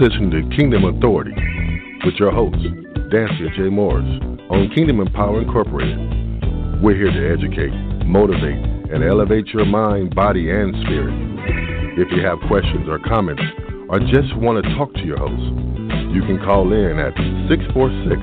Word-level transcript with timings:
listening 0.00 0.30
to 0.30 0.56
Kingdom 0.56 0.84
Authority 0.84 1.32
with 2.04 2.14
your 2.16 2.30
host, 2.30 2.58
Dansiea 3.08 3.54
J. 3.56 3.70
Morris, 3.70 4.04
on 4.50 4.70
Kingdom 4.74 5.00
Empower 5.00 5.40
Incorporated. 5.40 5.96
We're 6.82 6.96
here 6.96 7.10
to 7.10 7.32
educate, 7.32 7.72
motivate, 8.04 8.60
and 8.92 9.02
elevate 9.02 9.48
your 9.48 9.64
mind, 9.64 10.14
body, 10.14 10.50
and 10.50 10.74
spirit. 10.84 11.14
If 11.96 12.12
you 12.12 12.22
have 12.26 12.38
questions 12.46 12.88
or 12.88 12.98
comments, 12.98 13.42
or 13.88 14.00
just 14.00 14.36
want 14.36 14.62
to 14.62 14.74
talk 14.76 14.92
to 14.94 15.04
your 15.04 15.18
host, 15.18 15.54
you 16.12 16.20
can 16.28 16.38
call 16.44 16.72
in 16.72 16.98
at 16.98 17.16
646 17.48 18.20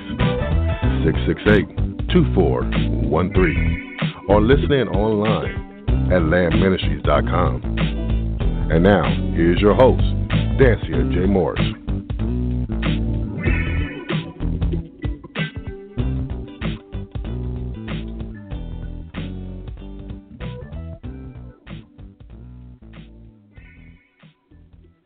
668 1.09 2.13
2413 2.13 3.97
or 4.29 4.41
listen 4.41 4.71
in 4.71 4.87
online 4.89 5.57
at 6.13 6.21
landministries.com. 6.21 7.61
And 8.71 8.83
now, 8.83 9.03
here's 9.35 9.59
your 9.59 9.73
host, 9.73 10.03
Dansiea 10.59 11.11
J. 11.11 11.25
Morris. 11.25 11.59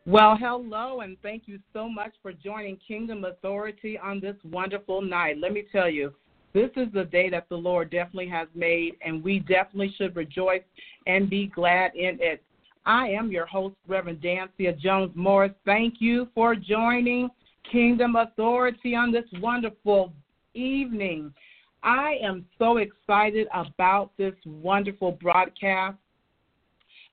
Well, 0.04 0.36
hello, 0.36 1.00
and 1.00 1.16
thank 1.22 1.44
you 1.46 1.58
so 1.72 1.88
much 1.88 2.12
for 2.22 2.32
joining 2.32 2.76
Kingdom 2.76 3.24
Authority 3.24 3.98
on 3.98 4.20
this 4.20 4.36
wonderful 4.44 5.00
night. 5.00 5.38
Let 5.38 5.52
me 5.54 5.64
tell 5.72 5.88
you, 5.88 6.12
this 6.52 6.70
is 6.76 6.88
the 6.92 7.04
day 7.04 7.30
that 7.30 7.48
the 7.48 7.56
Lord 7.56 7.90
definitely 7.90 8.28
has 8.28 8.48
made, 8.54 8.96
and 9.02 9.22
we 9.22 9.38
definitely 9.38 9.94
should 9.96 10.14
rejoice 10.14 10.62
and 11.06 11.30
be 11.30 11.46
glad 11.46 11.94
in 11.94 12.18
it. 12.20 12.42
I 12.88 13.08
am 13.08 13.30
your 13.30 13.44
host, 13.44 13.76
Reverend 13.86 14.22
Dansiea 14.22 14.76
Jones 14.78 15.12
Morris. 15.14 15.52
Thank 15.66 15.96
you 15.98 16.26
for 16.34 16.54
joining 16.54 17.28
Kingdom 17.70 18.16
Authority 18.16 18.94
on 18.94 19.12
this 19.12 19.26
wonderful 19.42 20.14
evening. 20.54 21.34
I 21.82 22.16
am 22.22 22.46
so 22.58 22.78
excited 22.78 23.46
about 23.52 24.16
this 24.16 24.32
wonderful 24.46 25.12
broadcast. 25.12 25.98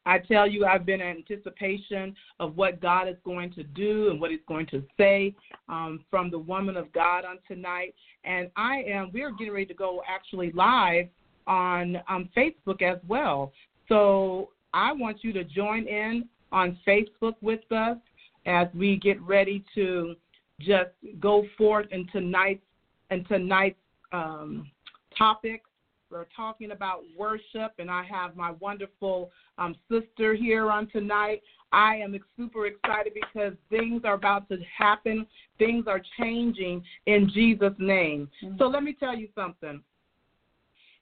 I 0.06 0.20
tell 0.20 0.48
you, 0.48 0.66
I've 0.66 0.86
been 0.86 1.02
in 1.02 1.08
anticipation 1.08 2.16
of 2.40 2.56
what 2.56 2.80
God 2.80 3.10
is 3.10 3.18
going 3.26 3.52
to 3.56 3.64
do 3.64 4.12
and 4.12 4.22
what 4.22 4.32
He's 4.32 4.40
going 4.48 4.68
to 4.68 4.82
say 4.98 5.36
um, 5.68 6.06
from 6.10 6.32
the 6.32 6.40
woman 6.40 6.78
of 6.78 6.90
God 6.94 7.26
on 7.26 7.40
tonight. 7.50 7.94
And 8.24 8.50
I 8.56 8.84
am, 8.88 9.12
we're 9.14 9.32
getting 9.32 9.52
ready 9.52 9.66
to 9.66 9.74
go 9.74 10.02
actually 10.08 10.54
live 10.54 11.10
on 11.48 11.98
um, 12.08 12.30
Facebook 12.38 12.82
as 12.82 13.00
well. 13.10 13.52
So 13.90 14.50
I 14.76 14.92
want 14.92 15.24
you 15.24 15.32
to 15.34 15.44
join 15.46 15.88
in 15.88 16.28
on 16.52 16.78
Facebook 16.86 17.36
with 17.42 17.72
us 17.72 17.98
as 18.46 18.68
we 18.76 18.98
get 18.98 19.20
ready 19.22 19.64
to 19.74 20.16
just 20.60 20.92
go 21.20 21.46
forth 21.58 21.88
in 21.92 22.06
tonight's 22.12 22.62
tonight's 23.28 23.80
um, 24.12 24.70
topic. 25.18 25.64
We're 26.12 26.26
talking 26.36 26.72
about 26.72 27.04
worship, 27.18 27.72
and 27.80 27.90
I 27.90 28.04
have 28.04 28.36
my 28.36 28.52
wonderful 28.52 29.32
um, 29.58 29.76
sister 29.90 30.34
here 30.36 30.70
on 30.70 30.88
tonight. 30.88 31.42
I 31.72 31.96
am 31.96 32.18
super 32.38 32.68
excited 32.68 33.14
because 33.14 33.54
things 33.70 34.02
are 34.04 34.14
about 34.14 34.50
to 34.50 34.58
happen. 34.78 35.26
Things 35.58 35.86
are 35.88 36.02
changing 36.20 36.84
in 37.06 37.30
Jesus' 37.34 37.74
name. 37.80 38.30
Mm-hmm. 38.44 38.58
So 38.58 38.68
let 38.68 38.84
me 38.84 38.96
tell 39.00 39.16
you 39.16 39.30
something 39.36 39.82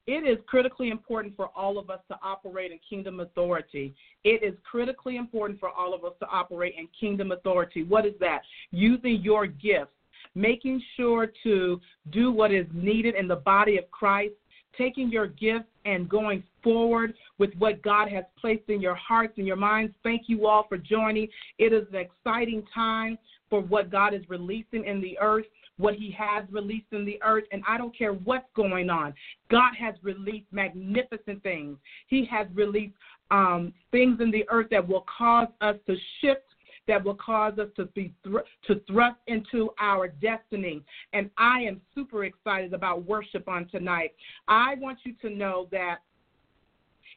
it 0.06 0.28
is 0.28 0.38
critically 0.48 0.90
important 0.90 1.36
for 1.36 1.50
all 1.56 1.78
of 1.78 1.90
us 1.90 2.00
to 2.10 2.18
operate 2.22 2.72
in 2.72 2.80
kingdom 2.88 3.22
authority. 3.22 3.94
It 4.24 4.44
is 4.44 4.54
critically 4.70 5.18
important 5.18 5.60
for 5.60 5.70
all 5.70 5.94
of 5.94 6.04
us 6.04 6.14
to 6.20 6.28
operate 6.28 6.76
in 6.78 6.88
kingdom 7.00 7.32
authority. 7.32 7.84
What 7.84 8.06
is 8.06 8.14
that? 8.20 8.42
Using 8.72 9.22
your 9.22 9.48
gifts, 9.48 9.92
making 10.36 10.82
sure 10.98 11.32
to 11.44 11.80
do 12.12 12.32
what 12.32 12.52
is 12.52 12.66
needed 12.74 13.16
in 13.16 13.28
the 13.28 13.38
body 13.38 13.78
of 13.78 13.90
Christ, 13.92 14.34
taking 14.78 15.10
your 15.10 15.28
gifts 15.28 15.70
and 15.86 16.10
going 16.10 16.44
forward 16.64 17.14
with 17.38 17.52
what 17.58 17.82
God 17.82 18.10
has 18.10 18.26
placed 18.40 18.70
in 18.70 18.82
your 18.82 18.96
hearts 18.96 19.34
and 19.38 19.48
your 19.48 19.56
minds. 19.56 19.94
Thank 20.04 20.24
you 20.28 20.48
all 20.48 20.66
for 20.68 20.78
joining. 20.78 21.28
It 21.60 21.72
is 21.72 21.86
an 21.94 22.00
exciting 22.00 22.64
time 22.74 23.18
for 23.50 23.62
what 23.62 23.92
God 23.92 24.14
is 24.14 24.22
releasing 24.30 24.86
in 24.86 25.00
the 25.00 25.18
earth 25.20 25.46
what 25.78 25.96
he 25.96 26.12
has 26.12 26.44
released 26.52 26.88
in 26.92 27.06
the 27.06 27.20
earth, 27.24 27.46
and 27.52 27.64
I 27.68 27.78
don't 27.78 27.96
care 27.98 28.14
what's 28.14 28.46
going 28.56 28.90
on. 28.90 29.14
God 29.50 29.74
has 29.80 29.96
released 30.04 30.46
magnificent 30.52 31.42
things. 31.44 31.78
He 32.08 32.26
has 32.26 32.48
released 32.54 32.94
um, 33.32 33.74
things 33.92 34.20
in 34.22 34.32
the 34.32 34.46
earth 34.50 34.68
that 34.72 34.88
will 34.88 35.06
cause 35.18 35.48
us 35.62 35.76
to 35.88 35.96
shift 36.22 36.42
that 36.88 37.04
will 37.04 37.16
cause 37.16 37.58
us 37.60 37.70
to 37.78 37.86
be 37.86 38.12
thr- 38.24 38.40
to 38.68 38.80
thrust 38.88 39.18
into 39.28 39.70
our 39.80 40.08
destiny. 40.08 40.82
And 41.14 41.30
I 41.38 41.62
am 41.62 41.80
super 41.96 42.26
excited 42.26 42.74
about 42.74 43.06
worship 43.06 43.48
on 43.48 43.66
tonight. 43.68 44.14
I 44.48 44.76
want 44.76 45.00
you 45.06 45.14
to 45.22 45.30
know 45.30 45.68
that 45.72 46.00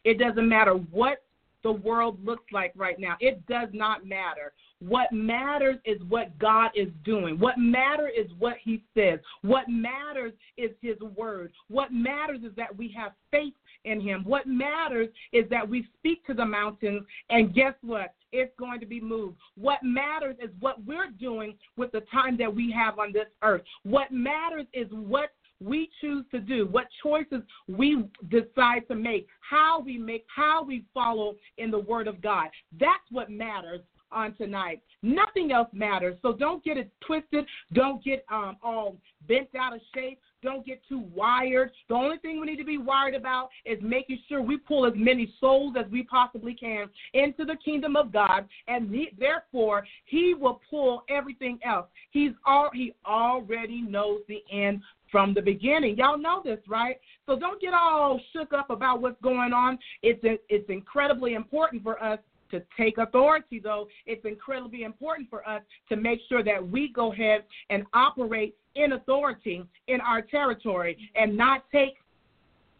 it 0.04 0.18
doesn't 0.18 0.48
matter 0.48 0.74
what 0.74 1.22
the 1.64 1.72
world 1.72 2.24
looks 2.24 2.44
like 2.52 2.72
right 2.76 2.98
now. 2.98 3.16
It 3.18 3.44
does 3.46 3.68
not 3.72 4.06
matter. 4.06 4.52
What 4.80 5.10
matters 5.12 5.78
is 5.84 6.00
what 6.08 6.38
God 6.38 6.70
is 6.74 6.88
doing. 7.04 7.38
What 7.38 7.58
matters 7.58 8.12
is 8.16 8.30
what 8.38 8.56
He 8.62 8.82
says. 8.94 9.20
What 9.42 9.68
matters 9.68 10.32
is 10.56 10.70
His 10.82 10.98
word. 11.16 11.52
What 11.68 11.92
matters 11.92 12.40
is 12.44 12.52
that 12.56 12.76
we 12.76 12.94
have 12.96 13.12
faith 13.30 13.54
in 13.84 14.00
Him. 14.00 14.22
What 14.24 14.46
matters 14.46 15.08
is 15.32 15.48
that 15.50 15.66
we 15.66 15.86
speak 15.98 16.26
to 16.26 16.34
the 16.34 16.44
mountains, 16.44 17.04
and 17.30 17.54
guess 17.54 17.74
what? 17.82 18.14
It's 18.32 18.52
going 18.58 18.80
to 18.80 18.86
be 18.86 19.00
moved. 19.00 19.36
What 19.56 19.82
matters 19.82 20.36
is 20.42 20.50
what 20.60 20.84
we're 20.84 21.10
doing 21.10 21.54
with 21.76 21.92
the 21.92 22.02
time 22.12 22.36
that 22.38 22.54
we 22.54 22.70
have 22.72 22.98
on 22.98 23.12
this 23.12 23.28
earth. 23.42 23.62
What 23.84 24.12
matters 24.12 24.66
is 24.74 24.88
what 24.90 25.30
we 25.58 25.88
choose 26.02 26.24
to 26.32 26.38
do, 26.38 26.66
what 26.66 26.86
choices 27.02 27.42
we 27.66 28.04
decide 28.28 28.86
to 28.88 28.94
make, 28.94 29.26
how 29.40 29.80
we 29.80 29.96
make, 29.96 30.26
how 30.34 30.62
we 30.62 30.84
follow 30.92 31.34
in 31.56 31.70
the 31.70 31.78
Word 31.78 32.08
of 32.08 32.20
God. 32.20 32.48
That's 32.78 33.10
what 33.10 33.30
matters 33.30 33.80
on 34.12 34.34
tonight. 34.34 34.82
Nothing 35.02 35.52
else 35.52 35.68
matters. 35.72 36.16
So 36.22 36.32
don't 36.32 36.64
get 36.64 36.76
it 36.76 36.90
twisted. 37.06 37.44
Don't 37.72 38.02
get 38.04 38.24
um, 38.30 38.56
all 38.62 38.96
bent 39.28 39.48
out 39.58 39.74
of 39.74 39.80
shape. 39.94 40.20
Don't 40.42 40.64
get 40.64 40.80
too 40.88 41.04
wired. 41.14 41.72
The 41.88 41.94
only 41.94 42.18
thing 42.18 42.40
we 42.40 42.46
need 42.46 42.58
to 42.58 42.64
be 42.64 42.78
worried 42.78 43.14
about 43.14 43.48
is 43.64 43.78
making 43.82 44.18
sure 44.28 44.42
we 44.42 44.58
pull 44.58 44.86
as 44.86 44.92
many 44.94 45.32
souls 45.40 45.74
as 45.78 45.90
we 45.90 46.04
possibly 46.04 46.54
can 46.54 46.88
into 47.14 47.44
the 47.44 47.56
kingdom 47.64 47.96
of 47.96 48.12
God, 48.12 48.46
and 48.68 48.90
he, 48.90 49.10
therefore 49.18 49.86
He 50.04 50.34
will 50.34 50.60
pull 50.70 51.02
everything 51.08 51.58
else. 51.64 51.86
He's 52.10 52.32
all 52.44 52.70
He 52.72 52.94
already 53.04 53.80
knows 53.82 54.20
the 54.28 54.42
end 54.52 54.82
from 55.10 55.34
the 55.34 55.42
beginning. 55.42 55.96
Y'all 55.96 56.18
know 56.18 56.42
this, 56.44 56.60
right? 56.68 56.96
So 57.26 57.38
don't 57.38 57.60
get 57.60 57.74
all 57.74 58.20
shook 58.32 58.52
up 58.52 58.70
about 58.70 59.00
what's 59.00 59.20
going 59.22 59.52
on. 59.52 59.78
It's 60.02 60.20
it's 60.48 60.68
incredibly 60.68 61.34
important 61.34 61.82
for 61.82 62.02
us 62.02 62.18
to 62.50 62.62
take 62.76 62.98
authority, 62.98 63.60
though, 63.62 63.88
it's 64.06 64.24
incredibly 64.24 64.82
important 64.82 65.28
for 65.30 65.46
us 65.48 65.62
to 65.88 65.96
make 65.96 66.20
sure 66.28 66.42
that 66.42 66.66
we 66.66 66.92
go 66.92 67.12
ahead 67.12 67.44
and 67.70 67.84
operate 67.92 68.54
in 68.74 68.92
authority 68.92 69.64
in 69.88 70.00
our 70.00 70.22
territory 70.22 70.96
and 71.14 71.36
not 71.36 71.64
take 71.72 71.94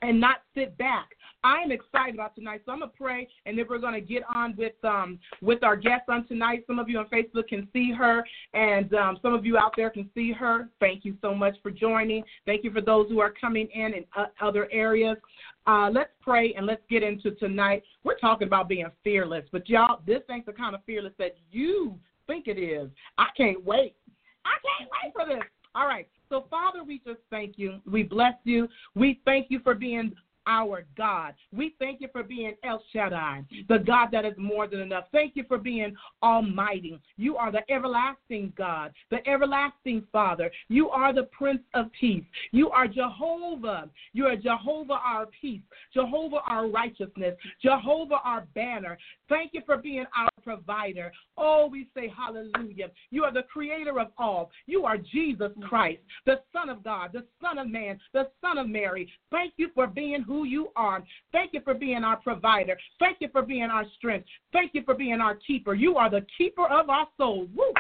and 0.03 0.21
not 0.21 0.43
sit 0.55 0.76
back. 0.78 1.09
I 1.45 1.61
am 1.63 1.71
excited 1.71 2.15
about 2.15 2.35
tonight, 2.35 2.63
so 2.67 2.73
I'm 2.73 2.81
gonna 2.81 2.93
pray, 2.97 3.29
and 3.45 3.57
then 3.57 3.67
we're 3.69 3.79
gonna 3.79 4.01
get 4.01 4.23
on 4.35 4.55
with 4.57 4.73
um 4.85 5.19
with 5.41 5.63
our 5.63 5.77
guest 5.77 6.03
on 6.09 6.27
tonight. 6.27 6.65
Some 6.67 6.79
of 6.79 6.89
you 6.89 6.99
on 6.99 7.07
Facebook 7.07 7.49
can 7.49 7.69
see 7.73 7.93
her, 7.93 8.25
and 8.55 8.93
um, 8.95 9.19
some 9.23 9.35
of 9.35 9.47
you 9.47 9.57
out 9.57 9.75
there 9.77 9.91
can 9.91 10.11
see 10.15 10.33
her. 10.33 10.69
Thank 10.81 11.05
you 11.05 11.17
so 11.21 11.35
much 11.35 11.57
for 11.63 11.71
joining. 11.71 12.25
Thank 12.47 12.65
you 12.65 12.71
for 12.73 12.81
those 12.81 13.09
who 13.09 13.21
are 13.21 13.33
coming 13.33 13.69
in 13.75 13.94
in 13.94 14.05
uh, 14.17 14.27
other 14.41 14.69
areas. 14.73 15.17
Uh, 15.67 15.91
let's 15.93 16.11
pray 16.21 16.55
and 16.56 16.67
let's 16.67 16.83
get 16.88 17.03
into 17.03 17.33
tonight. 17.33 17.82
We're 18.05 18.19
talking 18.19 18.47
about 18.47 18.69
being 18.69 18.87
fearless, 19.03 19.44
but 19.53 19.69
y'all, 19.69 20.00
this 20.06 20.23
ain't 20.31 20.47
the 20.47 20.53
kind 20.53 20.75
of 20.75 20.81
fearless 20.85 21.12
that 21.19 21.37
you 21.50 21.99
think 22.27 22.47
it 22.49 22.59
is. 22.59 22.89
I 23.19 23.27
can't 23.37 23.65
wait. 23.65 23.94
I 24.44 24.56
can't 24.79 24.91
wait 25.03 25.12
for 25.12 25.35
this. 25.35 25.44
All 25.75 25.87
right. 25.87 26.09
So, 26.29 26.47
Father, 26.50 26.82
we 26.82 27.00
just 27.06 27.21
thank 27.31 27.59
you. 27.59 27.81
We 27.91 28.03
bless 28.03 28.35
you. 28.44 28.69
We 28.94 29.21
thank 29.25 29.47
you 29.50 29.61
for 29.61 29.75
being 29.75 30.12
our 30.46 30.84
God. 30.96 31.34
We 31.52 31.75
thank 31.78 32.00
you 32.00 32.08
for 32.12 32.22
being 32.22 32.54
El 32.64 32.82
Shaddai, 32.93 33.44
the 33.69 33.78
God 33.78 34.08
that 34.12 34.25
is 34.25 34.34
more 34.38 34.66
than 34.66 34.81
enough. 34.81 35.04
Thank 35.12 35.37
you 35.37 35.44
for 35.48 35.58
being 35.58 35.94
almighty. 36.22 37.00
You 37.16 37.37
are 37.37 37.52
the 37.52 37.69
everlasting 37.70 38.52
God, 38.56 38.93
the 39.10 39.26
everlasting 39.28 40.04
Father. 40.12 40.50
You 40.69 40.90
are 40.90 41.12
the 41.12 41.25
Prince 41.25 41.62
of 41.75 41.87
Peace. 41.98 42.25
You 42.52 42.70
are 42.70 42.87
Jehovah. 42.87 43.88
You 44.12 44.26
are 44.26 44.37
Jehovah 44.37 45.00
our 45.04 45.26
peace, 45.40 45.62
Jehovah 45.93 46.40
our 46.46 46.69
righteousness, 46.69 47.37
Jehovah 47.62 48.20
our 48.25 48.46
banner. 48.54 48.98
Thank 49.28 49.52
you 49.54 49.62
for 49.66 49.76
being 49.76 50.06
our 50.16 50.28
provider. 50.46 51.10
Oh, 51.37 51.69
we 51.70 51.88
say 51.93 52.08
hallelujah. 52.16 52.90
You 53.10 53.25
are 53.25 53.32
the 53.32 53.43
creator 53.43 53.98
of 53.98 54.12
all. 54.16 54.50
You 54.66 54.84
are 54.84 54.96
Jesus 54.96 55.50
mm. 55.58 55.69
Christ, 55.69 55.98
the 56.25 56.40
Son 56.52 56.69
of 56.69 56.84
God, 56.84 57.10
the 57.12 57.25
Son 57.43 57.58
of 57.58 57.69
Man, 57.69 57.98
the 58.14 58.28
Son 58.40 58.56
of 58.56 58.69
Mary. 58.69 59.10
Thank 59.32 59.54
you 59.56 59.70
for 59.75 59.88
being 59.88 60.22
who 60.22 60.44
you 60.44 60.69
are. 60.76 61.02
Thank 61.32 61.52
you 61.52 61.60
for 61.64 61.75
being 61.75 62.04
our 62.04 62.16
provider. 62.19 62.78
Thank 63.00 63.19
you 63.20 63.28
for 63.32 63.43
being 63.43 63.70
our 63.70 63.84
strength. 63.96 64.28
Thank 64.52 64.70
you 64.72 64.82
for 64.84 64.94
being 64.94 65.20
our 65.20 65.34
keeper. 65.44 65.75
You 65.75 65.96
are 65.96 66.08
the 66.08 66.25
keeper 66.38 66.66
of 66.66 66.88
our 66.88 67.08
souls. 67.16 67.48
Woo! 67.56 67.72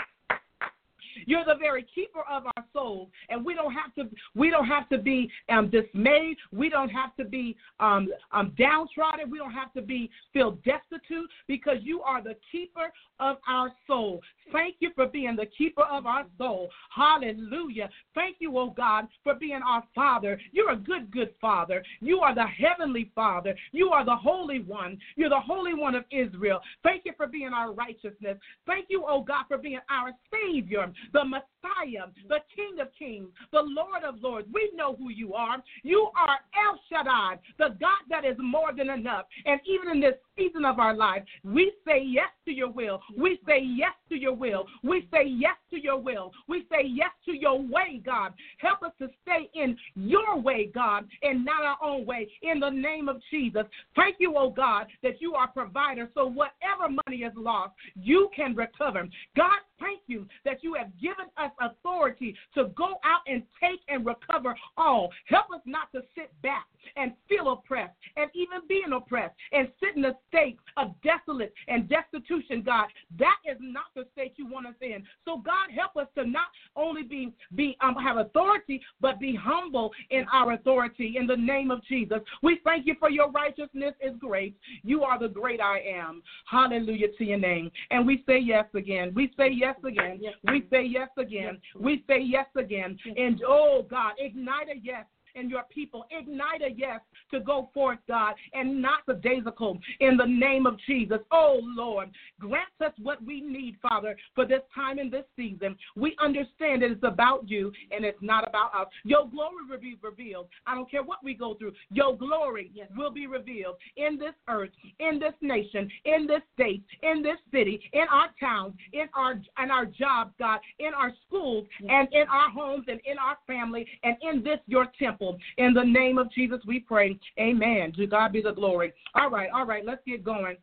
You're 1.26 1.44
the 1.44 1.56
very 1.58 1.86
keeper 1.94 2.20
of 2.30 2.44
our 2.56 2.64
souls, 2.72 3.08
and 3.28 3.44
we 3.44 3.54
don't 3.54 3.72
have 3.72 3.94
to 3.94 4.14
we 4.34 4.50
don't 4.50 4.66
have 4.66 4.88
to 4.90 4.98
be 4.98 5.30
um, 5.48 5.70
dismayed. 5.70 6.36
We 6.52 6.68
don't 6.68 6.90
have 6.90 7.14
to 7.16 7.24
be 7.24 7.56
um, 7.80 8.08
um, 8.32 8.52
downtrodden. 8.58 9.30
We 9.30 9.38
don't 9.38 9.52
have 9.52 9.72
to 9.74 9.82
be 9.82 10.10
feel 10.32 10.58
destitute 10.64 11.30
because 11.46 11.78
you 11.82 12.02
are 12.02 12.22
the 12.22 12.36
keeper 12.50 12.92
of 13.20 13.36
our 13.48 13.72
soul. 13.86 14.20
Thank 14.52 14.76
you 14.80 14.90
for 14.94 15.06
being 15.06 15.36
the 15.36 15.46
keeper 15.46 15.82
of 15.82 16.06
our 16.06 16.24
soul. 16.38 16.70
Hallelujah. 16.94 17.90
Thank 18.14 18.36
you, 18.38 18.56
oh 18.58 18.70
God, 18.70 19.06
for 19.24 19.34
being 19.34 19.60
our 19.66 19.82
Father. 19.94 20.40
You're 20.52 20.72
a 20.72 20.76
good, 20.76 21.10
good 21.10 21.30
Father. 21.40 21.82
You 22.00 22.20
are 22.20 22.34
the 22.34 22.46
Heavenly 22.46 23.10
Father. 23.14 23.56
You 23.72 23.88
are 23.90 24.04
the 24.04 24.16
Holy 24.16 24.60
One. 24.60 24.98
You're 25.16 25.30
the 25.30 25.40
Holy 25.40 25.74
One 25.74 25.94
of 25.94 26.04
Israel. 26.10 26.60
Thank 26.82 27.02
you 27.04 27.12
for 27.16 27.26
being 27.26 27.52
our 27.52 27.72
righteousness. 27.72 28.38
Thank 28.66 28.86
you, 28.88 29.04
oh 29.06 29.22
God, 29.22 29.44
for 29.48 29.58
being 29.58 29.80
our 29.90 30.12
Savior, 30.32 30.92
the 31.12 31.24
Messiah, 31.66 32.06
the 32.28 32.38
King 32.54 32.80
of 32.80 32.88
Kings, 32.98 33.28
the 33.52 33.62
Lord 33.62 34.04
of 34.04 34.22
Lords. 34.22 34.48
We 34.52 34.70
know 34.74 34.96
who 34.96 35.10
you 35.10 35.34
are. 35.34 35.62
You 35.82 36.10
are 36.16 36.38
El 36.54 36.80
Shaddai, 36.90 37.38
the 37.58 37.76
God 37.80 38.02
that 38.10 38.24
is 38.24 38.36
more 38.38 38.72
than 38.76 38.90
enough. 38.90 39.26
And 39.44 39.60
even 39.66 39.94
in 39.94 40.00
this 40.00 40.14
season 40.36 40.64
of 40.64 40.78
our 40.78 40.94
life, 40.94 41.22
we 41.44 41.72
say 41.86 42.02
yes 42.04 42.28
to 42.44 42.52
your 42.52 42.70
will. 42.70 43.00
We 43.16 43.40
say 43.46 43.60
yes 43.62 43.92
to 44.08 44.16
your 44.16 44.34
will. 44.34 44.66
We 44.82 45.08
say 45.10 45.24
yes 45.26 45.56
to 45.70 45.76
your 45.76 45.98
will. 45.98 46.32
We 46.48 46.66
say 46.70 46.82
yes 46.84 47.10
to 47.26 47.32
your 47.32 47.60
way, 47.60 48.00
God. 48.04 48.34
Help 48.58 48.82
us 48.82 48.92
to 48.98 49.08
stay 49.22 49.50
in 49.54 49.76
your 49.94 50.38
way, 50.38 50.70
God, 50.72 51.06
and 51.22 51.44
not 51.44 51.62
our 51.62 51.78
own 51.82 52.06
way. 52.06 52.28
In 52.42 52.60
the 52.60 52.70
name 52.70 53.08
of 53.08 53.20
Jesus. 53.30 53.64
Thank 53.94 54.16
you, 54.18 54.34
oh 54.36 54.50
God, 54.50 54.86
that 55.02 55.20
you 55.20 55.34
are 55.34 55.48
provider. 55.48 56.08
So 56.14 56.26
whatever 56.26 56.92
money 57.06 57.22
is 57.22 57.32
lost, 57.36 57.74
you 57.94 58.30
can 58.34 58.54
recover. 58.54 59.08
God, 59.36 59.58
thank 59.80 60.00
you 60.06 60.26
that 60.44 60.62
you 60.62 60.74
have 60.74 60.90
given 61.00 61.26
us 61.36 61.50
authority 61.60 62.34
to 62.54 62.64
go 62.76 62.98
out 63.04 63.20
and 63.26 63.42
take 63.60 63.80
and 63.88 64.04
recover 64.06 64.56
all. 64.76 65.10
Help 65.26 65.46
us 65.54 65.60
not 65.64 65.90
to 65.92 66.02
sit 66.14 66.30
back 66.42 66.66
and 66.96 67.12
feel 67.28 67.52
oppressed 67.52 67.94
and 68.16 68.30
even 68.34 68.60
being 68.68 68.92
oppressed 68.94 69.34
and 69.52 69.68
sit 69.80 69.96
in 69.96 70.04
a 70.04 70.16
state 70.28 70.58
of 70.76 70.94
desolate 71.02 71.52
and 71.68 71.88
destitution, 71.88 72.62
God. 72.62 72.86
That 73.18 73.36
is 73.50 73.56
not 73.60 73.86
the 73.94 74.06
state 74.12 74.34
you 74.36 74.46
want 74.46 74.66
us 74.66 74.74
in. 74.80 75.04
So 75.24 75.38
God, 75.38 75.70
help 75.74 75.96
us 75.96 76.08
to 76.16 76.24
not 76.24 76.46
only 76.76 77.02
be 77.02 77.32
be 77.54 77.76
um, 77.80 77.94
have 77.96 78.16
authority, 78.18 78.80
but 79.00 79.18
be 79.18 79.34
humble 79.34 79.92
in 80.10 80.24
our 80.32 80.52
authority 80.52 81.16
in 81.18 81.26
the 81.26 81.36
name 81.36 81.70
of 81.70 81.84
Jesus. 81.84 82.18
We 82.42 82.60
thank 82.64 82.86
you 82.86 82.94
for 82.98 83.10
your 83.10 83.30
righteousness 83.30 83.94
is 84.00 84.12
great. 84.18 84.56
You 84.82 85.02
are 85.02 85.18
the 85.18 85.28
great 85.28 85.60
I 85.60 85.80
am. 85.80 86.22
Hallelujah 86.50 87.08
to 87.18 87.24
your 87.24 87.38
name. 87.38 87.70
And 87.90 88.06
we 88.06 88.22
say 88.26 88.38
yes 88.38 88.66
again. 88.74 89.12
We 89.14 89.32
say 89.36 89.50
yes 89.52 89.76
again. 89.84 90.18
Yes. 90.20 90.34
We 90.48 90.64
say 90.70 90.84
yes 90.84 91.08
again. 91.18 91.45
We 91.78 92.04
say 92.06 92.20
yes 92.20 92.46
again. 92.56 92.98
And 93.16 93.42
oh 93.46 93.86
God, 93.88 94.12
ignite 94.18 94.68
a 94.68 94.78
yes 94.82 95.04
and 95.36 95.50
your 95.50 95.62
people. 95.72 96.04
Ignite 96.10 96.62
a 96.62 96.70
yes 96.74 97.00
to 97.30 97.40
go 97.40 97.70
forth, 97.72 97.98
God, 98.08 98.34
and 98.52 98.80
not 98.80 99.00
the 99.06 99.14
daisical 99.14 99.78
in 100.00 100.16
the 100.16 100.26
name 100.26 100.66
of 100.66 100.76
Jesus. 100.86 101.18
Oh, 101.30 101.60
Lord, 101.62 102.10
grant 102.40 102.68
us 102.84 102.92
what 103.02 103.22
we 103.24 103.40
need, 103.40 103.76
Father, 103.82 104.16
for 104.34 104.46
this 104.46 104.62
time 104.74 104.98
and 104.98 105.12
this 105.12 105.24
season. 105.36 105.76
We 105.96 106.16
understand 106.22 106.82
that 106.82 106.90
it's 106.90 107.02
about 107.02 107.48
you 107.48 107.72
and 107.90 108.04
it's 108.04 108.18
not 108.20 108.48
about 108.48 108.74
us. 108.74 108.88
Your 109.04 109.28
glory 109.28 109.64
will 109.68 109.80
be 109.80 109.96
revealed. 110.02 110.48
I 110.66 110.74
don't 110.74 110.90
care 110.90 111.02
what 111.02 111.22
we 111.22 111.34
go 111.34 111.54
through, 111.54 111.72
your 111.90 112.16
glory 112.16 112.70
yes. 112.74 112.88
will 112.96 113.10
be 113.10 113.26
revealed 113.26 113.76
in 113.96 114.18
this 114.18 114.34
earth, 114.48 114.70
in 114.98 115.18
this 115.18 115.34
nation, 115.40 115.90
in 116.04 116.26
this 116.26 116.42
state, 116.54 116.82
in 117.02 117.22
this 117.22 117.38
city, 117.52 117.80
in 117.92 118.06
our 118.10 118.28
towns, 118.40 118.74
in 118.92 119.06
our 119.14 119.34
in 119.62 119.70
our 119.70 119.86
jobs, 119.86 120.32
God, 120.38 120.60
in 120.78 120.94
our 120.94 121.12
schools, 121.26 121.66
yes. 121.80 121.90
and 121.92 122.08
in 122.12 122.28
our 122.28 122.50
homes 122.50 122.84
and 122.88 123.00
in 123.04 123.18
our 123.18 123.36
family, 123.46 123.86
and 124.02 124.16
in 124.22 124.42
this 124.42 124.58
your 124.66 124.86
temple. 124.98 125.25
In 125.58 125.74
the 125.74 125.84
name 125.84 126.18
of 126.18 126.30
Jesus, 126.32 126.60
we 126.66 126.80
pray. 126.80 127.18
Amen. 127.38 127.92
To 127.96 128.06
God 128.06 128.32
be 128.32 128.42
the 128.42 128.52
glory. 128.52 128.92
All 129.14 129.30
right, 129.30 129.50
all 129.52 129.66
right, 129.66 129.84
let's 129.84 130.02
get 130.06 130.24
going. 130.24 130.56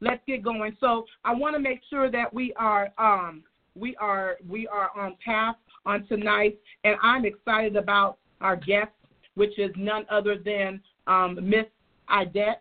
Let's 0.00 0.22
get 0.26 0.42
going. 0.42 0.76
So 0.80 1.04
I 1.24 1.34
want 1.34 1.54
to 1.54 1.60
make 1.60 1.80
sure 1.88 2.10
that 2.10 2.32
we 2.32 2.52
are 2.54 2.90
um, 2.98 3.42
we 3.74 3.96
are 3.96 4.36
we 4.48 4.66
are 4.68 4.90
on 4.96 5.16
path 5.24 5.56
on 5.86 6.06
tonight, 6.06 6.58
and 6.84 6.96
I'm 7.02 7.24
excited 7.24 7.76
about 7.76 8.18
our 8.40 8.56
guest, 8.56 8.90
which 9.34 9.58
is 9.58 9.70
none 9.76 10.04
other 10.10 10.36
than 10.38 10.80
um, 11.06 11.38
Miss 11.42 11.66
Idette 12.10 12.56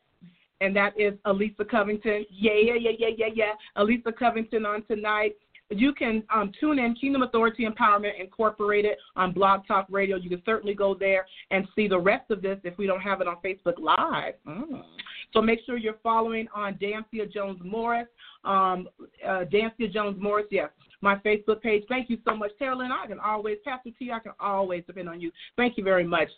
and 0.63 0.73
that 0.75 0.97
is 0.97 1.13
Alyssa 1.25 1.67
Covington. 1.69 2.25
Yeah, 2.29 2.53
yeah, 2.53 2.75
yeah, 2.79 2.91
yeah, 2.97 3.09
yeah, 3.17 3.27
yeah. 3.33 3.53
Alyssa 3.77 4.15
Covington 4.17 4.65
on 4.65 4.83
tonight. 4.83 5.35
You 5.77 5.93
can 5.93 6.23
um, 6.33 6.51
tune 6.59 6.79
in 6.79 6.95
Kingdom 6.95 7.23
Authority 7.23 7.65
Empowerment 7.65 8.19
Incorporated 8.19 8.97
on 9.15 9.31
Blog 9.31 9.65
Talk 9.67 9.87
Radio. 9.89 10.17
You 10.17 10.29
can 10.29 10.41
certainly 10.45 10.73
go 10.73 10.95
there 10.95 11.25
and 11.51 11.67
see 11.75 11.87
the 11.87 11.99
rest 11.99 12.31
of 12.31 12.41
this 12.41 12.59
if 12.63 12.77
we 12.77 12.87
don't 12.87 13.01
have 13.01 13.21
it 13.21 13.27
on 13.27 13.37
Facebook 13.43 13.79
Live. 13.79 14.35
Mm. 14.47 14.83
So 15.33 15.41
make 15.41 15.59
sure 15.65 15.77
you're 15.77 15.99
following 16.03 16.47
on 16.53 16.75
Dansiea 16.75 17.31
Jones 17.31 17.59
Morris. 17.63 18.07
Um, 18.45 18.87
uh, 19.25 19.45
Dansiea 19.51 19.91
Jones 19.91 20.17
Morris, 20.21 20.47
yes, 20.51 20.69
my 21.01 21.15
Facebook 21.17 21.61
page. 21.61 21.83
Thank 21.89 22.09
you 22.09 22.17
so 22.25 22.35
much, 22.35 22.51
Carolyn. 22.59 22.91
I 22.91 23.07
can 23.07 23.19
always, 23.19 23.57
Pastor 23.65 23.89
T, 23.97 24.11
I 24.11 24.19
can 24.19 24.33
always 24.39 24.83
depend 24.85 25.09
on 25.09 25.19
you. 25.19 25.31
Thank 25.57 25.77
you 25.77 25.83
very 25.83 26.03
much. 26.03 26.29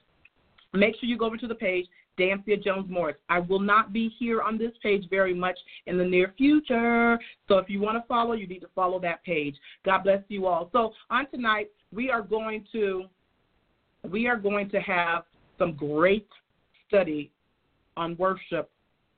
Make 0.74 0.96
sure 1.00 1.08
you 1.08 1.18
go 1.18 1.26
over 1.26 1.38
to 1.38 1.48
the 1.48 1.56
page 1.56 1.88
Dansiea 2.18 2.64
Jones 2.64 2.90
Morris. 2.90 3.18
I 3.30 3.40
will 3.40 3.60
not 3.60 3.94
be 3.94 4.10
here 4.20 4.42
on 4.42 4.58
this 4.58 4.72
page 4.82 5.06
very 5.10 5.34
much 5.34 5.58
in 5.86 5.98
the 5.98 6.06
near 6.06 6.34
future. 6.38 7.20
So 7.48 7.58
if 7.58 7.70
you 7.70 7.80
want 7.80 7.98
to 7.98 8.08
follow, 8.08 8.34
you 8.34 8.48
need 8.48 8.60
to 8.60 8.70
follow 8.76 9.00
that 9.02 9.24
page. 9.24 9.56
God 9.86 10.04
bless 10.04 10.22
you 10.28 10.46
all. 10.46 10.70
So 10.72 10.94
on 11.10 11.30
tonight, 11.30 11.70
we 11.94 12.10
are 12.10 12.22
going 12.22 12.66
to 12.72 13.06
we 14.10 14.28
are 14.28 14.38
going 14.38 14.70
to 14.70 14.80
have 14.82 15.24
some 15.58 15.74
great 15.74 16.28
study 16.88 17.32
on 17.98 18.16
worship 18.18 18.70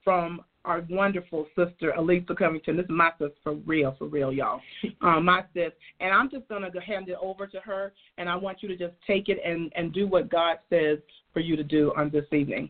from 0.03 0.41
our 0.67 0.85
wonderful 0.89 1.47
sister 1.55 1.93
Alyssa 1.97 2.37
Covington. 2.37 2.75
This 2.75 2.83
is 2.83 2.89
my 2.89 3.11
sister 3.17 3.33
for 3.43 3.53
real, 3.53 3.95
for 3.97 4.05
real, 4.05 4.31
y'all. 4.31 4.59
Um, 5.01 5.25
my 5.25 5.43
sis, 5.53 5.71
and 6.01 6.13
I'm 6.13 6.29
just 6.29 6.47
gonna 6.49 6.69
go 6.69 6.79
hand 6.81 7.07
it 7.07 7.17
over 7.21 7.47
to 7.47 7.59
her, 7.61 7.93
and 8.17 8.29
I 8.29 8.35
want 8.35 8.61
you 8.61 8.67
to 8.67 8.77
just 8.77 8.93
take 9.07 9.29
it 9.29 9.39
and 9.43 9.71
and 9.75 9.93
do 9.93 10.07
what 10.07 10.29
God 10.29 10.57
says 10.69 10.99
for 11.33 11.39
you 11.39 11.55
to 11.55 11.63
do 11.63 11.93
on 11.97 12.09
this 12.09 12.25
evening. 12.31 12.69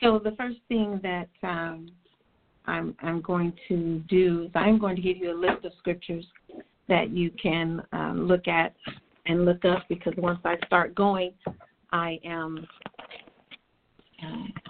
So 0.00 0.20
the 0.22 0.34
first 0.38 0.58
thing 0.68 1.00
that 1.02 1.28
um, 1.42 1.90
I'm 2.66 2.94
I'm 3.00 3.20
going 3.20 3.52
to 3.68 3.98
do 4.08 4.44
is 4.44 4.50
I'm 4.54 4.78
going 4.78 4.94
to 4.94 5.02
give 5.02 5.16
you 5.16 5.32
a 5.32 5.38
list 5.38 5.64
of 5.64 5.72
scriptures 5.78 6.24
that 6.88 7.10
you 7.10 7.30
can 7.42 7.82
um, 7.92 8.28
look 8.28 8.46
at 8.46 8.74
and 9.26 9.44
look 9.44 9.64
up 9.64 9.84
because 9.88 10.14
once 10.16 10.38
I 10.44 10.56
start 10.66 10.94
going, 10.94 11.32
I 11.92 12.20
am. 12.24 12.66
Uh, 14.22 14.67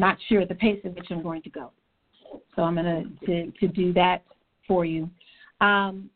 not 0.00 0.18
sure 0.28 0.44
the 0.46 0.54
pace 0.54 0.80
at 0.84 0.94
which 0.94 1.06
I'm 1.10 1.22
going 1.22 1.42
to 1.42 1.50
go. 1.50 1.70
So 2.56 2.62
I'm 2.62 2.74
going 2.74 3.18
to, 3.26 3.50
to 3.50 3.68
do 3.68 3.92
that 3.92 4.24
for 4.66 4.84
you. 4.84 5.08
Um, 5.60 6.10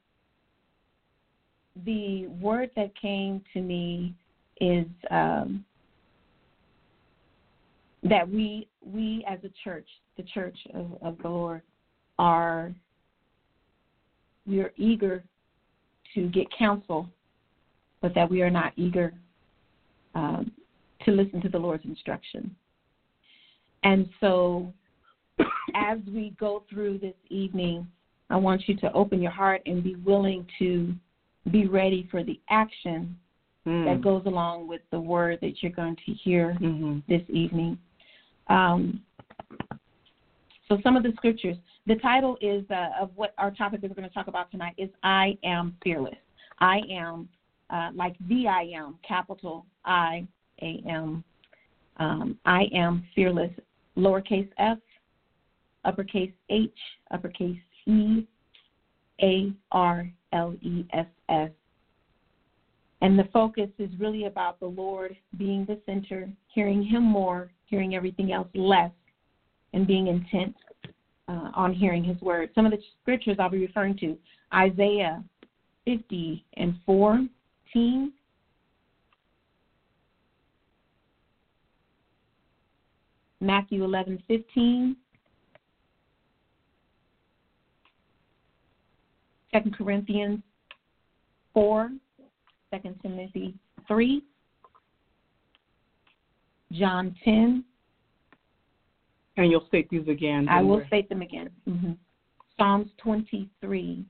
the 1.84 2.26
word 2.40 2.70
that 2.76 2.92
came 3.00 3.42
to 3.52 3.60
me 3.60 4.14
is 4.60 4.86
um, 5.10 5.64
that 8.04 8.28
we 8.28 8.68
we 8.84 9.24
as 9.28 9.38
a 9.44 9.50
church, 9.62 9.86
the 10.16 10.22
church 10.22 10.56
of, 10.72 10.86
of 11.02 11.18
the 11.22 11.28
Lord, 11.28 11.62
are 12.18 12.72
we 14.46 14.60
are 14.60 14.72
eager 14.76 15.24
to 16.14 16.28
get 16.28 16.46
counsel, 16.56 17.08
but 18.00 18.14
that 18.14 18.30
we 18.30 18.42
are 18.42 18.50
not 18.50 18.72
eager 18.76 19.12
um, 20.14 20.52
to 21.04 21.10
listen 21.10 21.40
to 21.40 21.48
the 21.48 21.58
Lord's 21.58 21.84
instruction. 21.84 22.54
And 23.84 24.08
so, 24.20 24.72
as 25.74 25.98
we 26.12 26.34
go 26.40 26.64
through 26.70 26.98
this 26.98 27.14
evening, 27.28 27.86
I 28.30 28.36
want 28.36 28.66
you 28.66 28.76
to 28.78 28.92
open 28.92 29.20
your 29.20 29.30
heart 29.30 29.62
and 29.66 29.84
be 29.84 29.94
willing 29.96 30.46
to 30.58 30.94
be 31.50 31.66
ready 31.66 32.08
for 32.10 32.24
the 32.24 32.40
action 32.48 33.16
mm. 33.66 33.84
that 33.84 34.02
goes 34.02 34.22
along 34.24 34.66
with 34.66 34.80
the 34.90 34.98
word 34.98 35.38
that 35.42 35.62
you're 35.62 35.72
going 35.72 35.96
to 36.06 36.12
hear 36.12 36.56
mm-hmm. 36.60 36.98
this 37.08 37.22
evening. 37.28 37.78
Um, 38.48 39.02
so, 40.68 40.78
some 40.82 40.96
of 40.96 41.02
the 41.02 41.12
scriptures. 41.16 41.56
The 41.86 41.96
title 41.96 42.38
is 42.40 42.64
uh, 42.70 42.88
of 42.98 43.10
what 43.14 43.34
our 43.36 43.50
topic 43.50 43.80
is 43.82 43.90
going 43.90 44.08
to 44.08 44.14
talk 44.14 44.26
about 44.26 44.50
tonight 44.50 44.74
is 44.78 44.88
"I 45.02 45.36
am 45.44 45.76
fearless." 45.84 46.16
I 46.60 46.80
am 46.90 47.28
uh, 47.68 47.90
like 47.94 48.16
the 48.28 48.48
I 48.48 48.70
am, 48.74 48.98
capital 49.06 49.66
I 49.84 50.26
A 50.62 50.82
M. 50.88 51.22
Um, 51.98 52.38
I 52.46 52.64
am 52.74 53.04
fearless 53.14 53.50
lowercase 53.96 54.48
f, 54.58 54.78
uppercase 55.84 56.32
H, 56.48 56.70
uppercase 57.10 57.58
E, 57.86 58.26
A 59.22 59.52
R 59.72 60.10
L 60.32 60.54
E 60.62 60.84
S 60.92 61.06
S. 61.28 61.50
And 63.00 63.18
the 63.18 63.28
focus 63.32 63.68
is 63.78 63.90
really 63.98 64.24
about 64.24 64.58
the 64.60 64.66
Lord 64.66 65.16
being 65.36 65.66
the 65.66 65.78
center, 65.84 66.28
hearing 66.48 66.82
Him 66.82 67.02
more, 67.02 67.50
hearing 67.66 67.94
everything 67.94 68.32
else 68.32 68.48
less, 68.54 68.92
and 69.72 69.86
being 69.86 70.06
intent 70.06 70.54
uh, 71.28 71.50
on 71.54 71.74
hearing 71.74 72.02
His 72.02 72.20
word. 72.20 72.50
Some 72.54 72.64
of 72.64 72.72
the 72.72 72.78
scriptures 73.02 73.36
I'll 73.38 73.50
be 73.50 73.58
referring 73.58 73.96
to 73.98 74.16
Isaiah 74.54 75.22
50 75.84 76.44
and 76.56 76.76
14. 76.86 78.12
Matthew 83.44 83.84
11, 83.84 84.22
15. 84.26 84.96
2 89.52 89.70
Corinthians 89.70 90.40
4, 91.52 91.90
2 92.72 92.94
Timothy 93.02 93.54
3, 93.86 94.22
John 96.72 97.14
10. 97.24 97.64
And 99.36 99.50
you'll 99.50 99.66
state 99.68 99.88
these 99.90 100.08
again. 100.08 100.48
I 100.48 100.60
will 100.62 100.82
state 100.86 101.08
them 101.08 101.22
again. 101.22 101.50
Mm-hmm. 101.68 101.92
Psalms 102.56 102.88
23. 102.98 104.04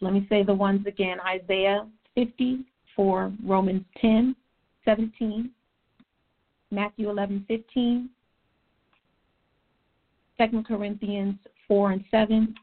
Let 0.00 0.12
me 0.12 0.26
say 0.28 0.42
the 0.42 0.54
ones 0.54 0.86
again 0.86 1.18
Isaiah 1.20 1.86
50 2.14 2.64
for 2.94 3.32
Romans 3.44 3.84
10, 4.00 4.34
17, 4.84 5.50
Matthew 6.70 7.08
11, 7.08 7.44
15, 7.48 8.10
2 10.38 10.62
Corinthians 10.66 11.36
4 11.66 11.92
and 11.92 12.04
7, 12.10 12.54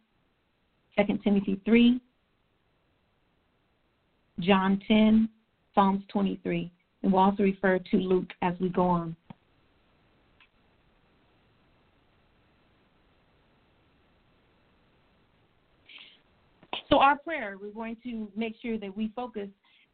2 0.98 1.18
Timothy 1.24 1.60
3, 1.66 2.00
John 4.40 4.80
10, 4.88 5.30
Psalms 5.74 6.04
23. 6.10 6.72
And 7.04 7.12
we'll 7.14 7.22
also 7.22 7.44
refer 7.44 7.80
to 7.80 7.98
Luke 7.98 8.30
as 8.42 8.54
we 8.60 8.70
go 8.70 8.88
on. 8.88 9.16
So, 16.90 17.00
our 17.00 17.18
prayer, 17.18 17.58
we're 17.60 17.72
going 17.72 17.98
to 18.04 18.30
make 18.36 18.56
sure 18.62 18.78
that 18.78 18.96
we 18.96 19.12
focus 19.16 19.50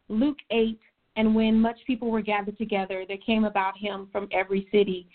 Luke 0.09 0.37
8, 0.51 0.79
and 1.15 1.35
when 1.35 1.59
much 1.59 1.77
people 1.85 2.09
were 2.09 2.21
gathered 2.21 2.57
together, 2.57 3.03
there 3.07 3.17
came 3.17 3.43
about 3.43 3.77
him 3.77 4.07
from 4.11 4.27
every 4.31 4.67
city. 4.71 5.07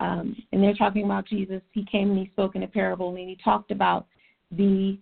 Um, 0.00 0.36
and 0.52 0.62
they're 0.62 0.74
talking 0.74 1.04
about 1.04 1.26
Jesus. 1.26 1.62
He 1.72 1.84
came 1.84 2.10
and 2.10 2.18
he 2.18 2.30
spoke 2.32 2.54
in 2.54 2.62
a 2.62 2.68
parable, 2.68 3.08
and 3.08 3.28
he 3.28 3.36
talked 3.42 3.70
about 3.70 4.06
the 4.50 4.98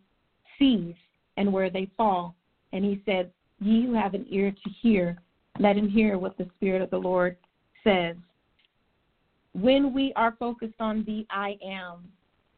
seeds 0.59 0.97
and 1.37 1.53
where 1.53 1.71
they 1.71 1.89
fall. 1.97 2.35
And 2.73 2.85
he 2.85 3.01
said, 3.05 3.31
Ye 3.61 3.87
who 3.87 3.95
have 3.95 4.15
an 4.15 4.27
ear 4.31 4.51
to 4.51 4.71
hear, 4.81 5.19
let 5.59 5.77
him 5.77 5.89
hear 5.89 6.19
what 6.19 6.37
the 6.39 6.49
Spirit 6.57 6.83
of 6.83 6.91
the 6.91 6.99
Lord 6.99 7.37
says. 7.83 8.17
When 9.53 9.93
we 9.93 10.13
are 10.17 10.37
focused 10.39 10.81
on 10.81 11.03
the 11.05 11.27
I 11.31 11.57
am, 11.65 12.09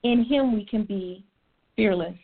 in 0.03 0.25
him 0.25 0.53
we 0.55 0.65
can 0.65 0.85
be 0.85 1.25
fearless. 1.77 2.17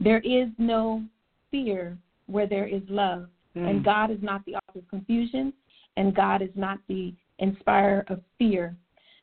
There 0.00 0.20
is 0.20 0.48
no 0.58 1.02
fear 1.50 1.96
where 2.26 2.46
there 2.46 2.66
is 2.66 2.82
love. 2.88 3.28
Mm. 3.58 3.70
And 3.70 3.84
God 3.84 4.10
is 4.10 4.18
not 4.22 4.44
the 4.46 4.54
author 4.54 4.78
of 4.78 4.88
confusion, 4.88 5.52
and 5.96 6.14
God 6.14 6.42
is 6.42 6.50
not 6.54 6.78
the 6.88 7.12
inspirer 7.38 8.04
of 8.08 8.20
fear. 8.38 8.76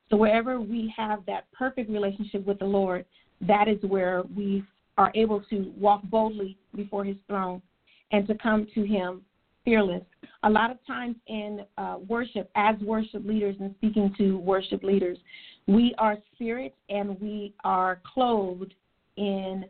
So 0.10 0.18
wherever 0.18 0.60
we 0.60 0.94
have 0.96 1.26
that 1.26 1.52
perfect 1.52 1.90
relationship 1.90 2.46
with 2.46 2.60
the 2.60 2.66
Lord, 2.66 3.06
that 3.42 3.68
is 3.68 3.78
where 3.82 4.24
we 4.36 4.64
are 4.98 5.12
able 5.16 5.42
to 5.50 5.74
walk 5.78 6.04
boldly 6.04 6.58
before 6.76 7.04
his 7.04 7.18
throne 7.28 7.62
and 8.12 8.28
to 8.28 8.36
come 8.36 8.68
to 8.76 8.86
him 8.86 9.22
fearless. 9.64 10.04
A 10.44 10.50
lot 10.50 10.70
of 10.70 10.78
times 10.86 11.16
in 11.28 11.66
uh, 11.78 11.98
worship, 12.08 12.50
as 12.56 12.76
worship 12.82 13.26
leaders 13.26 13.56
and 13.60 13.74
speaking 13.80 14.14
to 14.18 14.38
worship 14.38 14.84
leaders, 14.84 15.18
we 15.68 15.96
are 15.98 16.18
spirit 16.34 16.76
and 16.90 17.20
we 17.20 17.54
are 17.64 18.00
clothed 18.14 18.74
in 19.18 19.66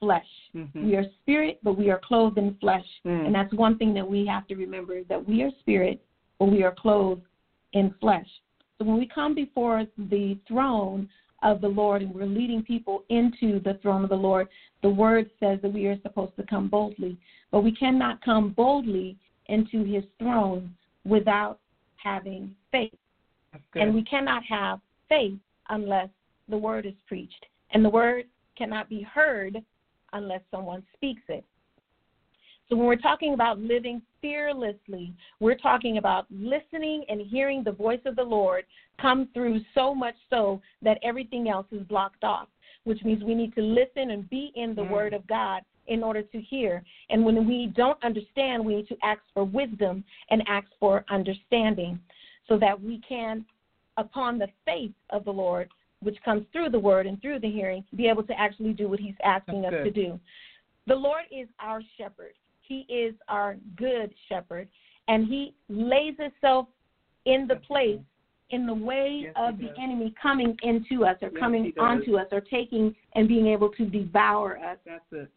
flesh. 0.00 0.26
Mm-hmm. 0.56 0.86
We 0.86 0.96
are 0.96 1.04
spirit, 1.22 1.60
but 1.62 1.78
we 1.78 1.90
are 1.90 2.00
clothed 2.02 2.38
in 2.38 2.56
flesh. 2.60 2.84
Mm. 3.06 3.26
And 3.26 3.34
that's 3.34 3.52
one 3.52 3.78
thing 3.78 3.94
that 3.94 4.08
we 4.08 4.26
have 4.26 4.46
to 4.48 4.56
remember 4.56 4.96
is 4.96 5.04
that 5.08 5.28
we 5.28 5.42
are 5.42 5.50
spirit, 5.60 6.02
but 6.38 6.46
we 6.46 6.62
are 6.64 6.74
clothed 6.76 7.22
in 7.74 7.94
flesh. 8.00 8.26
So 8.78 8.84
when 8.86 8.98
we 8.98 9.06
come 9.06 9.34
before 9.34 9.86
the 9.96 10.38
throne 10.48 11.08
of 11.42 11.60
the 11.60 11.68
Lord 11.68 12.02
and 12.02 12.14
we're 12.14 12.26
leading 12.26 12.62
people 12.62 13.04
into 13.10 13.60
the 13.60 13.78
throne 13.82 14.02
of 14.02 14.10
the 14.10 14.16
Lord, 14.16 14.48
the 14.82 14.90
word 14.90 15.30
says 15.38 15.58
that 15.62 15.72
we 15.72 15.86
are 15.86 16.00
supposed 16.02 16.34
to 16.36 16.42
come 16.44 16.68
boldly. 16.68 17.18
But 17.50 17.60
we 17.60 17.72
cannot 17.72 18.24
come 18.24 18.50
boldly 18.50 19.16
into 19.46 19.84
his 19.84 20.04
throne 20.18 20.74
without 21.04 21.58
having 21.96 22.54
faith. 22.72 22.94
And 23.74 23.94
we 23.94 24.02
cannot 24.04 24.42
have 24.44 24.80
faith 25.08 25.38
unless 25.68 26.08
the 26.48 26.56
word 26.56 26.86
is 26.86 26.94
preached. 27.06 27.46
And 27.72 27.84
the 27.84 27.90
word 27.90 28.26
cannot 28.56 28.88
be 28.88 29.02
heard 29.02 29.62
unless 30.12 30.42
someone 30.50 30.82
speaks 30.94 31.22
it. 31.28 31.44
So 32.68 32.76
when 32.76 32.86
we're 32.86 32.96
talking 32.96 33.34
about 33.34 33.58
living 33.58 34.00
fearlessly, 34.22 35.12
we're 35.40 35.56
talking 35.56 35.98
about 35.98 36.26
listening 36.30 37.04
and 37.08 37.20
hearing 37.20 37.64
the 37.64 37.72
voice 37.72 38.00
of 38.06 38.14
the 38.14 38.22
Lord 38.22 38.64
come 39.00 39.28
through 39.34 39.60
so 39.74 39.92
much 39.92 40.14
so 40.30 40.60
that 40.82 40.98
everything 41.02 41.48
else 41.48 41.66
is 41.72 41.82
blocked 41.88 42.22
off, 42.22 42.46
which 42.84 43.02
means 43.02 43.24
we 43.24 43.34
need 43.34 43.54
to 43.56 43.62
listen 43.62 44.12
and 44.12 44.30
be 44.30 44.52
in 44.54 44.76
the 44.76 44.82
mm. 44.82 44.90
Word 44.90 45.14
of 45.14 45.26
God 45.26 45.62
in 45.88 46.04
order 46.04 46.22
to 46.22 46.40
hear. 46.40 46.84
And 47.08 47.24
when 47.24 47.46
we 47.46 47.72
don't 47.74 48.02
understand, 48.04 48.64
we 48.64 48.76
need 48.76 48.88
to 48.88 48.96
ask 49.02 49.20
for 49.34 49.44
wisdom 49.44 50.04
and 50.30 50.42
ask 50.46 50.68
for 50.78 51.04
understanding 51.10 51.98
so 52.48 52.56
that 52.58 52.80
we 52.80 53.00
can, 53.06 53.44
upon 53.96 54.38
the 54.38 54.48
faith 54.64 54.92
of 55.10 55.24
the 55.24 55.32
Lord, 55.32 55.68
which 56.00 56.16
comes 56.24 56.44
through 56.52 56.70
the 56.70 56.78
Word 56.78 57.06
and 57.06 57.20
through 57.20 57.40
the 57.40 57.50
hearing, 57.50 57.84
be 57.94 58.08
able 58.08 58.22
to 58.24 58.38
actually 58.38 58.72
do 58.72 58.88
what 58.88 59.00
He's 59.00 59.14
asking 59.22 59.62
That's 59.62 59.74
us 59.74 59.84
good. 59.84 59.94
to 59.94 60.06
do. 60.06 60.20
The 60.86 60.94
Lord 60.94 61.24
is 61.30 61.48
our 61.58 61.82
shepherd. 61.98 62.32
He 62.62 62.86
is 62.88 63.14
our 63.28 63.56
good 63.76 64.12
shepherd, 64.28 64.68
and 65.08 65.26
He 65.26 65.54
lays 65.68 66.14
Himself 66.18 66.66
in 67.26 67.46
the 67.46 67.56
place 67.56 68.00
in 68.50 68.66
the 68.66 68.74
way 68.74 69.22
yes, 69.24 69.34
of 69.36 69.58
the 69.58 69.68
enemy 69.80 70.12
coming 70.20 70.56
into 70.62 71.04
us 71.04 71.16
or 71.22 71.30
yes, 71.32 71.38
coming 71.38 71.72
onto 71.78 72.16
us 72.16 72.26
or 72.32 72.40
taking 72.40 72.94
and 73.14 73.28
being 73.28 73.46
able 73.46 73.68
to 73.70 73.84
devour 73.86 74.58
us. 74.58 74.78
That's 74.84 75.04
it. 75.12 75.30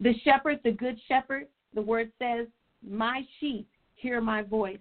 The 0.00 0.14
shepherd, 0.24 0.58
the 0.64 0.72
good 0.72 0.98
shepherd, 1.06 1.46
the 1.74 1.82
word 1.82 2.10
says, 2.18 2.48
My 2.88 3.22
sheep 3.38 3.68
hear 3.94 4.20
my 4.20 4.42
voice. 4.42 4.80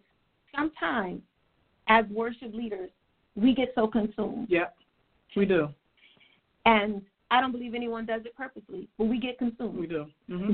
Sometimes, 0.56 1.22
as 1.88 2.06
worship 2.10 2.54
leaders, 2.54 2.90
we 3.36 3.54
get 3.54 3.72
so 3.76 3.88
consumed. 3.88 4.48
Yep, 4.50 4.76
we 5.36 5.46
do. 5.46 5.70
And 6.66 7.02
I 7.32 7.42
don't 7.42 7.52
believe 7.52 7.74
anyone 7.74 8.06
does 8.06 8.22
it 8.26 8.36
purposely, 8.36 8.88
but 8.98 9.06
we 9.06 9.20
get 9.20 9.38
consumed. 9.38 9.78
We 9.78 9.88
do. 9.88 10.06
Mm-hmm. 10.30 10.54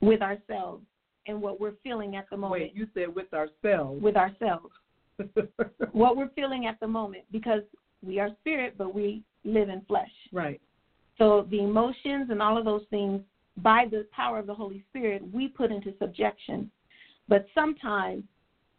with 0.00 0.22
ourselves 0.22 0.84
and 1.26 1.40
what 1.40 1.60
we're 1.60 1.74
feeling 1.82 2.16
at 2.16 2.28
the 2.30 2.36
moment. 2.36 2.62
Wait, 2.62 2.74
you 2.74 2.86
said 2.94 3.14
with 3.14 3.32
ourselves. 3.32 4.02
With 4.02 4.16
ourselves. 4.16 4.70
what 5.92 6.16
we're 6.16 6.30
feeling 6.30 6.66
at 6.66 6.78
the 6.80 6.86
moment 6.86 7.22
because 7.30 7.62
we 8.02 8.18
are 8.18 8.30
spirit, 8.40 8.74
but 8.76 8.94
we 8.94 9.22
live 9.44 9.68
in 9.68 9.80
flesh. 9.82 10.10
Right. 10.32 10.60
So 11.18 11.46
the 11.50 11.60
emotions 11.60 12.28
and 12.30 12.42
all 12.42 12.58
of 12.58 12.64
those 12.64 12.84
things, 12.90 13.20
by 13.58 13.86
the 13.90 14.06
power 14.14 14.38
of 14.38 14.46
the 14.46 14.54
Holy 14.54 14.84
Spirit, 14.90 15.22
we 15.32 15.48
put 15.48 15.70
into 15.70 15.94
subjection. 15.98 16.70
But 17.28 17.46
sometimes 17.54 18.24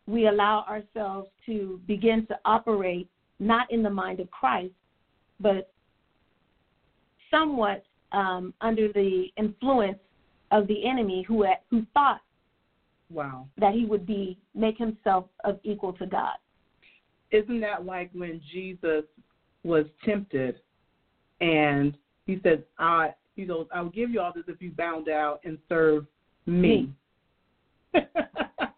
we 0.08 0.28
allow 0.28 0.64
ourselves 0.68 1.28
to 1.46 1.80
begin 1.88 2.26
to 2.28 2.38
operate 2.46 3.08
not 3.40 3.70
in 3.72 3.84
the 3.84 3.90
mind 3.90 4.20
of 4.20 4.30
Christ, 4.32 4.74
but 5.40 5.68
somewhat 7.32 7.84
um, 8.12 8.54
under 8.62 8.92
the 8.94 9.26
influence 9.38 9.98
of 10.52 10.68
the 10.68 10.88
enemy 10.88 11.24
who 11.28 11.44
had, 11.44 11.58
who 11.70 11.84
thought 11.94 12.22
wow 13.12 13.46
that 13.58 13.74
he 13.74 13.86
would 13.86 14.06
be 14.06 14.38
make 14.56 14.78
himself 14.78 15.26
of 15.44 15.58
equal 15.64 15.94
to 15.94 16.06
God. 16.06 16.36
Isn't 17.32 17.60
that 17.62 17.86
like 17.86 18.10
when 18.14 18.42
Jesus 18.52 19.04
was 19.64 19.86
tempted 20.04 20.56
and 21.42 21.96
he 22.26 22.40
said, 22.44 22.64
I 22.80 23.10
he 23.36 23.46
goes, 23.46 23.68
I'll 23.74 23.90
give 23.90 24.12
you 24.12 24.22
all 24.22 24.32
this 24.34 24.46
if 24.48 24.62
you 24.62 24.72
bow 24.72 25.02
down 25.06 25.38
and 25.44 25.58
serve 25.68 26.06
me. 26.46 26.90
me. 27.94 28.02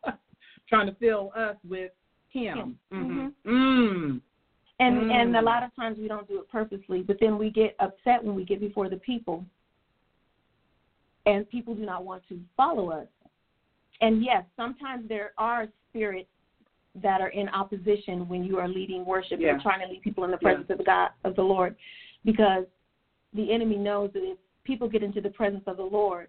Trying 0.69 0.87
to 0.87 0.95
fill 0.95 1.31
us 1.35 1.55
with 1.67 1.91
him. 2.29 2.57
him. 2.57 2.79
Mm-hmm. 2.93 3.49
Mm. 3.49 4.21
And 4.79 4.97
mm. 4.97 5.11
and 5.11 5.35
a 5.35 5.41
lot 5.41 5.63
of 5.63 5.75
times 5.75 5.97
we 5.99 6.07
don't 6.07 6.27
do 6.27 6.39
it 6.39 6.49
purposely, 6.49 7.01
but 7.01 7.17
then 7.19 7.37
we 7.37 7.49
get 7.49 7.75
upset 7.79 8.23
when 8.23 8.35
we 8.35 8.45
get 8.45 8.59
before 8.59 8.89
the 8.89 8.97
people 8.97 9.43
and 11.25 11.49
people 11.49 11.75
do 11.75 11.85
not 11.85 12.05
want 12.05 12.23
to 12.29 12.39
follow 12.55 12.91
us. 12.91 13.07
And 14.01 14.23
yes, 14.23 14.43
sometimes 14.55 15.09
there 15.09 15.31
are 15.37 15.67
spirits 15.89 16.29
that 17.01 17.21
are 17.21 17.29
in 17.29 17.49
opposition 17.49 18.27
when 18.27 18.43
you 18.43 18.57
are 18.57 18.67
leading 18.67 19.05
worship 19.05 19.39
yeah. 19.39 19.53
and 19.53 19.61
trying 19.61 19.81
to 19.81 19.87
lead 19.91 20.01
people 20.01 20.23
in 20.23 20.31
the 20.31 20.37
presence 20.37 20.65
yeah. 20.69 20.73
of 20.73 20.77
the 20.79 20.83
God 20.83 21.09
of 21.23 21.35
the 21.35 21.41
Lord, 21.41 21.75
because 22.23 22.65
the 23.33 23.51
enemy 23.51 23.77
knows 23.77 24.11
that 24.13 24.23
if 24.23 24.37
people 24.63 24.87
get 24.87 25.03
into 25.03 25.21
the 25.21 25.29
presence 25.29 25.63
of 25.67 25.77
the 25.77 25.83
Lord 25.83 26.27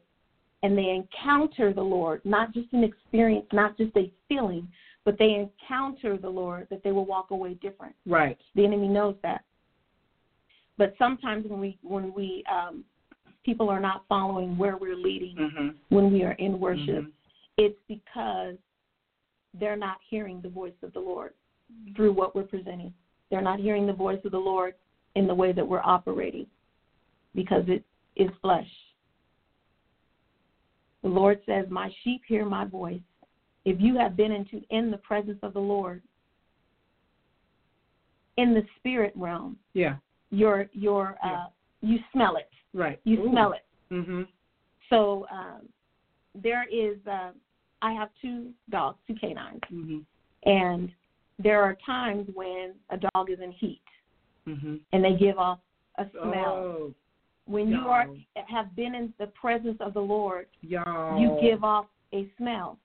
and 0.63 0.77
they 0.77 0.91
encounter 0.91 1.73
the 1.73 1.83
Lord, 1.83 2.21
not 2.25 2.53
just 2.53 2.73
an 2.73 2.83
experience, 2.85 3.47
not 3.53 3.77
just 3.77 3.97
a 3.97 4.13
feeling, 4.29 4.67
but 5.05 5.17
they 5.19 5.35
encounter 5.35 6.17
the 6.19 6.29
Lord, 6.29 6.67
that 6.71 6.83
they 6.83 6.93
will 6.93 7.07
walk 7.07 7.31
away 7.31 7.55
different. 7.55 7.95
Right. 8.07 8.37
The 8.55 8.65
enemy 8.65 8.89
knows 8.89 9.15
that. 9.23 9.43
But 10.77 10.95
sometimes 10.99 11.47
when 11.49 11.61
we 11.61 11.79
when 11.83 12.13
we 12.15 12.45
um, 12.51 12.85
people 13.45 13.69
are 13.69 13.81
not 13.81 14.05
following 14.09 14.57
where 14.57 14.77
we're 14.77 14.97
leading 14.97 15.37
Mhm. 15.37 15.75
when 15.89 16.13
we 16.13 16.23
are 16.23 16.33
in 16.33 16.61
worship, 16.61 17.05
Mhm. 17.05 17.13
it's 17.57 17.81
because 17.89 18.57
they're 19.55 19.77
not 19.77 19.99
hearing 20.09 20.41
the 20.41 20.49
voice 20.49 20.81
of 20.83 20.93
the 20.93 21.01
Lord 21.01 21.35
through 21.95 22.13
what 22.13 22.35
we're 22.35 22.45
presenting. 22.45 22.93
They're 23.31 23.43
not 23.43 23.61
hearing 23.61 23.87
the 23.87 23.93
voice 23.93 24.25
of 24.25 24.33
the 24.33 24.41
Lord 24.41 24.75
in 25.15 25.27
the 25.27 25.35
way 25.35 25.53
that 25.53 25.67
we're 25.67 25.83
operating 25.85 26.47
because 27.35 27.69
it 27.69 27.83
is 28.17 28.31
flesh. 28.41 28.71
The 31.09 31.15
Lord 31.15 31.41
says, 31.47 31.65
My 31.71 31.91
sheep 32.05 32.21
hear 32.29 32.45
my 32.45 32.67
voice. 32.67 33.01
If 33.65 33.81
you 33.81 33.97
have 33.97 34.15
been 34.15 34.31
into 34.31 34.61
in 34.69 34.91
the 34.91 34.99
presence 34.99 35.39
of 35.43 35.55
the 35.55 35.59
Lord, 35.61 36.03
in 38.37 38.53
the 38.53 38.63
spirit 38.77 39.15
realm, 39.17 39.59
Yeah. 39.73 39.97
your 40.31 40.69
your 40.75 41.17
uh 41.25 41.47
you 41.81 41.99
smell 42.13 42.37
it. 42.37 42.51
Right. 42.75 43.01
You 43.05 43.27
smell 43.31 43.53
it. 43.53 43.65
Mm-hmm. 43.91 44.25
So 44.91 45.27
um 45.33 45.67
there 46.35 46.67
is 46.71 46.99
uh 47.07 47.31
I 47.81 47.93
have 47.95 48.11
two 48.21 48.53
dogs, 48.69 48.99
two 49.07 49.15
canines. 49.15 49.63
Mhm. 49.73 50.05
And 50.45 50.93
there 51.39 51.63
are 51.63 51.75
times 51.87 52.29
when 52.35 52.75
a 52.91 52.99
dog 52.99 53.31
is 53.31 53.41
in 53.41 53.53
heat 53.53 53.83
Mhm. 54.47 54.81
and 54.93 55.03
they 55.03 55.15
give 55.15 55.39
off 55.39 55.61
a 55.97 56.05
smell. 56.11 56.55
Oh, 56.55 56.95
when 57.49 57.69
you 57.69 57.79
are 57.79 58.07
y'all. 58.07 58.45
have 58.47 58.77
been 58.77 58.95
in 58.95 59.13
the 59.19 59.27
presence 59.29 59.79
of 59.81 59.95
the 59.95 60.01
Lord, 60.01 60.47
y'all. 60.63 61.21
you 61.21 61.39
give 61.41 61.65
off 61.65 61.87
a 62.13 62.29
smell. 62.37 62.79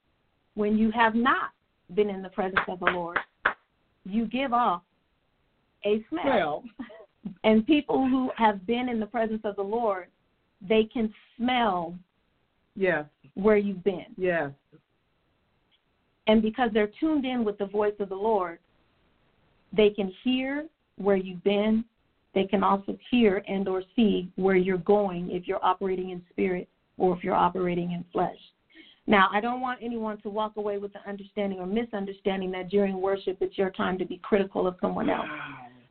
When 0.56 0.78
you 0.78 0.92
have 0.92 1.16
not 1.16 1.52
been 1.94 2.10
in 2.10 2.22
the 2.22 2.30
presence 2.30 2.62
of 2.68 2.80
the 2.80 2.86
Lord, 2.86 3.18
you 4.06 4.26
give 4.26 4.54
off 4.54 4.82
a 5.86 6.04
smell. 6.10 6.26
Well, 6.26 6.64
And 7.46 7.66
people 7.66 8.08
who 8.08 8.32
have 8.36 8.66
been 8.68 8.90
in 8.90 9.00
the 9.00 9.06
presence 9.06 9.42
of 9.46 9.56
the 9.56 9.64
Lord, 9.64 10.08
they 10.68 10.84
can 10.84 11.14
smell 11.38 11.96
yes, 12.76 13.06
where 13.36 13.58
you've 13.58 13.84
been. 13.84 14.08
yes. 14.18 14.52
And 16.28 16.42
because 16.42 16.70
they're 16.74 16.92
tuned 17.00 17.26
in 17.26 17.44
with 17.44 17.58
the 17.58 17.66
voice 17.66 17.94
of 18.00 18.10
the 18.10 18.16
Lord, 18.16 18.60
they 19.76 19.90
can 19.90 20.14
hear 20.24 20.68
where 20.98 21.18
you've 21.18 21.44
been. 21.44 21.84
They 22.34 22.46
can 22.46 22.64
also 22.64 22.98
hear 23.12 23.44
and 23.48 23.68
or 23.68 23.84
see 23.96 24.32
where 24.36 24.56
you're 24.56 24.78
going 24.78 25.32
if 25.32 25.48
you're 25.48 25.64
operating 25.64 26.10
in 26.10 26.22
spirit 26.32 26.68
or 26.98 27.16
if 27.16 27.24
you're 27.24 27.36
operating 27.36 27.92
in 27.92 28.04
flesh. 28.12 28.38
Now, 29.06 29.28
I 29.32 29.42
don't 29.42 29.62
want 29.62 29.80
anyone 29.82 30.22
to 30.22 30.30
walk 30.30 30.54
away 30.56 30.78
with 30.78 30.94
the 30.94 31.08
understanding 31.08 31.60
or 31.60 31.66
misunderstanding 31.66 32.52
that 32.52 32.70
during 32.70 33.02
worship 33.02 33.38
it's 33.42 33.58
your 33.58 33.70
time 33.72 33.98
to 33.98 34.06
be 34.06 34.18
critical 34.24 34.66
of 34.66 34.76
someone 34.82 35.10
else. 35.10 35.28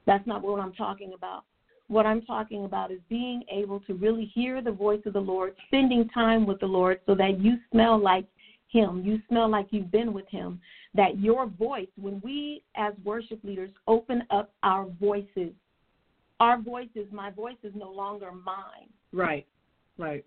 That's 0.07 0.27
not 0.27 0.43
what 0.43 0.61
I'm 0.61 0.73
talking 0.73 1.13
about. 1.15 1.45
What 1.89 2.07
I'm 2.07 2.23
talking 2.23 2.65
about 2.65 2.91
is 2.91 3.01
being 3.11 3.43
able 3.51 3.81
to 3.81 3.95
really 3.95 4.31
hear 4.35 4.63
the 4.63 4.73
voice 4.73 5.03
of 5.05 5.13
the 5.13 5.21
Lord, 5.21 5.55
spending 5.67 6.09
time 6.09 6.47
with 6.47 6.59
the 6.61 6.67
Lord 6.67 7.01
so 7.07 7.15
that 7.17 7.39
you 7.39 7.59
smell 7.71 7.99
like 8.03 8.25
Him. 8.69 9.03
You 9.05 9.21
smell 9.29 9.51
like 9.51 9.67
you've 9.71 9.93
been 9.93 10.15
with 10.15 10.27
Him. 10.29 10.59
That 10.95 11.19
your 11.19 11.47
voice, 11.47 11.89
when 12.01 12.21
we 12.25 12.63
as 12.77 12.95
worship 13.05 13.41
leaders 13.45 13.71
open 13.87 14.23
up 14.31 14.53
our 14.63 14.87
voices, 15.01 15.53
our 16.41 16.61
voices, 16.61 17.07
my 17.13 17.31
voice 17.31 17.57
is 17.63 17.73
no 17.75 17.91
longer 17.91 18.33
mine. 18.33 18.89
Right, 19.13 19.47
right. 19.99 20.25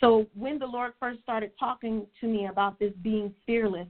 So 0.00 0.26
when 0.34 0.58
the 0.58 0.66
Lord 0.66 0.92
first 0.98 1.20
started 1.22 1.52
talking 1.58 2.06
to 2.20 2.26
me 2.26 2.46
about 2.46 2.78
this 2.78 2.92
being 3.02 3.34
fearless, 3.46 3.88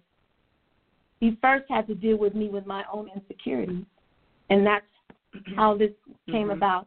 He 1.21 1.37
first 1.43 1.67
had 1.69 1.87
to 1.89 1.95
deal 1.95 2.17
with 2.17 2.35
me 2.35 2.49
with 2.49 2.65
my 2.65 2.83
own 2.91 3.11
insecurities. 3.15 3.85
And 4.49 4.67
that's 4.67 4.87
how 5.55 5.77
this 5.77 5.93
came 6.27 6.49
Mhm. 6.49 6.57
about 6.57 6.87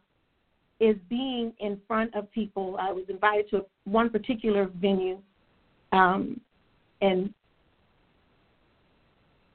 is 0.80 0.98
being 1.08 1.54
in 1.60 1.80
front 1.88 2.14
of 2.16 2.30
people. 2.32 2.76
I 2.78 2.92
was 2.92 3.08
invited 3.10 3.48
to 3.52 3.66
one 3.86 4.10
particular 4.10 4.66
venue, 4.66 5.22
um, 5.92 6.42
and 7.02 7.34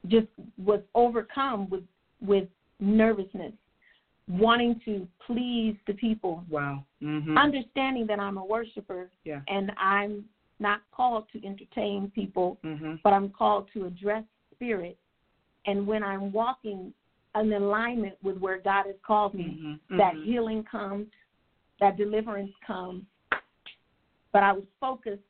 just 0.07 0.27
was 0.57 0.81
overcome 0.95 1.69
with 1.69 1.85
with 2.21 2.49
nervousness, 2.79 3.53
wanting 4.29 4.79
to 4.85 5.07
please 5.25 5.75
the 5.87 5.93
people, 5.93 6.43
Wow. 6.49 6.85
Mhm. 7.01 7.37
understanding 7.37 8.05
that 8.07 8.19
I'm 8.19 8.37
a 8.37 8.45
worshiper 8.45 9.09
Yeah. 9.23 9.41
and 9.47 9.71
I'm 9.77 10.29
not 10.59 10.81
called 10.91 11.27
to 11.29 11.43
entertain 11.45 12.09
people 12.11 12.57
Mhm. 12.63 12.99
but 13.03 13.13
I'm 13.13 13.29
called 13.29 13.67
to 13.73 13.85
address 13.85 14.23
spirit. 14.51 14.97
And 15.65 15.87
when 15.87 16.03
I'm 16.03 16.31
walking 16.31 16.93
in 17.35 17.53
alignment 17.53 18.17
with 18.21 18.37
where 18.37 18.57
God 18.59 18.85
has 18.85 18.99
called 19.01 19.33
me, 19.33 19.79
Mhm. 19.91 19.97
that 19.97 20.13
Mhm. 20.15 20.23
healing 20.23 20.63
comes, 20.63 21.07
that 21.79 21.95
deliverance 21.97 22.53
comes. 22.57 23.05
But 24.31 24.43
I 24.43 24.51
was 24.51 24.65
focused 24.79 25.23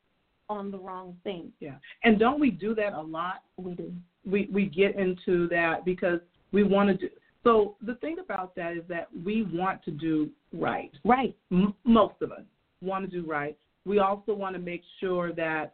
on 0.48 0.70
the 0.70 0.78
wrong 0.78 1.16
thing. 1.22 1.52
Yeah. 1.60 1.78
And 2.02 2.18
don't 2.18 2.40
we 2.40 2.50
do 2.50 2.74
that 2.74 2.92
a 2.92 3.00
lot? 3.00 3.42
We 3.56 3.74
do. 3.74 3.94
we 4.26 4.46
we 4.52 4.66
get 4.66 4.96
into 4.96 5.46
that 5.48 5.82
because 5.86 6.20
we 6.52 6.62
want 6.62 6.88
to 6.88 6.94
do 6.94 7.08
so 7.44 7.76
the 7.84 7.94
thing 7.96 8.18
about 8.18 8.54
that 8.56 8.74
is 8.74 8.82
that 8.88 9.08
we 9.24 9.42
want 9.42 9.82
to 9.84 9.90
do 9.90 10.30
right 10.52 10.90
Right. 11.04 11.34
M- 11.50 11.74
most 11.84 12.14
of 12.20 12.32
us 12.32 12.42
want 12.80 13.08
to 13.08 13.20
do 13.20 13.26
right 13.26 13.56
we 13.84 13.98
also 13.98 14.34
want 14.34 14.54
to 14.54 14.60
make 14.60 14.82
sure 15.00 15.32
that 15.32 15.72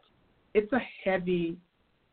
it's 0.53 0.71
a 0.73 0.81
heavy 1.03 1.57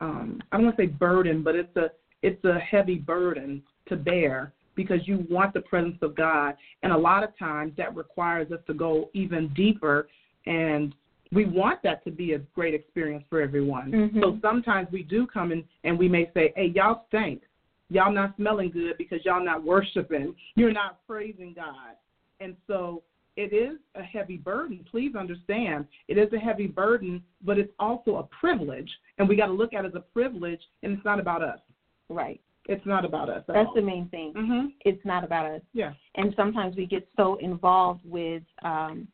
um 0.01 0.41
i 0.53 0.57
don't 0.57 0.67
want 0.67 0.77
to 0.77 0.83
say 0.83 0.87
burden 0.87 1.43
but 1.43 1.55
it's 1.55 1.77
a 1.77 1.91
it's 2.23 2.45
a 2.45 2.59
heavy 2.59 2.97
burden 2.97 3.63
to 3.89 3.97
bear 3.97 4.53
because 4.77 5.07
you 5.07 5.27
want 5.29 5.53
the 5.55 5.61
presence 5.61 5.99
of 6.03 6.15
god 6.15 6.55
and 6.83 6.93
a 6.93 6.97
lot 6.97 7.23
of 7.23 7.31
times 7.39 7.73
that 7.77 7.95
requires 7.95 8.51
us 8.51 8.61
to 8.67 8.75
go 8.75 9.09
even 9.15 9.49
deeper 9.55 10.07
and 10.47 10.95
we 11.33 11.45
want 11.45 11.81
that 11.83 12.05
to 12.05 12.11
be 12.11 12.33
a 12.35 12.39
great 12.55 12.75
experience 12.75 13.25
for 13.29 13.41
everyone. 13.41 13.91
Mhm. 13.91 14.21
So 14.21 14.39
sometimes 14.41 14.91
we 14.93 15.03
do 15.03 15.27
come 15.27 15.51
in 15.51 15.65
and 15.83 15.99
we 15.99 16.09
may 16.09 16.31
say, 16.33 16.53
"Hey, 16.55 16.67
y'all 16.67 17.03
stink. 17.09 17.43
Y'all 17.91 18.13
not 18.13 18.35
smelling 18.37 18.71
good 18.71 18.97
because 18.99 19.25
y'all 19.25 19.45
not 19.45 19.63
worshiping. 19.63 20.35
You're 20.57 20.73
not 20.73 21.07
praising 21.07 21.53
God." 21.55 21.97
And 22.41 22.57
so 22.67 23.03
it 23.37 23.53
is 23.53 23.79
a 23.95 24.03
heavy 24.03 24.37
burden. 24.37 24.85
Please 24.91 25.15
understand, 25.17 25.87
it 26.09 26.19
is 26.19 26.33
a 26.33 26.39
heavy 26.39 26.67
burden, 26.67 27.23
but 27.43 27.59
it's 27.59 27.73
also 27.79 28.17
a 28.17 28.23
privilege, 28.25 28.91
and 29.19 29.29
we 29.29 29.37
got 29.37 29.47
to 29.47 29.53
look 29.53 29.75
at 29.75 29.85
it 29.85 29.89
as 29.89 29.95
a 29.95 30.01
privilege. 30.01 30.61
And 30.83 30.93
it's 30.93 31.05
not 31.05 31.19
about 31.19 31.43
us. 31.43 31.61
Right. 32.09 32.41
It's 32.67 32.85
not 32.87 33.05
about 33.05 33.29
us. 33.29 33.45
That's 33.47 33.67
all. 33.69 33.75
the 33.75 33.83
main 33.83 34.09
thing. 34.09 34.33
Mhm. 34.33 34.73
It's 34.85 35.05
not 35.05 35.25
about 35.25 35.47
us. 35.47 35.63
Yeah. 35.75 35.93
And 36.15 36.35
sometimes 36.35 36.77
we 36.77 36.87
get 36.87 37.07
so 37.17 37.37
involved 37.37 38.03
with 38.05 38.43
um, 38.63 39.07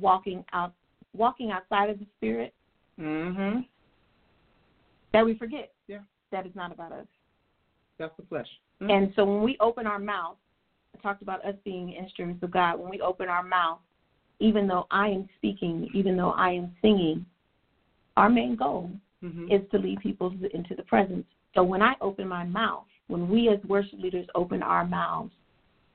walking 0.00 0.42
out, 0.52 0.72
walking 1.12 1.50
outside 1.50 1.90
of 1.90 1.98
the 1.98 2.06
spirit 2.16 2.54
Mhm. 2.98 3.66
that 5.12 5.24
we 5.24 5.34
forget 5.34 5.72
Yeah. 5.86 6.00
that 6.30 6.46
it's 6.46 6.56
not 6.56 6.72
about 6.72 6.92
us. 6.92 7.06
That's 8.02 8.16
the 8.16 8.24
flesh. 8.24 8.48
Mhm. 8.80 8.90
And 8.90 9.14
so 9.14 9.24
when 9.24 9.44
we 9.44 9.56
open 9.60 9.86
our 9.86 10.00
mouth, 10.00 10.36
I 10.92 10.98
talked 10.98 11.22
about 11.22 11.44
us 11.44 11.54
being 11.64 11.92
instruments 11.92 12.42
of 12.42 12.50
God. 12.50 12.80
When 12.80 12.90
we 12.90 13.00
open 13.00 13.28
our 13.28 13.44
mouth, 13.44 13.78
even 14.40 14.66
though 14.66 14.88
I 14.90 15.06
am 15.06 15.28
speaking, 15.36 15.88
even 15.94 16.16
though 16.16 16.32
I 16.32 16.50
am 16.50 16.74
singing, 16.82 17.24
our 18.16 18.28
main 18.28 18.56
goal 18.56 18.90
Mhm. 19.22 19.48
is 19.52 19.68
to 19.70 19.78
lead 19.78 20.00
people 20.00 20.34
into 20.52 20.74
the 20.74 20.82
presence. 20.82 21.24
So 21.54 21.62
when 21.62 21.80
I 21.80 21.94
open 22.00 22.26
my 22.26 22.42
mouth, 22.42 22.88
when 23.06 23.28
we 23.28 23.48
as 23.48 23.62
worship 23.66 24.00
leaders 24.00 24.26
open 24.34 24.64
our 24.64 24.84
mouths, 24.84 25.32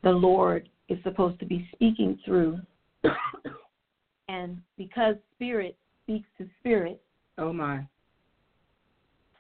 the 0.02 0.14
Lord 0.14 0.70
is 0.88 1.02
supposed 1.04 1.38
to 1.40 1.46
be 1.46 1.68
speaking 1.74 2.16
through. 2.24 2.62
And 4.30 4.62
because 4.78 5.18
spirit 5.34 5.76
speaks 6.04 6.30
to 6.38 6.48
spirit, 6.60 7.02
oh 7.38 7.52
my. 7.52 7.86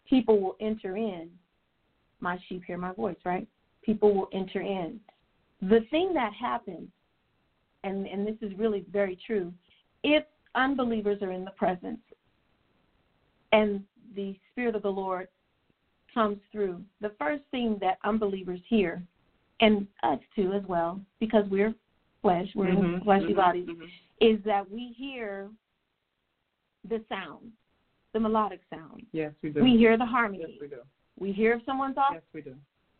people 0.05 0.39
will 0.39 0.55
enter 0.61 0.95
in. 0.95 1.37
My 2.19 2.39
sheep 2.47 2.63
hear 2.65 2.77
my 2.77 2.93
voice, 2.93 3.17
right? 3.25 3.47
People 3.83 4.13
will 4.13 4.29
enter 4.33 4.61
in. 4.61 4.99
The 5.61 5.81
thing 5.91 6.13
that 6.13 6.33
happens, 6.33 6.89
and, 7.83 8.07
and 8.07 8.27
this 8.27 8.35
is 8.41 8.57
really 8.57 8.83
very 8.91 9.17
true, 9.25 9.53
if 10.03 10.23
unbelievers 10.55 11.21
are 11.21 11.31
in 11.31 11.45
the 11.45 11.51
presence 11.51 11.99
and 13.51 13.83
the 14.15 14.35
Spirit 14.51 14.75
of 14.75 14.81
the 14.81 14.89
Lord 14.89 15.27
comes 16.13 16.37
through, 16.51 16.83
the 17.01 17.11
first 17.19 17.43
thing 17.51 17.77
that 17.81 17.97
unbelievers 18.03 18.59
hear, 18.67 19.01
and 19.59 19.87
us 20.03 20.19
too 20.35 20.53
as 20.53 20.63
well, 20.67 20.99
because 21.19 21.45
we're 21.49 21.73
flesh, 22.21 22.47
we're 22.55 22.75
Mhm. 22.75 23.03
fleshy 23.03 23.33
Mhm. 23.33 23.35
bodies, 23.35 23.67
Mhm. 23.67 23.89
is 24.19 24.41
that 24.43 24.69
we 24.69 24.91
hear 24.91 25.51
the 26.83 27.01
sound, 27.09 27.51
the 28.13 28.19
melodic 28.19 28.61
sound. 28.69 29.05
Yes, 29.11 29.33
we 29.41 29.49
do. 29.49 29.63
We 29.63 29.77
hear 29.77 29.97
the 29.97 30.05
harmony. 30.05 30.45
Yes, 30.47 30.59
we 30.59 30.67
do. 30.67 30.81
We 31.19 31.31
hear 31.31 31.53
if 31.53 31.65
someone's 31.65 31.97
off. 31.97 32.13
Yes, 32.13 32.23
we 32.33 32.41
do. 32.41 32.55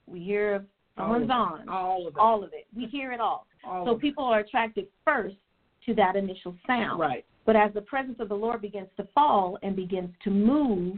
We 0.08 0.20
hear 0.20 0.56
if 0.56 0.62
someone's 0.98 1.30
All 1.30 1.42
on. 1.42 1.70
All 1.70 2.08
of 2.08 2.16
it. 2.16 2.20
All 2.20 2.44
of 2.44 2.52
it. 2.54 2.68
We 2.76 2.86
hear 2.86 3.12
it 3.12 3.20
all. 3.20 3.46
All 3.66 3.86
so 3.86 3.92
of 3.92 3.98
it. 3.98 4.02
people 4.02 4.24
are 4.24 4.40
attracted 4.40 4.88
first 5.06 5.36
to 5.86 5.94
that 5.96 6.16
initial 6.16 6.56
sound. 6.66 7.00
Right. 7.00 7.26
But 7.46 7.56
as 7.56 7.74
the 7.74 7.82
presence 7.82 8.18
of 8.20 8.30
the 8.30 8.36
Lord 8.36 8.62
begins 8.62 8.90
to 8.98 9.08
fall 9.16 9.58
and 9.64 9.76
begins 9.76 10.10
to 10.24 10.30
move, 10.30 10.98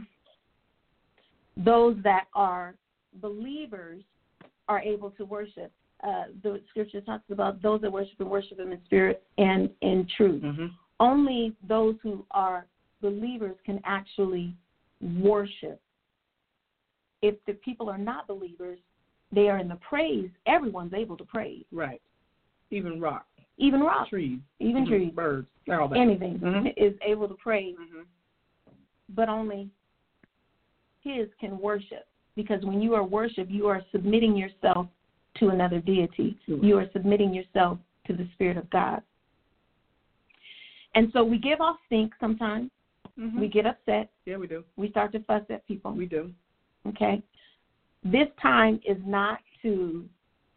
those 1.56 1.96
that 2.02 2.26
are 2.34 2.74
believers 3.20 4.02
are 4.68 4.80
able 4.80 5.10
to 5.12 5.24
worship. 5.24 5.70
Uh, 6.02 6.24
the 6.42 6.60
scripture 6.70 7.00
talks 7.02 7.24
about 7.30 7.60
those 7.60 7.80
that 7.82 7.92
worship 7.92 8.18
and 8.20 8.30
worship 8.30 8.58
Him 8.58 8.72
in 8.72 8.80
spirit 8.86 9.22
and 9.38 9.68
in 9.82 10.06
truth. 10.16 10.42
Mhm. 10.42 10.70
only 11.00 11.56
those 11.66 11.96
who 12.02 12.24
are 12.30 12.66
believers 13.00 13.56
can 13.64 13.80
actually 13.84 14.54
worship. 15.00 15.80
If 17.22 17.36
the 17.46 17.54
people 17.54 17.90
are 17.90 17.98
not 17.98 18.26
believers, 18.26 18.78
they 19.32 19.48
are 19.48 19.58
in 19.58 19.68
the 19.68 19.76
praise. 19.76 20.30
Everyone's 20.46 20.94
able 20.94 21.16
to 21.16 21.24
praise. 21.24 21.64
Right. 21.70 22.00
Even 22.70 23.00
rock. 23.00 23.26
Even 23.58 23.80
rock. 23.80 24.08
Trees. 24.08 24.38
Even 24.58 24.84
mm-hmm. 24.84 24.92
trees. 24.92 25.12
Birds. 25.12 25.46
All 25.70 25.88
that. 25.88 25.98
Anything 25.98 26.38
mm-hmm. 26.38 26.66
is 26.76 26.94
able 27.06 27.28
to 27.28 27.34
praise. 27.34 27.76
Mm-hmm. 27.80 28.02
But 29.10 29.28
only 29.28 29.68
his 31.02 31.28
can 31.38 31.58
worship. 31.58 32.06
Because 32.36 32.64
when 32.64 32.80
you 32.80 32.94
are 32.94 33.04
worship, 33.04 33.48
you 33.50 33.66
are 33.66 33.82
submitting 33.92 34.36
yourself 34.36 34.86
to 35.38 35.48
another 35.48 35.80
deity. 35.80 36.38
Sure. 36.46 36.64
You 36.64 36.78
are 36.78 36.86
submitting 36.92 37.34
yourself 37.34 37.78
to 38.06 38.14
the 38.14 38.28
Spirit 38.34 38.56
of 38.56 38.68
God. 38.70 39.02
And 40.94 41.10
so 41.12 41.22
we 41.22 41.38
give 41.38 41.60
off 41.60 41.76
stink 41.86 42.12
sometimes. 42.20 42.70
Mm-hmm. 43.18 43.40
We 43.40 43.48
get 43.48 43.66
upset. 43.66 44.10
Yeah, 44.24 44.38
we 44.38 44.46
do. 44.46 44.64
We 44.76 44.90
start 44.90 45.12
to 45.12 45.20
fuss 45.20 45.42
at 45.50 45.66
people. 45.68 45.92
We 45.92 46.06
do. 46.06 46.32
Okay? 46.86 47.22
This 48.04 48.28
time 48.40 48.80
is 48.86 48.96
not 49.04 49.38
to 49.62 50.08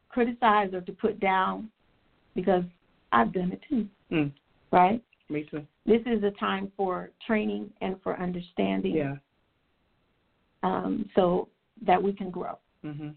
criticize 0.09 0.73
or 0.73 0.81
to 0.81 0.91
put 0.91 1.19
down 1.19 1.69
because 2.35 2.63
I've 3.11 3.33
done 3.33 3.51
it 3.51 3.61
too. 3.69 3.87
Mm. 4.11 4.31
Right? 4.71 5.03
Me 5.29 5.45
too. 5.49 5.65
This 5.85 6.01
is 6.05 6.23
a 6.23 6.31
time 6.31 6.71
for 6.77 7.11
training 7.25 7.71
and 7.81 7.95
for 8.01 8.19
understanding. 8.19 8.95
Yeah. 8.95 9.15
Um, 10.63 11.09
so 11.15 11.49
that 11.85 12.01
we 12.01 12.13
can 12.13 12.29
grow. 12.29 12.57
Mm-hmm. 12.85 13.09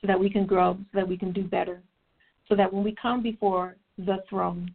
So 0.00 0.06
that 0.06 0.18
we 0.18 0.30
can 0.30 0.46
grow, 0.46 0.74
so 0.74 0.98
that 0.98 1.06
we 1.06 1.18
can 1.18 1.32
do 1.32 1.42
better. 1.42 1.82
So 2.48 2.56
that 2.56 2.72
when 2.72 2.82
we 2.82 2.94
come 3.00 3.22
before 3.22 3.76
the 3.98 4.18
throne, 4.28 4.74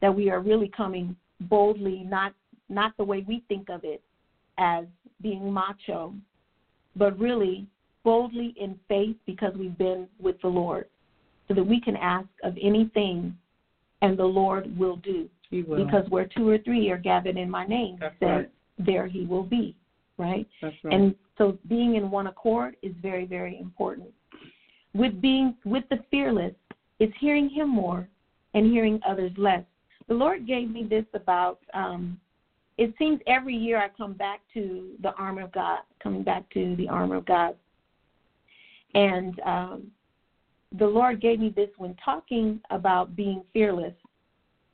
that 0.00 0.14
we 0.14 0.30
are 0.30 0.40
really 0.40 0.70
coming 0.76 1.16
boldly, 1.42 2.02
not 2.04 2.34
not 2.68 2.96
the 2.96 3.04
way 3.04 3.24
we 3.28 3.44
think 3.48 3.68
of 3.68 3.84
it 3.84 4.02
as 4.58 4.84
being 5.20 5.52
macho, 5.52 6.14
but 6.96 7.18
really 7.18 7.66
boldly 8.04 8.54
in 8.56 8.78
faith 8.88 9.16
because 9.26 9.54
we've 9.54 9.78
been 9.78 10.08
with 10.20 10.36
the 10.42 10.48
Lord, 10.48 10.86
so 11.48 11.54
that 11.54 11.62
we 11.62 11.80
can 11.80 11.96
ask 11.96 12.28
of 12.42 12.56
anything 12.60 13.34
and 14.02 14.18
the 14.18 14.24
Lord 14.24 14.76
will 14.76 14.96
do. 14.96 15.28
He 15.50 15.62
will. 15.62 15.84
Because 15.84 16.04
where 16.08 16.26
two 16.26 16.48
or 16.48 16.58
three 16.58 16.90
are 16.90 16.98
gathered 16.98 17.36
in 17.36 17.48
my 17.48 17.64
name, 17.64 17.98
That's 18.00 18.14
says, 18.20 18.28
right. 18.28 18.50
there 18.78 19.06
he 19.06 19.24
will 19.26 19.44
be, 19.44 19.74
right? 20.18 20.46
That's 20.60 20.74
right. 20.82 20.94
And 20.94 21.14
so 21.38 21.56
being 21.68 21.96
in 21.96 22.10
one 22.10 22.26
accord 22.26 22.76
is 22.82 22.92
very, 23.00 23.24
very 23.24 23.58
important. 23.58 24.08
With 24.94 25.20
being 25.20 25.54
with 25.64 25.84
the 25.90 25.98
fearless, 26.10 26.52
it's 26.98 27.12
hearing 27.20 27.48
him 27.48 27.68
more 27.68 28.08
and 28.54 28.66
hearing 28.66 28.98
others 29.08 29.32
less. 29.36 29.62
The 30.08 30.14
Lord 30.14 30.46
gave 30.46 30.70
me 30.70 30.84
this 30.84 31.04
about 31.14 31.58
um 31.72 32.18
it 32.78 32.94
seems 32.98 33.20
every 33.26 33.54
year 33.54 33.78
I 33.78 33.88
come 33.88 34.14
back 34.14 34.40
to 34.54 34.92
the 35.02 35.12
armor 35.14 35.42
of 35.42 35.52
God, 35.52 35.80
coming 36.02 36.22
back 36.22 36.48
to 36.50 36.74
the 36.76 36.88
armor 36.88 37.16
of 37.16 37.26
God. 37.26 37.54
And 38.94 39.40
um 39.40 39.92
the 40.78 40.86
Lord 40.86 41.20
gave 41.20 41.38
me 41.38 41.52
this 41.54 41.68
when 41.76 41.94
talking 42.04 42.60
about 42.70 43.14
being 43.14 43.44
fearless, 43.52 43.94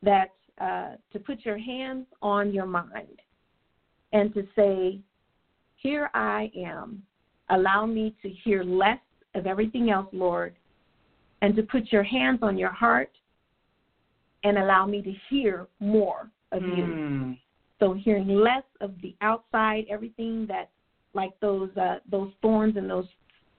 that 0.02 0.30
uh, 0.60 0.92
to 1.12 1.18
put 1.18 1.44
your 1.44 1.58
hands 1.58 2.06
on 2.22 2.52
your 2.52 2.66
mind 2.66 3.20
and 4.12 4.32
to 4.34 4.46
say, 4.54 5.00
Here 5.76 6.10
I 6.14 6.50
am. 6.56 7.02
Allow 7.50 7.86
me 7.86 8.14
to 8.22 8.28
hear 8.28 8.62
less 8.62 8.98
of 9.34 9.46
everything 9.46 9.90
else, 9.90 10.08
Lord, 10.12 10.54
and 11.42 11.56
to 11.56 11.62
put 11.62 11.90
your 11.92 12.02
hands 12.02 12.40
on 12.42 12.58
your 12.58 12.72
heart 12.72 13.10
and 14.44 14.58
allow 14.58 14.86
me 14.86 15.02
to 15.02 15.12
hear 15.30 15.66
more 15.80 16.30
of 16.52 16.62
you. 16.62 17.36
So 17.80 17.92
hearing 17.92 18.28
less 18.28 18.64
of 18.80 18.94
the 19.02 19.14
outside, 19.20 19.84
everything 19.88 20.46
that 20.48 20.70
like 21.14 21.38
those 21.40 21.70
uh, 21.76 21.96
those 22.10 22.32
thorns 22.42 22.76
and 22.76 22.88
those 22.88 23.06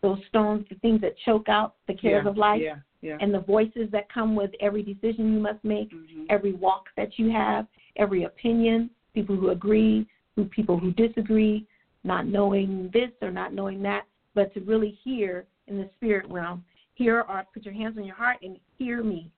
those 0.01 0.19
stones, 0.29 0.65
the 0.69 0.75
things 0.75 1.01
that 1.01 1.13
choke 1.25 1.49
out 1.49 1.75
the 1.87 1.93
cares 1.93 2.23
yeah. 2.23 2.29
of 2.29 2.37
life, 2.37 2.61
Yeah. 2.61 2.75
Yeah. 3.01 3.17
and 3.21 3.33
the 3.33 3.39
voices 3.39 3.89
that 3.91 4.11
come 4.11 4.35
with 4.35 4.51
every 4.59 4.83
decision 4.83 5.33
you 5.33 5.39
must 5.39 5.63
make, 5.63 5.91
mm-hmm. 5.91 6.25
every 6.29 6.53
walk 6.53 6.87
that 6.97 7.17
you 7.17 7.29
have, 7.31 7.65
every 7.95 8.23
opinion, 8.23 8.89
people 9.13 9.35
who 9.37 9.49
agree, 9.49 10.07
who 10.35 10.45
people 10.45 10.77
who 10.77 10.91
disagree, 10.91 11.65
not 12.03 12.27
knowing 12.27 12.89
this 12.93 13.11
or 13.21 13.31
not 13.31 13.53
knowing 13.53 13.81
that, 13.83 14.03
but 14.35 14.53
to 14.53 14.61
really 14.61 14.97
hear 15.03 15.45
in 15.67 15.77
the 15.77 15.89
spirit 15.97 16.29
realm. 16.29 16.63
Here 16.95 17.21
are 17.21 17.45
put 17.53 17.63
your 17.63 17.73
hands 17.73 17.97
on 17.97 18.03
your 18.03 18.15
heart 18.15 18.37
and 18.41 18.57
hear 18.77 19.03
me. 19.03 19.31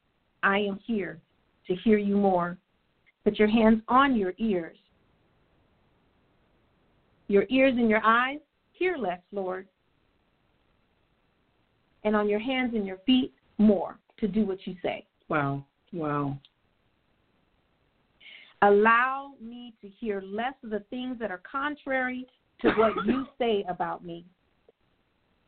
I 0.44 0.60
am 0.60 0.80
here 0.86 1.20
to 1.68 1.76
hear 1.76 1.98
you 1.98 2.18
more. 2.18 2.58
Put 3.24 3.38
your 3.38 3.48
hands 3.48 3.82
on 3.88 4.16
your 4.16 4.34
ears. 4.38 4.78
Your 7.28 7.46
ears 7.50 7.76
and 7.78 7.90
your 7.90 8.04
eyes, 8.04 8.40
hear 8.74 8.98
less, 8.98 9.22
Lord. 9.32 9.68
And 12.04 12.16
on 12.16 12.28
your 12.28 12.40
hands 12.40 12.74
and 12.74 12.86
your 12.86 12.98
feet, 13.06 13.34
more 13.58 13.98
to 14.20 14.28
do 14.28 14.46
what 14.46 14.66
you 14.66 14.76
say. 14.82 15.06
Wow. 15.30 15.64
Wow. 15.94 16.38
Allow 18.64 19.34
me 19.42 19.74
to 19.82 19.88
hear 19.88 20.22
less 20.22 20.54
of 20.64 20.72
the 20.72 20.84
things 20.90 21.18
that 21.20 21.32
are 21.32 21.42
contrary 21.50 22.28
to 22.62 22.70
what 22.72 22.94
you 23.06 23.26
say 23.38 23.64
about 23.68 24.04
me. 24.04 24.26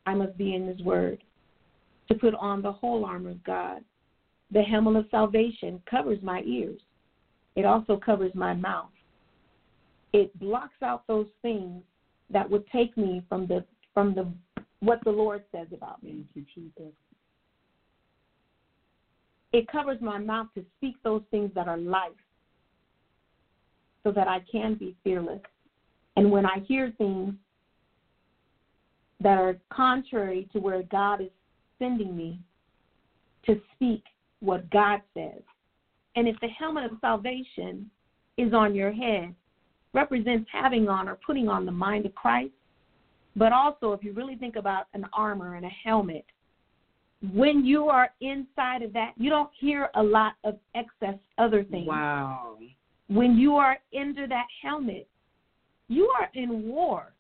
I 0.06 0.14
must 0.14 0.38
be 0.38 0.56
in 0.56 0.68
His 0.68 0.82
Word. 0.82 1.24
To 2.10 2.16
put 2.16 2.34
on 2.36 2.62
the 2.62 2.72
whole 2.72 3.06
armor 3.06 3.32
of 3.32 3.44
God. 3.44 3.82
The 4.52 4.62
helmet 4.62 4.96
of 4.98 5.06
salvation 5.10 5.82
covers 5.90 6.20
my 6.22 6.42
ears, 6.46 6.80
it 7.56 7.66
also 7.66 7.98
covers 7.98 8.32
my 8.34 8.54
mouth. 8.54 8.90
It 10.12 10.30
blocks 10.40 10.82
out 10.82 11.02
those 11.08 11.28
things 11.42 11.84
that 12.30 12.50
would 12.50 12.64
take 12.72 12.96
me 12.98 13.22
from 13.30 13.48
the 13.48 13.64
from 13.94 14.16
the 14.16 14.34
what 14.80 15.00
the 15.06 15.12
Lord 15.12 15.42
says 15.52 15.68
about 15.74 16.02
me. 16.04 16.12
Thank 16.12 16.28
you, 16.34 16.44
Jesus. 16.54 16.94
It 19.54 19.68
covers 19.68 20.00
my 20.02 20.18
mouth 20.18 20.48
to 20.56 20.64
speak 20.78 20.96
those 21.04 21.22
things 21.30 21.52
that 21.56 21.68
are 21.68 21.78
life 21.78 22.12
so 24.04 24.12
that 24.12 24.28
I 24.28 24.42
can 24.52 24.76
be 24.76 24.94
fearless. 25.04 25.40
And 26.16 26.32
when 26.32 26.46
I 26.46 26.62
hear 26.68 26.92
things 26.98 27.34
that 29.22 29.38
are 29.38 29.56
contrary 29.72 30.48
to 30.54 30.60
where 30.60 30.84
God 30.84 31.22
is 31.22 31.30
sending 31.80 32.16
me, 32.16 32.40
to 33.46 33.56
speak 33.74 34.02
what 34.40 34.70
God 34.70 35.00
says. 35.14 35.42
And 36.16 36.28
if 36.28 36.40
the 36.42 36.48
helmet 36.48 36.86
of 36.86 36.98
salvation 37.02 37.90
is 38.38 38.54
on 38.54 38.76
your 38.76 38.92
head, 38.92 39.34
represents 39.94 40.50
having 40.52 40.88
on 40.88 41.08
or 41.08 41.18
putting 41.26 41.48
on 41.48 41.66
the 41.66 41.72
mind 41.72 42.06
of 42.06 42.16
Christ, 42.16 42.54
but 43.36 43.52
also 43.52 43.94
if 43.94 44.04
you 44.04 44.14
really 44.14 44.36
think 44.36 44.56
about 44.56 44.88
an 44.94 45.06
armor 45.14 45.56
and 45.56 45.66
a 45.66 45.70
helmet, 45.84 46.26
when 47.34 47.64
you 47.66 47.88
are 47.88 48.10
inside 48.22 48.82
of 48.82 48.92
that, 48.94 49.14
you 49.18 49.30
don't 49.30 49.50
hear 49.58 49.90
a 49.96 50.04
lot 50.04 50.34
of 50.44 50.58
excess 50.76 51.18
other 51.38 51.64
things. 51.64 51.88
Wow. 51.88 52.58
When 53.08 53.38
you 53.38 53.56
are 53.56 53.78
under 53.98 54.28
that 54.28 54.48
helmet, 54.62 55.08
you 55.88 56.12
are 56.20 56.30
in 56.34 56.68
war. 56.68 57.14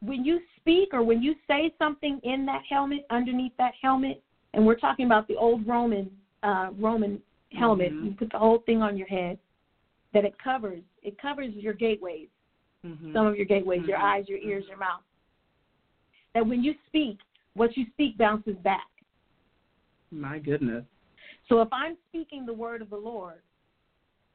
When 0.00 0.24
you 0.24 0.40
speak 0.56 0.90
or 0.92 1.02
when 1.02 1.22
you 1.22 1.34
say 1.46 1.74
something 1.78 2.20
in 2.22 2.46
that 2.46 2.62
helmet, 2.68 3.04
underneath 3.10 3.52
that 3.58 3.74
helmet, 3.82 4.22
and 4.54 4.64
we're 4.64 4.74
talking 4.74 5.06
about 5.06 5.26
the 5.28 5.36
old 5.36 5.66
Roman 5.66 6.10
uh, 6.42 6.70
Roman 6.78 7.20
helmet, 7.52 7.92
Mhm. 7.92 8.04
you 8.04 8.10
put 8.12 8.30
the 8.30 8.38
whole 8.38 8.58
thing 8.58 8.80
on 8.82 8.96
your 8.96 9.06
head, 9.06 9.36
that 10.12 10.24
it 10.24 10.36
covers 10.38 10.82
it 11.02 11.16
covers 11.18 11.52
your 11.54 11.74
gateways, 11.74 12.28
Mm-hmm. 12.86 13.12
some 13.12 13.26
of 13.26 13.36
your 13.36 13.44
gateways, 13.44 13.86
your 13.86 13.98
Mhm. 13.98 14.02
eyes, 14.04 14.28
your 14.28 14.38
ears, 14.38 14.66
your 14.66 14.78
mouth. 14.78 15.02
That 16.34 16.46
when 16.46 16.62
you 16.62 16.74
speak, 16.86 17.18
what 17.54 17.76
you 17.76 17.84
speak 17.92 18.16
bounces 18.16 18.56
back. 18.58 18.86
My 20.10 20.38
goodness. 20.38 20.84
So 21.48 21.60
if 21.60 21.68
I'm 21.72 21.96
speaking 22.08 22.46
the 22.46 22.54
word 22.54 22.80
of 22.80 22.90
the 22.90 22.96
Lord 22.96 23.42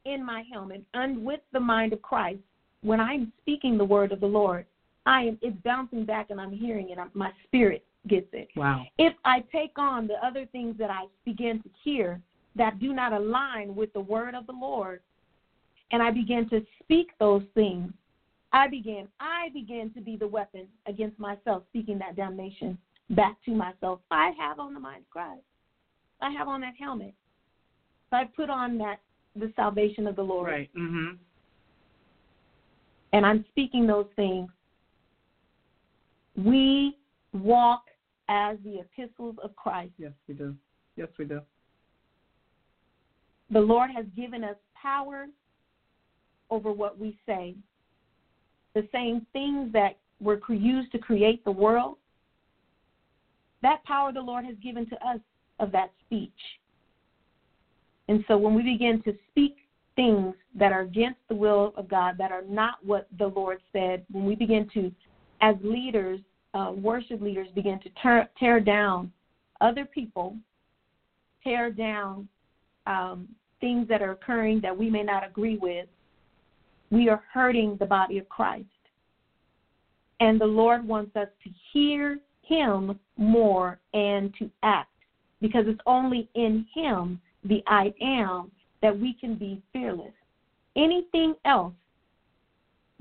in 0.06 0.24
my 0.24 0.44
helmet 0.52 0.84
and 0.94 1.26
with 1.26 1.42
the 1.52 1.60
mind 1.60 1.94
of 1.94 2.02
Christ, 2.02 2.42
when 2.82 3.00
I'm 3.00 3.32
speaking 3.42 3.78
the 3.78 3.86
word 3.86 4.12
of 4.12 4.20
the 4.20 4.28
Lord, 4.28 4.66
I 5.06 5.24
am 5.24 5.38
it's 5.42 5.56
bouncing 5.64 6.06
back 6.06 6.30
and 6.30 6.40
I'm 6.40 6.52
hearing 6.52 6.90
it. 6.90 7.00
I'm, 7.00 7.10
my 7.14 7.32
spirit 7.44 7.82
gets 8.08 8.28
it. 8.34 8.48
Wow. 8.56 8.86
If 8.98 9.14
I 9.26 9.44
take 9.52 9.78
on 9.78 10.08
the 10.08 10.16
other 10.26 10.46
things 10.52 10.76
that 10.78 10.90
I 10.90 11.06
begin 11.26 11.62
to 11.64 11.70
hear 11.84 12.22
that 12.56 12.80
do 12.80 12.94
not 12.94 13.14
align 13.14 13.76
with 13.76 13.92
the 13.94 14.00
word 14.00 14.36
of 14.36 14.46
the 14.48 14.54
Lord, 14.54 15.02
and 15.92 16.02
I 16.02 16.12
begin 16.12 16.50
to 16.50 16.62
speak 16.82 17.10
those 17.20 17.44
things, 17.54 17.92
I 18.54 18.68
begin 18.68 19.08
I 19.20 19.50
begin 19.54 19.92
to 19.96 20.02
be 20.02 20.16
the 20.16 20.28
weapon 20.28 20.68
against 20.86 21.20
myself, 21.20 21.64
speaking 21.70 22.00
that 22.00 22.16
damnation 22.16 22.78
back 23.10 23.36
to 23.46 23.52
myself. 23.52 24.00
I 24.12 24.32
have 24.40 24.60
on 24.60 24.74
the 24.74 24.80
mind 24.80 25.02
of 25.02 25.10
Christ. 25.10 25.44
I 26.22 26.32
have 26.32 26.48
on 26.48 26.62
that 26.62 26.74
helmet. 26.80 27.14
I 28.12 28.24
put 28.36 28.50
on 28.50 28.78
that 28.78 29.00
the 29.36 29.52
salvation 29.56 30.08
of 30.08 30.16
the 30.16 30.24
Lord, 30.24 30.50
Right. 30.50 30.70
Mm-hmm. 30.78 31.16
and 33.12 33.26
I'm 33.26 33.44
speaking 33.50 33.86
those 33.86 34.08
things. 34.16 34.50
We 36.38 36.98
walk 37.34 37.82
as 38.30 38.58
the 38.64 38.80
epistles 38.80 39.36
of 39.44 39.56
Christ. 39.56 39.92
Yes, 39.98 40.12
we 40.28 40.34
do. 40.34 40.56
Yes, 40.96 41.10
we 41.18 41.26
do. 41.26 41.42
the 43.52 43.60
Lord 43.60 43.92
has 43.92 44.06
given 44.16 44.44
us 44.44 44.56
power 44.82 45.28
over 46.50 46.72
what 46.72 46.98
we 46.98 47.18
say. 47.26 47.56
The 48.74 48.88
same 48.92 49.26
things 49.34 49.72
that 49.74 49.98
were 50.20 50.40
used 50.50 50.92
to 50.94 50.98
create 50.98 51.44
the 51.44 51.52
world, 51.52 51.98
that 53.62 53.84
power 53.84 54.12
the 54.12 54.22
Lord 54.22 54.46
has 54.46 54.56
given 54.64 54.88
to 54.90 54.96
us 55.08 55.20
of 55.60 55.72
that 55.72 55.92
speech. 56.06 56.32
And 58.08 58.24
so 58.28 58.38
when 58.38 58.54
we 58.54 58.62
begin 58.62 59.02
to 59.04 59.14
speak 59.32 59.58
things 59.96 60.36
that 60.54 60.72
are 60.72 60.82
against 60.82 61.20
the 61.30 61.36
will 61.36 61.74
of 61.78 61.88
God, 61.88 62.16
that 62.18 62.32
are 62.32 62.44
not 62.48 62.76
what 62.86 63.08
the 63.18 63.28
Lord 63.28 63.62
said, 63.72 64.06
when 64.12 64.26
we 64.26 64.36
begin 64.36 64.70
to, 64.74 64.92
as 65.42 65.56
leaders, 65.64 66.20
uh, 66.56 66.72
worship 66.72 67.22
leaders, 67.22 67.50
begin 67.54 67.80
to 67.80 67.90
tear, 68.02 68.28
tear 68.40 68.60
down 68.60 69.12
other 69.62 69.86
people, 69.86 70.36
tear 71.44 71.70
down 71.70 72.28
um, 72.88 73.28
things 73.60 73.88
that 73.90 74.02
are 74.02 74.12
occurring 74.12 74.62
that 74.62 74.76
we 74.76 74.90
may 74.90 75.04
not 75.04 75.26
agree 75.26 75.58
with, 75.58 75.88
we 76.92 77.10
are 77.10 77.22
hurting 77.34 77.76
the 77.80 77.86
body 77.86 78.18
of 78.18 78.30
Christ. 78.30 78.66
And 80.20 80.40
the 80.40 80.46
Lord 80.46 80.88
wants 80.88 81.16
us 81.16 81.28
to 81.44 81.50
hear 81.74 82.20
Him 82.44 82.98
more 83.18 83.78
and 83.94 84.34
to 84.40 84.50
act 84.64 84.90
because 85.42 85.66
it's 85.68 85.80
only 85.86 86.28
in 86.36 86.66
Him, 86.74 87.20
the 87.44 87.62
I 87.68 87.92
am, 88.02 88.50
that 88.82 88.98
we 88.98 89.14
can 89.14 89.36
be 89.36 89.62
fearless. 89.74 90.14
Anything 90.78 91.34
else 91.44 91.74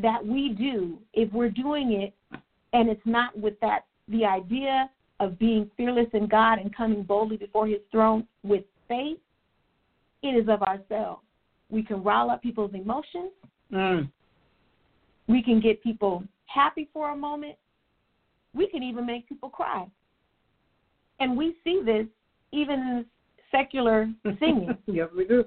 that 0.00 0.24
we 0.24 0.48
do, 0.48 0.98
if 1.12 1.32
we're 1.32 1.48
doing 1.48 1.92
it 1.92 2.12
and 2.74 2.90
it's 2.90 3.06
not 3.06 3.38
with 3.38 3.58
that, 3.60 3.86
the 4.08 4.26
idea 4.26 4.90
of 5.20 5.38
being 5.38 5.70
fearless 5.76 6.08
in 6.12 6.26
God 6.26 6.58
and 6.58 6.74
coming 6.76 7.04
boldly 7.04 7.36
before 7.38 7.66
His 7.66 7.78
throne 7.90 8.26
with 8.42 8.64
faith, 8.88 9.18
it 10.22 10.28
is 10.28 10.48
of 10.48 10.60
ourselves. 10.62 11.22
We 11.70 11.82
can 11.82 12.02
rile 12.02 12.30
up 12.30 12.42
people's 12.42 12.72
emotions. 12.74 13.30
Mm. 13.72 14.10
We 15.28 15.42
can 15.42 15.60
get 15.60 15.82
people 15.82 16.24
happy 16.46 16.90
for 16.92 17.12
a 17.12 17.16
moment. 17.16 17.54
We 18.54 18.66
can 18.66 18.82
even 18.82 19.06
make 19.06 19.28
people 19.28 19.48
cry. 19.48 19.86
And 21.20 21.36
we 21.36 21.54
see 21.62 21.80
this 21.84 22.06
even 22.52 22.80
in 22.80 23.06
secular 23.50 24.10
singing. 24.40 24.76
yes, 24.86 25.08
we 25.16 25.26
do. 25.26 25.44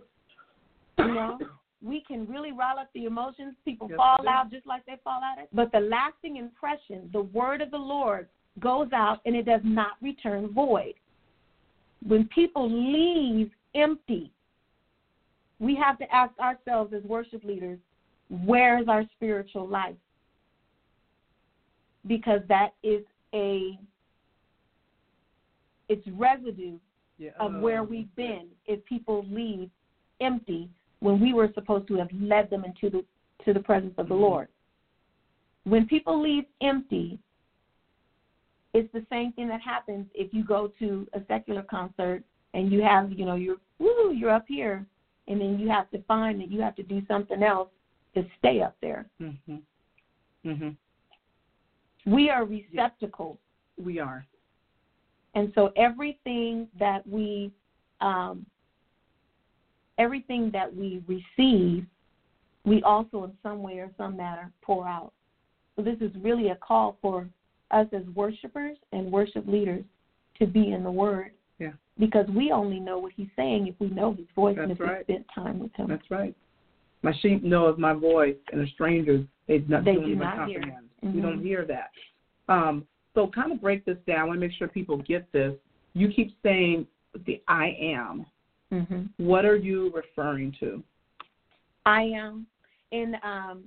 You 0.98 1.14
know, 1.14 1.38
we 1.84 2.04
can 2.08 2.28
really 2.28 2.52
rile 2.52 2.80
up 2.80 2.90
the 2.94 3.06
emotions. 3.06 3.56
People 3.64 3.88
yes, 3.90 3.98
fall 3.98 4.28
out 4.28 4.52
just 4.52 4.66
like 4.66 4.86
they 4.86 4.98
fall 5.04 5.22
out. 5.24 5.48
But 5.54 5.72
the 5.72 5.80
lasting 5.80 6.38
impression, 6.38 7.10
the 7.14 7.22
word 7.22 7.62
of 7.62 7.72
the 7.72 7.78
Lord 7.78 8.28
goes 8.60 8.88
out 8.94 9.20
and 9.26 9.36
it 9.36 9.46
does 9.46 9.62
not 9.64 9.92
return 10.02 10.52
void. 10.54 10.96
When 12.06 12.28
people 12.34 12.70
leave 12.70 13.52
empty, 13.76 14.32
we 15.60 15.76
have 15.76 15.98
to 16.00 16.14
ask 16.14 16.38
ourselves 16.40 16.94
as 16.94 17.04
worship 17.04 17.44
leaders, 17.44 17.80
where 18.30 18.82
is 18.82 18.88
our 18.88 19.04
spiritual 19.16 19.68
life? 19.68 19.96
Because 22.06 22.42
that 22.48 22.70
is 22.84 23.04
a 23.34 23.78
it's 25.90 26.06
residue 26.16 26.78
yeah. 27.18 27.32
of 27.40 27.56
where 27.56 27.80
um, 27.80 27.90
we've 27.90 28.14
been 28.16 28.48
if 28.66 28.84
people 28.86 29.26
leave 29.30 29.70
empty 30.20 30.70
when 31.00 31.20
we 31.20 31.34
were 31.34 31.50
supposed 31.54 31.88
to 31.88 31.96
have 31.96 32.10
led 32.14 32.50
them 32.50 32.66
into 32.66 32.90
the 32.90 33.06
to 33.46 33.54
the 33.54 33.60
presence 33.60 33.94
of 33.98 34.08
the 34.08 34.14
mm-hmm. 34.14 34.24
Lord. 34.24 34.48
When 35.64 35.86
people 35.86 36.22
leave 36.22 36.46
empty, 36.62 37.20
it's 38.74 38.92
the 38.94 39.06
same 39.10 39.32
thing 39.34 39.48
that 39.50 39.62
happens 39.62 40.08
if 40.14 40.34
you 40.34 40.44
go 40.44 40.72
to 40.80 41.08
a 41.14 41.22
secular 41.28 41.64
concert 41.64 42.24
and 42.54 42.72
you 42.72 42.82
have, 42.82 43.12
you 43.12 43.26
know, 43.26 43.36
you're 43.36 43.58
woo, 43.80 44.12
you're 44.12 44.32
up 44.32 44.46
here 44.48 44.86
and 45.28 45.42
then 45.42 45.60
you 45.60 45.70
have 45.70 45.90
to 45.92 46.02
find 46.04 46.40
that 46.42 46.52
you 46.52 46.62
have 46.62 46.76
to 46.76 46.84
do 46.84 47.02
something 47.08 47.44
else 47.44 47.70
to 48.16 48.26
stay 48.40 48.62
up 48.62 48.76
there. 48.82 49.06
Mhm. 49.20 49.62
Mhm. 50.46 50.76
We 52.06 52.30
are 52.30 52.46
receptacles. 52.46 53.38
We 53.78 54.00
are. 54.00 54.26
And 55.36 55.54
so 55.54 55.72
everything 55.76 56.70
that 56.80 57.06
we 57.08 57.52
um, 58.00 58.46
everything 59.98 60.52
that 60.52 60.74
we 60.74 61.04
receive, 61.08 61.86
we 62.66 62.82
also 62.84 63.24
in 63.24 63.32
some 63.44 63.62
way 63.62 63.80
or 63.80 63.90
some 63.98 64.18
manner 64.18 64.52
pour 64.62 64.88
out. 64.88 65.14
So 65.76 65.82
this 65.82 65.98
is 66.02 66.12
really 66.22 66.50
a 66.50 66.56
call 66.56 66.98
for 67.02 67.28
us 67.72 67.88
as 67.94 68.04
worshipers 68.16 68.78
and 68.92 69.12
worship 69.12 69.46
leaders 69.48 69.84
to 70.40 70.46
be 70.46 70.72
in 70.72 70.84
the 70.84 70.92
Word. 70.92 71.32
Yeah. 71.60 71.72
Because 72.00 72.28
we 72.30 72.52
only 72.52 72.80
know 72.80 73.00
what 73.00 73.14
He's 73.16 73.28
saying 73.36 73.68
if 73.68 73.76
we 73.80 73.88
know 73.88 74.14
His 74.14 74.28
voice 74.36 74.56
That's 74.58 74.70
and 74.70 74.72
if 74.72 74.80
right. 74.80 75.06
we 75.08 75.14
spend 75.14 75.26
time 75.34 75.60
with 75.60 75.74
Him. 75.76 75.88
That's 75.90 76.10
right. 76.12 76.36
My 77.04 77.14
sheep 77.22 77.44
know 77.44 77.66
of 77.66 77.78
my 77.78 77.94
voice, 77.94 78.36
and 78.52 78.62
a 78.62 78.68
stranger 78.72 79.24
they, 79.48 79.60
not, 79.68 79.86
they 79.86 79.96
do 79.96 80.16
not 80.16 80.36
comprehend. 80.36 80.66
hear. 80.66 80.82
Mm-hmm. 81.06 81.16
We 81.16 81.22
don't 81.22 81.42
hear 81.42 81.66
that. 81.66 81.92
Um, 82.52 82.86
so, 83.14 83.30
kind 83.34 83.52
of 83.52 83.62
break 83.62 83.86
this 83.86 83.98
down. 84.08 84.20
I 84.20 84.24
want 84.24 84.38
to 84.38 84.48
make 84.48 84.58
sure 84.58 84.68
people 84.68 84.98
get 84.98 85.32
this. 85.32 85.54
You 85.94 86.10
keep 86.12 86.36
saying 86.44 86.88
the 87.26 87.42
I 87.48 87.76
am. 87.80 88.26
Mm-hmm. 88.74 89.26
What 89.26 89.46
are 89.46 89.56
you 89.56 89.92
referring 89.94 90.54
to? 90.60 90.84
I 91.86 92.02
am 92.02 92.46
in 92.92 93.16
um, 93.24 93.64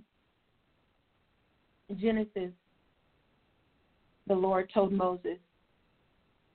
Genesis. 1.98 2.50
The 4.26 4.34
Lord 4.34 4.70
told 4.72 4.92
Moses 4.92 5.38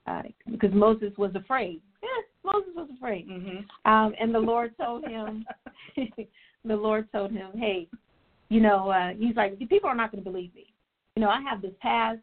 uh, 0.06 0.22
because 0.50 0.72
Moses 0.72 1.12
was 1.18 1.32
afraid. 1.34 1.80
Yeah, 2.02 2.52
Moses 2.52 2.70
was 2.74 2.88
afraid, 2.96 3.28
mm-hmm. 3.28 3.90
um, 3.90 4.14
and 4.18 4.34
the 4.34 4.38
Lord 4.38 4.74
told 4.78 5.04
him. 5.06 5.44
the 5.96 6.76
Lord 6.76 7.10
told 7.12 7.32
him, 7.32 7.50
"Hey, 7.54 7.88
you 8.48 8.60
know," 8.60 8.88
uh, 8.90 9.10
he's 9.18 9.36
like, 9.36 9.58
"People 9.68 9.90
are 9.90 9.96
not 9.96 10.12
going 10.12 10.22
to 10.22 10.30
believe 10.30 10.54
me. 10.54 10.72
You 11.16 11.22
know, 11.22 11.28
I 11.28 11.40
have 11.42 11.60
this 11.60 11.74
past. 11.80 12.20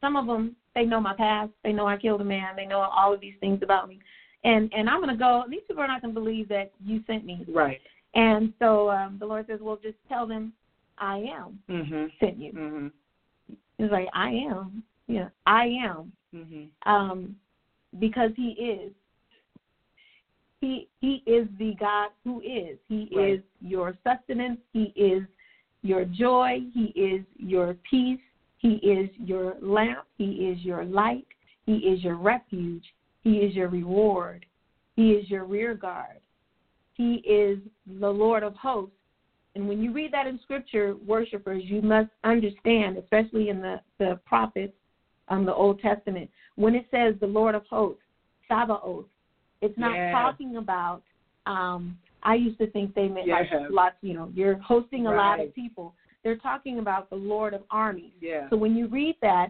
Some 0.00 0.16
of 0.16 0.26
them, 0.26 0.54
they 0.74 0.84
know 0.84 1.00
my 1.00 1.14
past. 1.14 1.50
They 1.64 1.72
know 1.72 1.86
I 1.86 1.96
killed 1.96 2.20
a 2.20 2.24
man. 2.24 2.54
They 2.54 2.66
know 2.66 2.80
all 2.80 3.12
of 3.12 3.20
these 3.20 3.34
things 3.40 3.60
about 3.62 3.88
me 3.88 3.98
and 4.46 4.72
and 4.72 4.88
I'm 4.88 5.00
gonna 5.00 5.16
go. 5.16 5.44
These 5.50 5.60
people 5.66 5.82
are 5.82 5.88
not 5.88 6.00
gonna 6.00 6.14
believe 6.14 6.48
that 6.48 6.70
you 6.84 7.02
sent 7.06 7.26
me. 7.26 7.44
Right. 7.48 7.80
And 8.14 8.54
so 8.58 8.88
um, 8.88 9.16
the 9.18 9.26
Lord 9.26 9.46
says, 9.46 9.58
well, 9.60 9.78
just 9.82 9.98
tell 10.08 10.26
them 10.26 10.52
I 10.96 11.18
am 11.18 11.58
mm-hmm. 11.68 12.06
sent 12.18 12.38
you. 12.38 12.52
Mm-hmm. 12.52 12.86
He's 13.76 13.90
like, 13.90 14.08
I 14.14 14.30
am. 14.30 14.82
Yeah, 15.06 15.28
I 15.46 15.64
am. 15.84 16.12
Mm-hmm. 16.34 16.90
Um, 16.90 17.36
because 17.98 18.30
He 18.36 18.50
is. 18.52 18.92
He 20.60 20.88
He 21.00 21.22
is 21.26 21.48
the 21.58 21.74
God 21.78 22.10
who 22.24 22.40
is. 22.40 22.78
He 22.88 23.10
right. 23.14 23.34
is 23.34 23.40
your 23.60 23.94
sustenance. 24.06 24.60
He 24.72 24.92
is 24.96 25.22
your 25.82 26.04
joy. 26.04 26.60
He 26.72 26.86
is 26.98 27.24
your 27.36 27.76
peace. 27.88 28.20
He 28.58 28.74
is 28.76 29.10
your 29.18 29.56
lamp. 29.60 30.06
He 30.16 30.24
is 30.24 30.64
your 30.64 30.84
light. 30.84 31.26
He 31.66 31.74
is 31.78 32.02
your 32.02 32.16
refuge. 32.16 32.84
He 33.26 33.38
is 33.38 33.56
your 33.56 33.66
reward. 33.66 34.46
He 34.94 35.10
is 35.10 35.28
your 35.28 35.46
rear 35.46 35.74
guard. 35.74 36.20
He 36.94 37.14
is 37.26 37.58
the 37.98 38.08
Lord 38.08 38.44
of 38.44 38.54
hosts. 38.54 38.94
And 39.56 39.68
when 39.68 39.82
you 39.82 39.92
read 39.92 40.12
that 40.12 40.28
in 40.28 40.38
scripture, 40.44 40.94
worshipers, 41.04 41.64
you 41.66 41.82
must 41.82 42.10
understand, 42.22 42.98
especially 42.98 43.48
in 43.48 43.60
the, 43.60 43.80
the 43.98 44.20
prophets 44.26 44.74
um, 45.26 45.44
the 45.44 45.52
Old 45.52 45.80
Testament, 45.80 46.30
when 46.54 46.76
it 46.76 46.86
says 46.92 47.16
the 47.20 47.26
Lord 47.26 47.56
of 47.56 47.64
hosts, 47.68 48.00
Sabaoth, 48.46 49.06
it's 49.60 49.76
not 49.76 49.96
yeah. 49.96 50.12
talking 50.12 50.58
about 50.58 51.02
um 51.46 51.98
I 52.22 52.34
used 52.34 52.58
to 52.58 52.70
think 52.70 52.94
they 52.94 53.08
meant 53.08 53.26
yeah. 53.26 53.40
like 53.40 53.70
lots, 53.70 53.96
you 54.02 54.14
know, 54.14 54.30
you're 54.34 54.58
hosting 54.58 55.08
a 55.08 55.10
right. 55.10 55.16
lot 55.16 55.44
of 55.44 55.52
people. 55.52 55.94
They're 56.22 56.36
talking 56.36 56.78
about 56.78 57.10
the 57.10 57.16
Lord 57.16 57.54
of 57.54 57.62
armies. 57.72 58.12
Yeah. 58.20 58.48
So 58.50 58.56
when 58.56 58.76
you 58.76 58.86
read 58.86 59.16
that, 59.22 59.48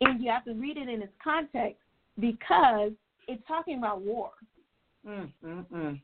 and 0.00 0.20
you 0.20 0.28
have 0.30 0.44
to 0.46 0.54
read 0.54 0.76
it 0.76 0.88
in 0.88 1.02
its 1.02 1.12
context, 1.22 1.83
because 2.18 2.92
it's 3.28 3.42
talking 3.46 3.78
about 3.78 4.02
war. 4.02 4.30
Mm, 5.06 5.30
mm, 5.44 5.66
mm. 5.72 6.00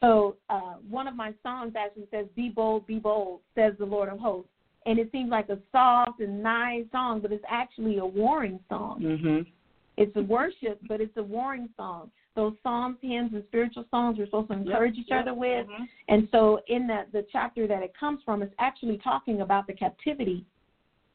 So 0.00 0.36
uh, 0.50 0.74
one 0.88 1.08
of 1.08 1.16
my 1.16 1.32
songs 1.42 1.74
actually 1.76 2.06
says, 2.10 2.26
"Be 2.36 2.48
bold, 2.48 2.86
be 2.86 2.98
bold," 2.98 3.40
says 3.54 3.72
the 3.78 3.84
Lord 3.84 4.08
of 4.08 4.18
hosts, 4.18 4.50
and 4.84 4.98
it 4.98 5.10
seems 5.10 5.30
like 5.30 5.48
a 5.48 5.58
soft 5.72 6.20
and 6.20 6.42
nice 6.42 6.84
song, 6.92 7.20
but 7.20 7.32
it's 7.32 7.44
actually 7.48 7.98
a 7.98 8.06
warring 8.06 8.60
song. 8.68 9.00
Mm-hmm. 9.02 9.48
It's 9.96 10.14
a 10.16 10.22
worship, 10.22 10.80
but 10.86 11.00
it's 11.00 11.16
a 11.16 11.22
warring 11.22 11.68
song. 11.76 12.10
Those 12.34 12.52
psalms, 12.62 12.98
hymns, 13.00 13.32
and 13.32 13.42
spiritual 13.48 13.86
songs 13.90 14.18
we're 14.18 14.26
supposed 14.26 14.48
to 14.48 14.54
encourage 14.54 14.94
yep, 14.96 15.04
each 15.04 15.10
yep. 15.10 15.22
other 15.22 15.34
with. 15.34 15.66
Mm-hmm. 15.66 15.84
And 16.08 16.28
so, 16.30 16.60
in 16.68 16.86
the 16.86 17.06
the 17.12 17.26
chapter 17.32 17.66
that 17.66 17.82
it 17.82 17.92
comes 17.98 18.20
from, 18.24 18.42
it's 18.42 18.54
actually 18.58 18.98
talking 18.98 19.40
about 19.40 19.66
the 19.66 19.72
captivity 19.72 20.44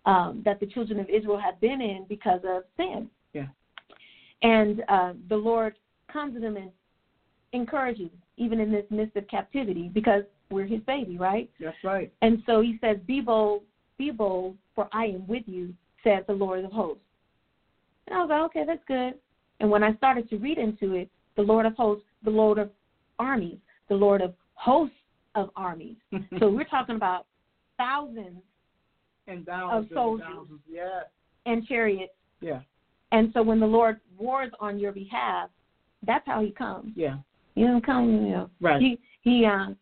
um, 0.06 0.42
that 0.44 0.60
the 0.60 0.66
children 0.66 1.00
of 1.00 1.08
Israel 1.10 1.38
have 1.38 1.62
been 1.62 1.82
in 1.82 2.06
because 2.10 2.42
of 2.44 2.64
sin. 2.76 3.10
Yeah. 3.34 3.48
And 4.42 4.84
uh, 4.90 5.14
the 5.30 5.36
Lord 5.36 5.76
comes 6.12 6.34
to 6.36 6.40
them 6.40 6.58
and 6.58 6.72
encourages, 7.54 8.10
even 8.38 8.60
in 8.60 8.72
this 8.72 8.86
midst 8.90 9.16
of 9.16 9.28
captivity, 9.28 9.90
because 9.94 10.24
we're 10.50 10.66
His 10.66 10.82
baby, 10.82 11.18
right? 11.18 11.50
That's 11.60 11.78
right. 11.84 12.12
And 12.22 12.42
so 12.46 12.62
He 12.62 12.78
says, 12.82 12.98
"Be 13.06 13.22
bold, 13.22 13.64
be 13.98 14.12
bold, 14.12 14.58
for 14.76 14.90
I 14.92 15.06
am 15.06 15.28
with 15.28 15.44
you," 15.46 15.74
said 16.04 16.26
the 16.28 16.34
Lord 16.34 16.64
of 16.64 16.72
hosts. 16.72 17.04
And 18.08 18.16
I 18.16 18.22
was 18.22 18.30
like, 18.30 18.42
"Okay, 18.42 18.64
that's 18.66 18.84
good." 18.88 19.14
And 19.60 19.70
when 19.70 19.84
I 19.84 19.94
started 19.96 20.30
to 20.32 20.38
read 20.38 20.58
into 20.58 20.96
it, 20.96 21.10
the 21.36 21.44
Lord 21.44 21.66
of 21.66 21.76
hosts, 21.76 22.06
the 22.24 22.32
Lord 22.32 22.58
of 22.58 22.72
armies, 23.20 23.60
the 23.90 23.96
Lord 23.96 24.22
of 24.22 24.34
hosts 24.56 24.96
of 25.36 25.50
armies. 25.56 25.96
so 26.40 26.50
we're 26.50 26.64
talking 26.66 26.96
about 26.96 27.28
thousands 27.78 28.42
and 29.28 29.46
thousands 29.46 29.92
of 29.92 29.96
soldiers 29.96 30.26
and, 30.28 30.36
thousands. 30.36 30.60
Yeah. 30.70 31.02
and 31.46 31.66
chariots. 31.68 32.14
Yeah. 32.42 32.62
And 33.12 33.30
so 33.34 33.42
when 33.42 33.60
the 33.60 33.66
Lord 33.66 34.00
wars 34.18 34.52
on 34.60 34.80
your 34.80 34.92
behalf, 34.92 35.50
that's 36.06 36.26
how 36.26 36.42
he 36.42 36.52
comes. 36.52 36.94
Yeah. 36.96 37.18
He 37.56 37.64
doesn't 37.64 37.86
come, 37.86 38.10
you 38.10 38.32
know. 38.32 38.50
Right. 38.60 38.82
He 38.82 39.00
he 39.22 39.46
uh 39.46 39.74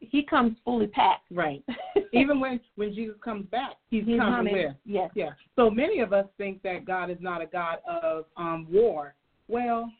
he 0.00 0.22
comes 0.22 0.56
fully 0.64 0.86
packed. 0.86 1.26
Right. 1.30 1.64
Even 2.12 2.40
when 2.40 2.60
when 2.76 2.94
Jesus 2.94 3.16
comes 3.22 3.46
back, 3.46 3.76
he's, 3.90 4.04
He's 4.04 4.18
coming 4.18 4.36
coming. 4.36 4.52
where? 4.52 4.76
Yes. 4.84 5.10
Yeah. 5.14 5.30
So 5.56 5.70
many 5.70 6.00
of 6.00 6.12
us 6.12 6.26
think 6.38 6.62
that 6.62 6.84
God 6.84 7.10
is 7.10 7.18
not 7.20 7.42
a 7.42 7.46
God 7.46 7.78
of 7.88 8.24
um 8.36 8.66
war. 8.70 9.14
Well, 9.48 9.90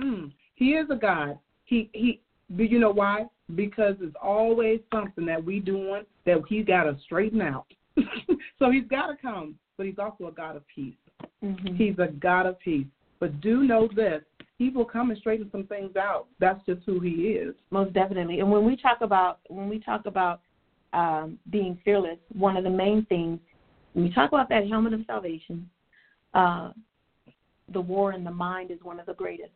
mm, 0.00 0.32
he 0.54 0.70
is 0.70 0.88
a 0.90 0.96
God. 0.96 1.38
He 1.64 1.90
he 1.92 2.20
do 2.56 2.64
you 2.64 2.78
know 2.78 2.90
why? 2.90 3.26
Because 3.54 3.96
it's 4.00 4.16
always 4.22 4.80
something 4.92 5.26
that 5.26 5.42
we 5.44 5.58
doing 5.58 6.04
that 6.24 6.42
He's 6.48 6.64
gotta 6.64 6.96
straighten 7.04 7.42
out. 7.42 7.66
so 8.58 8.70
he's 8.70 8.86
gotta 8.88 9.16
come, 9.20 9.56
but 9.76 9.86
he's 9.86 9.98
also 9.98 10.26
a 10.26 10.32
God 10.32 10.56
of 10.56 10.62
peace. 10.72 10.94
Mhm. 11.42 11.76
He's 11.76 11.98
a 11.98 12.08
God 12.08 12.46
of 12.46 12.58
peace. 12.58 12.86
But 13.20 13.40
do 13.40 13.62
know 13.62 13.88
this, 13.88 14.22
he 14.58 14.70
will 14.70 14.84
come 14.84 15.10
and 15.10 15.18
straighten 15.18 15.50
some 15.50 15.64
things 15.66 15.96
out. 15.96 16.26
That's 16.38 16.64
just 16.66 16.82
who 16.84 17.00
he 17.00 17.32
is. 17.32 17.54
most 17.70 17.92
definitely. 17.92 18.40
And 18.40 18.50
when 18.50 18.64
we 18.64 18.76
talk 18.76 19.00
about 19.00 19.40
when 19.48 19.68
we 19.68 19.78
talk 19.78 20.06
about 20.06 20.40
um, 20.92 21.38
being 21.50 21.76
fearless, 21.84 22.18
one 22.32 22.56
of 22.56 22.64
the 22.64 22.70
main 22.70 23.04
things 23.06 23.40
when 23.94 24.04
we 24.04 24.10
talk 24.12 24.30
about 24.32 24.48
that 24.48 24.68
helmet 24.68 24.92
of 24.92 25.00
salvation, 25.06 25.68
uh, 26.34 26.72
the 27.72 27.80
war 27.80 28.12
in 28.12 28.24
the 28.24 28.30
mind 28.30 28.70
is 28.70 28.78
one 28.82 29.00
of 29.00 29.06
the 29.06 29.14
greatest, 29.14 29.52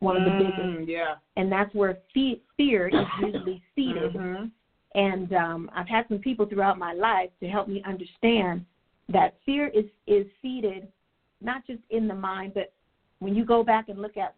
one 0.00 0.16
of 0.16 0.24
the 0.24 0.30
biggest, 0.30 0.58
Mm, 0.60 0.86
Yeah. 0.86 1.16
and 1.36 1.50
that's 1.50 1.72
where 1.74 1.94
fe- 2.12 2.40
fear 2.56 2.88
is 2.88 3.06
usually 3.20 3.62
seated. 3.74 4.12
Mhm. 4.12 4.50
And 4.94 5.32
um, 5.34 5.70
I've 5.74 5.88
had 5.88 6.08
some 6.08 6.18
people 6.18 6.46
throughout 6.46 6.78
my 6.78 6.92
life 6.92 7.30
to 7.40 7.48
help 7.48 7.68
me 7.68 7.82
understand 7.84 8.64
that 9.08 9.34
fear 9.44 9.68
is 9.68 9.86
is 10.06 10.26
seated 10.42 10.90
not 11.40 11.66
just 11.66 11.80
in 11.90 12.08
the 12.08 12.14
mind, 12.14 12.54
but 12.54 12.68
when 13.18 13.34
you 13.34 13.44
go 13.44 13.62
back 13.62 13.88
and 13.88 14.00
look 14.00 14.16
at 14.16 14.34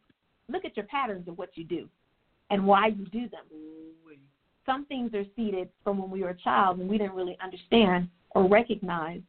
look 0.48 0.64
at 0.64 0.76
your 0.76 0.86
patterns 0.86 1.28
of 1.28 1.36
what 1.36 1.50
you 1.54 1.64
do 1.64 1.88
and 2.50 2.66
why 2.66 2.86
you 2.86 3.04
do 3.06 3.28
them. 3.28 3.44
Some 4.64 4.84
things 4.86 5.12
are 5.14 5.24
seeded 5.36 5.68
from 5.84 5.98
when 5.98 6.10
we 6.10 6.22
were 6.22 6.30
a 6.30 6.36
child 6.36 6.78
and 6.78 6.88
we 6.88 6.98
didn't 6.98 7.14
really 7.14 7.36
understand 7.42 8.06
or 8.30 8.46
recognize 8.46 9.20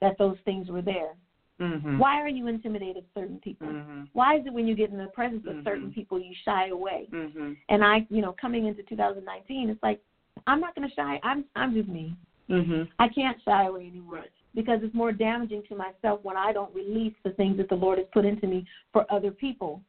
that 0.00 0.16
those 0.18 0.36
things 0.44 0.68
were 0.68 0.82
there. 0.82 1.14
Mhm. 1.60 1.98
Why 1.98 2.20
are 2.20 2.28
you 2.28 2.48
intimidated 2.48 2.98
of 2.98 3.04
certain 3.14 3.38
people? 3.38 3.68
Mhm. 3.68 4.08
Why 4.12 4.36
is 4.36 4.46
it 4.46 4.52
when 4.52 4.66
you 4.66 4.74
get 4.74 4.90
in 4.90 4.98
the 4.98 5.08
presence 5.08 5.44
of 5.46 5.56
Mhm. 5.56 5.64
certain 5.64 5.92
people 5.92 6.18
you 6.18 6.34
shy 6.34 6.66
away? 6.68 7.06
Mhm. 7.12 7.56
And 7.68 7.84
I, 7.84 8.04
you 8.10 8.20
know, 8.20 8.32
coming 8.32 8.66
into 8.66 8.82
2019, 8.82 9.70
it's 9.70 9.82
like 9.82 10.00
I'm 10.46 10.60
not 10.60 10.74
going 10.74 10.88
to 10.88 10.94
shy. 10.94 11.18
I'm 11.22 11.44
I'm 11.54 11.72
just 11.72 11.88
me. 11.88 12.16
Mhm. 12.48 12.88
I 12.98 13.08
can't 13.08 13.40
shy 13.42 13.64
away 13.64 13.86
anymore 13.86 14.16
Right. 14.16 14.30
Because 14.54 14.80
it's 14.82 14.94
more 14.94 15.12
damaging 15.12 15.62
to 15.68 15.74
myself 15.74 16.20
when 16.22 16.36
I 16.36 16.52
don't 16.52 16.74
release 16.74 17.12
the 17.24 17.32
things 17.32 17.56
that 17.56 17.68
the 17.68 17.74
Lord 17.74 17.98
has 17.98 18.06
put 18.12 18.24
into 18.24 18.46
me 18.46 18.64
for 18.92 19.04
other 19.10 19.30
people. 19.30 19.82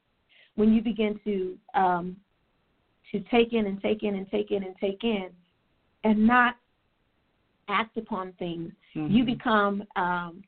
When 0.55 0.73
you 0.73 0.81
begin 0.81 1.19
to 1.23 1.57
um, 1.73 2.17
to 3.11 3.19
take 3.31 3.53
in 3.53 3.67
and 3.67 3.81
take 3.81 4.03
in 4.03 4.15
and 4.15 4.29
take 4.29 4.51
in 4.51 4.63
and 4.63 4.75
take 4.79 5.03
in, 5.03 5.29
and 6.03 6.25
not 6.25 6.55
act 7.67 7.97
upon 7.97 8.31
things, 8.33 8.71
Mhm. 8.95 9.11
you 9.11 9.23
become 9.23 9.83
um, 9.95 10.43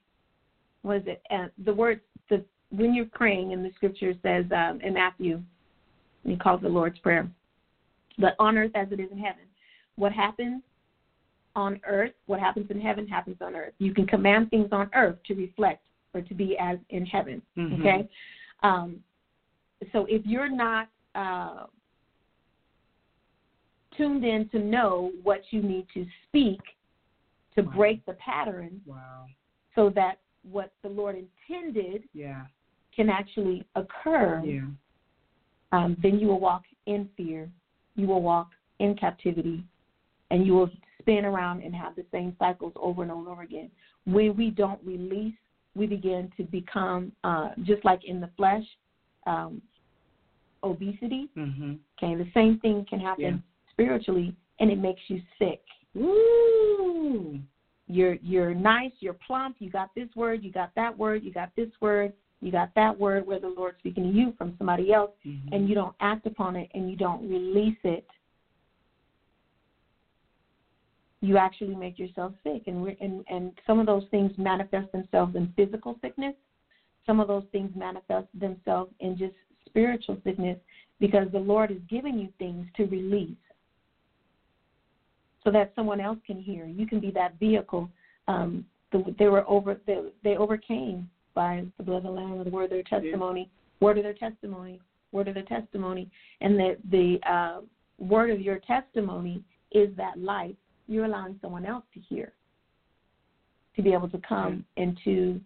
what 0.82 0.98
is 0.98 1.08
it? 1.08 1.22
Uh, 1.30 1.48
the 1.66 1.74
word 1.74 2.00
the 2.30 2.44
when 2.70 2.94
you're 2.94 3.06
praying 3.06 3.52
in 3.52 3.64
the 3.64 3.72
scripture 3.76 4.14
says 4.22 4.46
um, 4.52 4.82
in 4.82 4.94
Matthew, 4.94 5.42
he 6.26 6.36
calls 6.36 6.62
the 6.62 6.70
Lord's 6.70 7.00
prayer, 7.00 7.30
but 8.18 8.36
on 8.40 8.58
earth 8.58 8.72
as 8.76 8.92
it 8.92 9.00
is 9.00 9.12
in 9.12 9.18
heaven. 9.18 9.44
What 9.96 10.12
happens 10.12 10.62
on 11.58 11.80
earth, 11.88 12.12
what 12.28 12.40
happens 12.40 12.70
in 12.70 12.80
heaven 12.80 13.08
happens 13.08 13.38
on 13.42 13.56
earth. 13.56 13.74
You 13.80 13.92
can 13.94 14.06
command 14.06 14.52
things 14.52 14.70
on 14.72 14.90
earth 14.94 15.18
to 15.26 15.34
reflect 15.34 15.82
or 16.14 16.22
to 16.22 16.34
be 16.36 16.56
as 16.60 16.78
in 16.90 17.04
heaven. 17.06 17.42
Mhm. 17.58 17.80
Okay, 17.80 18.08
um, 18.62 19.04
so 19.92 20.06
if 20.06 20.26
you're 20.26 20.50
not 20.50 20.88
uh, 21.16 21.66
tuned 23.96 24.24
in 24.24 24.48
to 24.50 24.60
know 24.60 25.12
what 25.24 25.42
you 25.52 25.64
need 25.64 25.88
to 25.96 26.06
speak 26.28 26.62
to 27.56 27.64
Wow. 27.64 27.72
break 27.72 28.06
the 28.06 28.14
pattern, 28.14 28.80
Wow. 28.86 29.26
so 29.74 29.90
that 29.90 30.20
what 30.44 30.72
the 30.84 30.90
Lord 30.90 31.16
intended 31.16 32.08
Yeah. 32.14 32.46
can 32.92 33.10
actually 33.10 33.66
occur, 33.74 34.42
Yeah. 34.44 34.68
um, 35.72 35.96
then 36.04 36.20
you 36.20 36.28
will 36.28 36.40
walk 36.40 36.66
in 36.86 37.08
fear, 37.18 37.52
you 37.96 38.06
will 38.08 38.22
walk 38.22 38.54
in 38.78 38.96
captivity, 38.96 39.64
and 40.30 40.46
you 40.46 40.54
will 40.54 40.70
spin 41.08 41.26
around 41.26 41.62
and 41.62 41.74
have 41.74 41.96
the 41.96 42.04
same 42.12 42.36
cycles 42.38 42.74
over 42.76 43.02
and 43.02 43.12
over 43.12 43.22
and 43.22 43.30
over 43.30 43.42
again. 43.42 43.72
When 44.06 44.36
we 44.36 44.50
don't 44.52 44.80
release, 44.84 45.34
we 45.76 45.88
begin 45.88 46.30
to 46.38 46.44
become 46.44 47.12
uh, 47.24 47.50
just 47.64 47.84
like 47.86 48.04
in 48.04 48.20
the 48.20 48.30
flesh, 48.36 48.64
um, 49.26 49.62
obesity. 50.64 51.30
Mhm. 51.38 51.80
Okay, 51.98 52.16
the 52.16 52.30
same 52.34 52.58
thing 52.58 52.84
can 52.90 53.00
happen 53.00 53.24
Yeah. 53.36 53.72
spiritually, 53.72 54.34
and 54.60 54.70
it 54.70 54.78
makes 54.78 55.02
you 55.10 55.22
sick. 55.40 55.60
Woo. 55.94 57.40
you're 57.90 58.16
you're 58.16 58.54
nice, 58.54 58.92
you're 59.00 59.14
plump, 59.14 59.56
you 59.60 59.70
got 59.70 59.90
this 59.96 60.10
word, 60.16 60.44
you 60.44 60.52
got 60.52 60.70
that 60.76 60.96
word, 60.96 61.24
you 61.24 61.32
got 61.32 61.50
this 61.56 61.70
word, 61.80 62.12
you 62.42 62.52
got 62.52 62.70
that 62.76 62.96
word 62.96 63.26
where 63.26 63.40
the 63.40 63.48
Lord's 63.48 63.78
speaking 63.80 64.04
to 64.04 64.10
you 64.10 64.34
from 64.38 64.54
somebody 64.58 64.92
else 64.92 65.12
Mhm. 65.26 65.54
and 65.54 65.70
you 65.70 65.74
don't 65.74 65.96
act 66.02 66.26
upon 66.26 66.58
it 66.58 66.70
and 66.74 66.90
you 66.90 66.98
don't 66.98 67.28
release 67.30 67.78
it, 67.84 68.06
you 71.22 71.38
actually 71.38 71.76
make 71.76 71.98
yourself 71.98 72.34
sick. 72.44 72.64
And 72.68 72.82
we're 72.82 72.96
and, 73.00 73.24
and 73.28 73.52
some 73.66 73.80
of 73.80 73.86
those 73.86 74.04
things 74.12 74.32
manifest 74.38 74.92
themselves 74.92 75.36
in 75.36 75.50
physical 75.56 75.98
sickness. 76.02 76.34
Some 77.06 77.20
of 77.20 77.28
those 77.28 77.44
things 77.52 77.72
manifest 77.76 78.28
themselves 78.38 78.92
in 79.00 79.18
just 79.18 79.34
spiritual 79.66 80.18
sickness 80.24 80.58
because 81.00 81.28
the 81.32 81.40
Lord 81.40 81.72
is 81.72 81.78
giving 81.90 82.20
you 82.20 82.30
things 82.38 82.66
to 82.76 82.86
release 82.86 83.36
so 85.44 85.52
that 85.52 85.72
someone 85.76 86.02
else 86.02 86.18
can 86.26 86.42
hear. 86.42 86.66
You 86.66 86.86
can 86.86 87.00
be 87.00 87.12
that 87.12 87.34
vehicle. 87.40 87.90
Um, 88.28 88.66
the, 88.92 89.16
they 89.18 89.28
were 89.28 89.48
over. 89.48 89.78
They, 89.86 90.00
they 90.24 90.36
overcame 90.36 91.08
by 91.34 91.64
the 91.78 91.84
blood 91.84 91.98
of 91.98 92.04
the 92.04 92.10
Lamb 92.10 92.44
the 92.44 92.50
word 92.50 92.66
of 92.66 92.70
their 92.72 92.84
testimony. 92.84 93.48
Word 93.80 93.98
of 93.98 94.04
their 94.04 94.14
testimony. 94.14 94.82
Word 95.12 95.28
of 95.28 95.36
their 95.36 95.44
testimony. 95.44 96.08
And 96.42 96.60
the 96.60 96.76
the 96.92 97.18
uh, 97.30 97.62
word 97.98 98.30
of 98.30 98.42
your 98.42 98.60
testimony 98.60 99.42
is 99.72 99.90
that 99.96 100.18
life. 100.18 100.56
You're 100.88 101.06
allowing 101.06 101.38
someone 101.42 101.66
else 101.66 101.84
to 101.94 102.00
hear, 102.00 102.34
to 103.76 103.82
be 103.82 103.94
able 103.94 104.10
to 104.10 104.20
come 104.20 104.66
into 104.78 105.40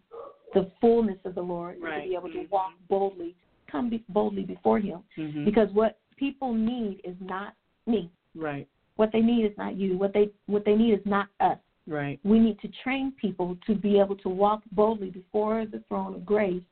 the 0.53 0.69
fullness 0.79 1.17
of 1.25 1.35
the 1.35 1.41
Lord, 1.41 1.77
and 1.77 1.83
to 2.03 2.09
be 2.09 2.15
able 2.15 2.29
to 2.29 2.39
Mhm. 2.39 2.49
walk 2.51 2.73
boldly, 2.89 3.35
come 3.67 3.89
be 3.89 4.03
boldly 4.09 4.43
before 4.43 4.79
Him. 4.79 5.03
Mhm. 5.17 5.45
Because 5.45 5.71
what 5.73 5.97
people 6.17 6.53
need 6.53 7.01
is 7.03 7.19
not 7.19 7.55
me. 7.87 8.09
right. 8.35 8.67
What 8.97 9.11
they 9.11 9.21
need 9.21 9.45
is 9.45 9.57
not 9.57 9.75
you. 9.75 9.97
What 9.97 10.13
they 10.13 10.29
what 10.45 10.63
they 10.63 10.75
need 10.75 10.93
is 10.93 11.05
not 11.05 11.27
us. 11.39 11.57
Right. 11.87 12.19
We 12.23 12.39
need 12.39 12.59
to 12.59 12.67
train 12.83 13.11
people 13.13 13.57
to 13.65 13.73
be 13.73 13.97
able 13.99 14.15
to 14.17 14.29
walk 14.29 14.61
boldly 14.73 15.09
before 15.09 15.65
the 15.65 15.79
throne 15.87 16.13
of 16.13 16.25
grace. 16.25 16.63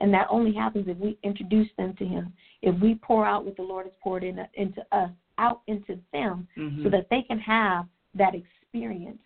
And 0.00 0.12
that 0.12 0.26
only 0.28 0.52
happens 0.52 0.88
if 0.88 0.98
we 0.98 1.16
introduce 1.22 1.72
them 1.76 1.94
to 1.94 2.04
Him. 2.04 2.34
If 2.60 2.78
we 2.80 2.96
pour 2.96 3.24
out 3.24 3.44
what 3.44 3.56
the 3.56 3.62
Lord 3.62 3.86
has 3.86 3.94
poured 4.02 4.22
in, 4.24 4.44
into 4.54 4.84
us, 4.92 5.10
out 5.38 5.62
into 5.66 5.98
them, 6.12 6.46
Mhm. 6.56 6.82
so 6.82 6.90
that 6.90 7.08
they 7.08 7.22
can 7.22 7.38
have 7.38 7.86
that 8.14 8.34
experience, 8.34 9.20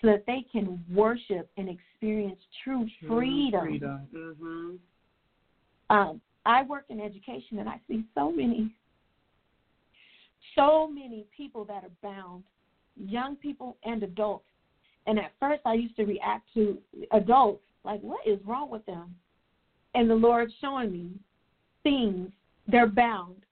so 0.00 0.06
that 0.08 0.24
they 0.26 0.44
can 0.52 0.84
worship 0.92 1.50
and 1.56 1.68
experience 1.68 2.40
true 2.62 2.88
True 3.00 3.08
freedom. 3.08 3.60
Freedom. 3.60 4.08
Mhm. 4.12 4.78
Um, 5.90 6.20
I 6.46 6.62
work 6.62 6.84
in 6.88 7.00
education, 7.00 7.58
and 7.58 7.68
I 7.68 7.80
see 7.88 8.04
so 8.14 8.30
many, 8.30 8.70
so 10.54 10.86
many 10.86 11.24
people 11.36 11.64
that 11.64 11.84
are 11.84 11.90
bound, 12.02 12.44
young 12.96 13.36
people 13.36 13.76
and 13.82 14.02
adults. 14.02 14.48
And 15.06 15.18
at 15.18 15.32
first, 15.40 15.62
I 15.64 15.74
used 15.74 15.96
to 15.96 16.04
react 16.04 16.52
to 16.54 16.82
adults 17.12 17.64
like, 17.84 18.00
"What 18.02 18.26
is 18.26 18.44
wrong 18.44 18.70
with 18.70 18.84
them?" 18.86 19.18
And 19.94 20.08
the 20.08 20.14
Lord 20.14 20.52
showing 20.60 20.92
me 20.92 21.18
things 21.82 22.30
they're 22.66 22.86
bound, 22.86 23.44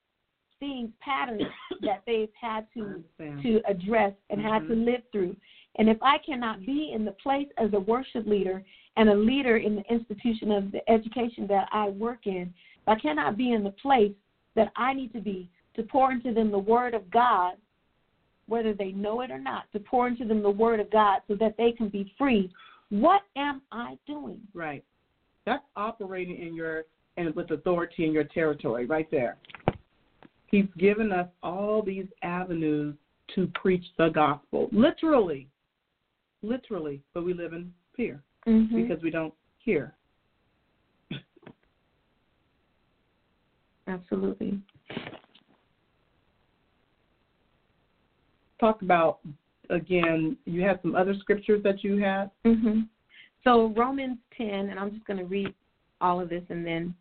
seeing 0.61 0.93
patterns 1.01 1.43
that 1.83 2.03
they've 2.07 2.33
had 2.41 2.67
to 2.75 3.03
to 3.43 3.61
address 3.69 4.13
and 4.31 4.41
had 4.41 4.67
to 4.69 4.75
Mhm. 4.75 4.85
live 4.85 5.03
through. 5.13 5.37
And 5.77 5.89
if 5.89 5.99
I 6.03 6.19
cannot 6.19 6.65
be 6.65 6.93
in 6.93 7.05
the 7.05 7.13
place 7.13 7.49
as 7.59 7.73
a 7.75 7.81
worship 7.81 8.27
leader 8.27 8.65
and 8.97 9.09
a 9.11 9.15
leader 9.15 9.59
in 9.59 9.77
the 9.77 9.93
institution 9.93 10.51
of 10.51 10.73
the 10.73 10.89
education 10.91 11.47
that 11.49 11.69
I 11.71 11.91
work 11.91 12.27
in, 12.27 12.55
if 12.83 12.89
I 12.89 12.95
cannot 12.97 13.37
be 13.37 13.53
in 13.53 13.63
the 13.63 13.73
place 13.73 14.13
that 14.55 14.73
I 14.77 14.95
need 14.95 15.13
to 15.13 15.21
be 15.21 15.51
to 15.75 15.83
pour 15.83 16.13
into 16.13 16.33
them 16.33 16.51
the 16.51 16.59
word 16.59 16.95
of 16.95 17.11
God, 17.11 17.57
whether 18.47 18.73
they 18.73 18.93
know 18.93 19.21
it 19.21 19.31
or 19.31 19.39
not, 19.39 19.71
to 19.73 19.81
pour 19.81 20.09
into 20.09 20.25
them 20.25 20.43
the 20.43 20.51
word 20.51 20.81
of 20.81 20.91
God 20.91 21.21
so 21.29 21.35
that 21.35 21.57
they 21.59 21.73
can 21.73 21.89
be 21.89 22.15
free, 22.17 22.51
what 22.89 23.23
am 23.37 23.61
I 23.71 23.99
doing? 24.07 24.41
Right. 24.55 24.85
That's 25.45 25.65
operating 25.77 26.39
in 26.39 26.55
your 26.55 26.85
and 27.19 27.35
with 27.35 27.51
authority 27.51 28.05
in 28.05 28.13
your 28.13 28.25
territory 28.25 28.87
right 28.87 29.11
there. 29.11 29.39
He's 30.57 30.65
given 30.79 31.13
us 31.13 31.29
all 31.43 31.83
these 31.83 32.07
avenues 32.23 32.95
to 33.35 33.47
preach 33.55 33.85
the 33.99 34.09
gospel, 34.09 34.71
literally, 34.73 35.49
literally. 36.41 37.03
But 37.13 37.27
we 37.27 37.35
live 37.35 37.53
in 37.53 37.75
fear 37.95 38.23
mm-hmm. 38.49 38.75
because 38.75 39.03
we 39.03 39.11
don't 39.11 39.35
hear. 39.59 39.93
Absolutely. 43.87 44.59
Talk 48.59 48.81
about 48.81 49.19
again. 49.69 50.39
You 50.47 50.63
had 50.63 50.81
some 50.81 50.95
other 50.95 51.15
scriptures 51.21 51.63
that 51.65 51.85
you 51.85 51.99
had. 51.99 52.31
Mm-hmm. 52.47 52.81
So 53.45 53.75
Romans 53.77 54.17
ten, 54.35 54.71
and 54.71 54.81
I'm 54.81 54.91
just 54.91 55.05
going 55.05 55.19
to 55.19 55.27
read 55.27 55.53
all 56.01 56.19
of 56.19 56.31
this, 56.31 56.45
and 56.49 56.67
then 56.67 56.95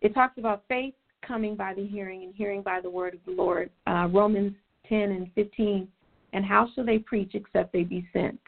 it 0.00 0.14
talks 0.14 0.38
about 0.38 0.62
faith 0.68 0.94
coming 1.28 1.54
by 1.54 1.74
the 1.74 1.86
hearing, 1.86 2.24
and 2.24 2.34
hearing 2.34 2.62
by 2.62 2.80
the 2.80 2.90
word 2.90 3.14
of 3.14 3.20
the 3.26 3.32
Lord. 3.32 3.70
Uh, 3.86 4.08
Romans 4.10 4.54
ten 4.88 5.12
and 5.12 5.30
fifteen. 5.34 5.86
And 6.32 6.44
how 6.44 6.68
shall 6.74 6.84
they 6.84 6.98
preach 6.98 7.34
except 7.34 7.72
they 7.72 7.84
be 7.84 8.06
sent? 8.12 8.38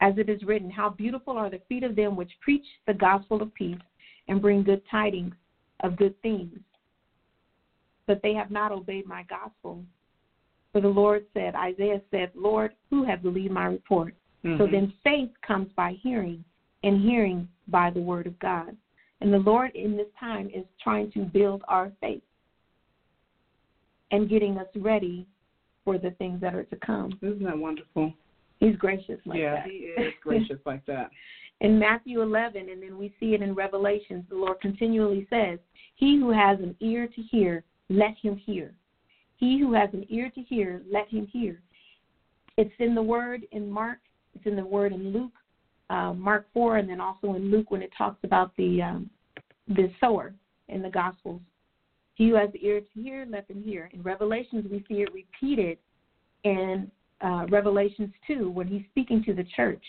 As 0.00 0.14
it 0.18 0.28
is 0.28 0.42
written, 0.42 0.70
How 0.70 0.90
beautiful 0.90 1.36
are 1.36 1.50
the 1.50 1.60
feet 1.68 1.82
of 1.82 1.96
them 1.96 2.16
which 2.16 2.30
preach 2.40 2.64
the 2.86 2.94
gospel 2.94 3.42
of 3.42 3.52
peace 3.54 3.76
and 4.28 4.40
bring 4.40 4.62
good 4.62 4.82
tidings 4.90 5.34
of 5.80 5.96
good 5.96 6.14
things. 6.22 6.58
But 8.06 8.20
they 8.22 8.34
have 8.34 8.50
not 8.50 8.72
obeyed 8.72 9.06
my 9.06 9.24
gospel. 9.24 9.82
For 10.72 10.80
the 10.80 10.88
Lord 10.88 11.24
said, 11.34 11.54
Isaiah 11.54 12.02
said, 12.10 12.30
Lord, 12.34 12.72
who 12.90 13.04
have 13.04 13.22
believed 13.22 13.52
my 13.52 13.66
report? 13.66 14.14
Mm-hmm. 14.44 14.58
So 14.58 14.66
then 14.70 14.92
faith 15.02 15.30
comes 15.46 15.68
by 15.76 15.96
hearing, 16.02 16.44
and 16.82 17.02
hearing 17.02 17.48
by 17.68 17.90
the 17.90 18.00
word 18.00 18.26
of 18.26 18.38
God. 18.38 18.76
And 19.20 19.32
the 19.32 19.38
Lord 19.38 19.74
in 19.74 19.96
this 19.96 20.08
time 20.18 20.50
is 20.54 20.64
trying 20.82 21.10
to 21.12 21.20
build 21.20 21.62
our 21.68 21.90
faith 22.00 22.22
and 24.10 24.28
getting 24.28 24.58
us 24.58 24.68
ready 24.76 25.26
for 25.84 25.98
the 25.98 26.10
things 26.12 26.40
that 26.40 26.54
are 26.54 26.64
to 26.64 26.76
come. 26.76 27.18
Isn't 27.22 27.44
that 27.44 27.58
wonderful? 27.58 28.12
He's 28.60 28.76
gracious 28.76 29.20
like 29.24 29.38
yeah, 29.38 29.56
that. 29.56 29.66
Yeah, 29.66 29.72
he 29.72 30.02
is 30.02 30.14
gracious 30.22 30.58
like 30.64 30.84
that. 30.86 31.10
In 31.60 31.78
Matthew 31.78 32.20
11, 32.20 32.68
and 32.68 32.82
then 32.82 32.98
we 32.98 33.12
see 33.18 33.34
it 33.34 33.40
in 33.40 33.54
Revelations, 33.54 34.24
the 34.28 34.36
Lord 34.36 34.60
continually 34.60 35.26
says, 35.30 35.58
He 35.94 36.18
who 36.18 36.30
has 36.30 36.58
an 36.60 36.74
ear 36.80 37.06
to 37.06 37.22
hear, 37.22 37.62
let 37.88 38.14
him 38.20 38.36
hear. 38.36 38.74
He 39.36 39.58
who 39.58 39.72
has 39.72 39.88
an 39.92 40.04
ear 40.08 40.30
to 40.34 40.42
hear, 40.42 40.82
let 40.90 41.08
him 41.08 41.26
hear. 41.32 41.60
It's 42.58 42.72
in 42.78 42.94
the 42.94 43.02
word 43.02 43.46
in 43.52 43.70
Mark, 43.70 43.98
it's 44.34 44.46
in 44.46 44.56
the 44.56 44.64
word 44.64 44.92
in 44.92 45.12
Luke, 45.12 45.32
uh, 45.90 46.12
Mark 46.12 46.46
4, 46.52 46.78
and 46.78 46.88
then 46.88 47.00
also 47.00 47.34
in 47.34 47.50
Luke 47.50 47.70
when 47.70 47.82
it 47.82 47.90
talks 47.96 48.18
about 48.24 48.52
the 48.56 48.82
um, 48.82 49.10
the 49.68 49.90
sower 50.00 50.34
in 50.68 50.82
the 50.82 50.90
Gospels. 50.90 51.40
He 52.14 52.28
who 52.28 52.36
has 52.36 52.50
the 52.52 52.64
ear 52.64 52.80
to 52.80 53.02
hear, 53.02 53.26
let 53.28 53.46
them 53.46 53.62
hear. 53.62 53.90
In 53.92 54.02
Revelations, 54.02 54.64
we 54.70 54.84
see 54.88 55.02
it 55.02 55.12
repeated 55.12 55.78
in 56.44 56.90
uh, 57.20 57.46
Revelations 57.50 58.10
2 58.26 58.50
when 58.50 58.66
he's 58.66 58.82
speaking 58.90 59.22
to 59.24 59.34
the 59.34 59.44
church. 59.54 59.82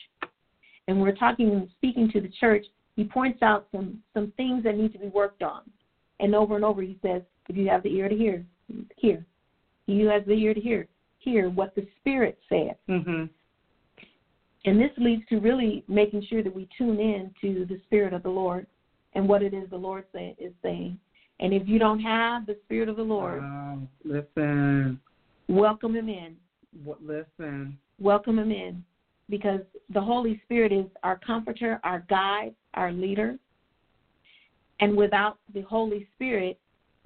And 0.87 1.01
we're 1.01 1.15
talking 1.15 1.69
speaking 1.77 2.09
to 2.11 2.21
the 2.21 2.31
church, 2.39 2.65
he 2.95 3.03
points 3.03 3.41
out 3.41 3.67
some, 3.71 4.01
some 4.13 4.33
things 4.37 4.63
that 4.63 4.77
need 4.77 4.93
to 4.93 4.99
be 4.99 5.07
worked 5.07 5.43
on. 5.43 5.61
And 6.19 6.33
over 6.33 6.55
and 6.55 6.65
over 6.65 6.81
he 6.81 6.97
says, 7.01 7.21
if 7.47 7.55
you 7.55 7.69
have 7.69 7.83
the 7.83 7.95
ear 7.95 8.09
to 8.09 8.15
hear, 8.15 8.45
hear. 8.97 9.25
He 9.85 10.01
who 10.01 10.07
has 10.07 10.23
the 10.25 10.33
ear 10.33 10.53
to 10.53 10.59
hear, 10.59 10.87
hear 11.19 11.49
what 11.49 11.75
the 11.75 11.87
Spirit 11.99 12.37
said. 12.49 12.75
Mm-hmm. 12.89 13.25
And 14.67 14.77
this 14.81 14.91
leads 14.97 15.25
to 15.29 15.39
really 15.39 15.85
making 15.87 16.25
sure 16.29 16.43
that 16.43 16.53
we 16.53 16.67
tune 16.77 16.99
in 16.99 17.33
to 17.39 17.65
the 17.69 17.79
Spirit 17.85 18.11
of 18.11 18.21
the 18.21 18.29
Lord 18.29 18.67
and 19.13 19.25
what 19.25 19.41
it 19.41 19.53
is 19.53 19.69
the 19.69 19.77
Lord 19.77 20.03
say, 20.13 20.35
is 20.37 20.51
saying. 20.61 20.99
And 21.39 21.53
if 21.53 21.65
you 21.69 21.79
don't 21.79 22.01
have 22.01 22.45
the 22.45 22.57
Spirit 22.65 22.89
of 22.89 22.97
the 22.97 23.01
Lord, 23.01 23.39
um, 23.39 23.87
listen. 24.03 24.99
Welcome 25.47 25.95
him 25.95 26.09
in. 26.09 26.35
Listen. 27.01 27.77
Welcome 27.97 28.39
him 28.39 28.51
in 28.51 28.83
because 29.29 29.61
the 29.93 30.01
Holy 30.01 30.41
Spirit 30.43 30.73
is 30.73 30.87
our 31.01 31.15
comforter, 31.15 31.79
our 31.85 32.03
guide, 32.09 32.53
our 32.73 32.91
leader. 32.91 33.39
And 34.81 34.97
without 34.97 35.37
the 35.53 35.61
Holy 35.61 36.09
Spirit, 36.15 36.59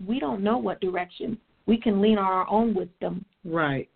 we 0.03 0.20
don't 0.20 0.41
know 0.41 0.57
what 0.57 0.82
direction. 0.82 1.38
We 1.68 1.78
can 1.78 2.01
lean 2.01 2.18
on 2.18 2.26
our 2.26 2.49
own 2.49 2.74
wisdom. 2.74 3.24
Right. 3.45 3.88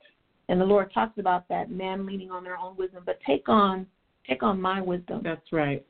And 0.49 0.61
the 0.61 0.65
Lord 0.65 0.93
talks 0.93 1.17
about 1.17 1.47
that 1.49 1.71
man 1.71 2.05
leaning 2.05 2.31
on 2.31 2.43
their 2.43 2.57
own 2.57 2.75
wisdom, 2.77 3.03
but 3.05 3.19
take 3.25 3.49
on 3.49 3.87
take 4.27 4.43
on 4.43 4.59
my 4.59 4.81
wisdom. 4.81 5.21
That's 5.23 5.51
right. 5.51 5.85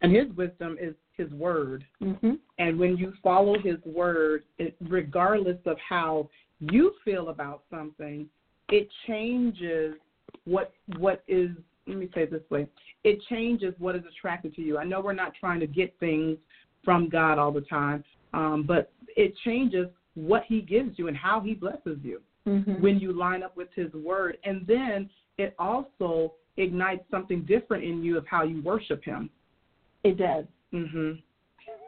And 0.00 0.14
his 0.14 0.26
wisdom 0.36 0.76
is 0.80 0.94
his 1.16 1.30
word. 1.32 1.84
Mm-hmm. 2.02 2.32
And 2.58 2.78
when 2.78 2.96
you 2.96 3.12
follow 3.22 3.58
his 3.58 3.76
word, 3.84 4.44
it, 4.58 4.74
regardless 4.88 5.58
of 5.66 5.76
how 5.86 6.28
you 6.60 6.92
feel 7.04 7.28
about 7.28 7.62
something, 7.70 8.26
it 8.68 8.88
changes 9.06 9.94
what 10.44 10.72
what 10.98 11.22
is 11.28 11.50
let 11.86 11.96
me 11.96 12.08
say 12.14 12.22
it 12.22 12.30
this 12.30 12.42
way. 12.50 12.66
It 13.04 13.20
changes 13.28 13.74
what 13.78 13.96
is 13.96 14.02
attracted 14.08 14.54
to 14.54 14.62
you. 14.62 14.78
I 14.78 14.84
know 14.84 15.00
we're 15.00 15.12
not 15.12 15.32
trying 15.38 15.60
to 15.60 15.66
get 15.66 15.94
things 15.98 16.38
from 16.84 17.08
God 17.08 17.38
all 17.38 17.50
the 17.50 17.62
time, 17.62 18.04
um, 18.32 18.64
but 18.66 18.92
it 19.16 19.34
changes 19.44 19.88
what 20.14 20.44
He 20.46 20.60
gives 20.60 20.98
you 20.98 21.08
and 21.08 21.16
how 21.16 21.40
He 21.40 21.54
blesses 21.54 21.98
you 22.02 22.20
mm-hmm. 22.46 22.82
when 22.82 22.98
you 22.98 23.12
line 23.12 23.42
up 23.42 23.56
with 23.56 23.68
His 23.74 23.92
Word. 23.92 24.38
And 24.44 24.66
then 24.66 25.08
it 25.38 25.54
also 25.58 26.34
ignites 26.56 27.04
something 27.10 27.42
different 27.42 27.84
in 27.84 28.02
you 28.02 28.18
of 28.18 28.26
how 28.26 28.44
you 28.44 28.62
worship 28.62 29.04
Him. 29.04 29.30
It 30.04 30.18
does. 30.18 30.44
Mhm. 30.72 31.22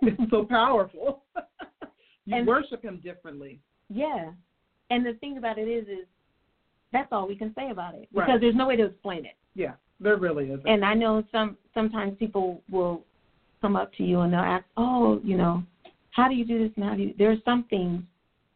It's 0.03 0.31
so 0.31 0.45
powerful. 0.45 1.23
you 2.27 2.37
and, 2.37 2.47
worship 2.47 2.83
Him 2.83 3.01
differently. 3.03 3.59
Yeah, 3.89 4.33
and 4.91 5.05
the 5.05 5.15
thing 5.15 5.39
about 5.39 5.59
it 5.59 5.69
is, 5.69 5.87
is 5.89 6.07
that's 6.93 7.09
all 7.13 7.27
we 7.27 7.37
can 7.37 7.55
say 7.55 7.71
about 7.71 7.95
it 7.95 8.09
because 8.13 8.29
right. 8.29 8.41
there's 8.41 8.55
no 8.55 8.67
way 8.67 8.77
to 8.77 8.87
explain 8.87 9.25
it. 9.25 9.37
Yeah, 9.55 9.73
there 10.01 10.17
really 10.17 10.47
isn't. 10.47 10.67
And 10.67 10.85
I 10.85 10.95
know 10.95 11.25
some 11.33 11.57
sometimes 11.75 12.17
people 12.19 12.63
will 12.71 13.05
come 13.61 13.77
up 13.77 13.93
to 13.95 14.05
you 14.05 14.21
and 14.21 14.33
they'll 14.33 14.41
ask, 14.41 14.65
"Oh, 14.77 15.21
you 15.25 15.37
know, 15.37 15.63
how 16.11 16.29
do 16.29 16.35
you 16.35 16.45
do 16.45 16.59
this 16.59 16.73
and 16.77 16.85
how 16.85 16.95
do 16.95 17.03
you?" 17.03 17.15
There 17.19 17.31
are 17.31 17.43
some 17.45 17.65
things 17.65 18.03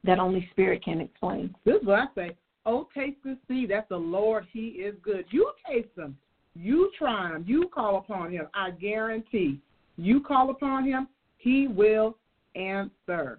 that 0.09 0.19
only 0.19 0.49
Spirit 0.51 0.83
can 0.83 1.01
explain. 1.01 1.55
This 1.65 1.77
is 1.81 1.87
what 1.87 1.99
I 1.99 2.07
say. 2.15 2.31
Oh, 2.65 2.89
taste 2.95 3.19
and 3.25 3.37
see 3.47 3.67
that 3.67 3.89
the 3.89 3.97
Lord 3.97 4.47
He 4.53 4.69
is 4.69 4.95
good. 5.03 5.27
You 5.31 5.53
taste 5.69 5.89
Him. 5.97 6.17
You 6.57 6.91
try 6.99 7.35
Him. 7.35 7.45
You 7.47 7.71
call 7.73 7.99
upon 7.99 8.33
Him. 8.33 8.47
I 8.55 8.71
guarantee. 8.71 9.61
You 9.99 10.21
call 10.21 10.51
upon 10.51 10.85
Him, 10.85 11.07
He 11.37 11.69
will 11.69 12.17
answer. 12.57 13.39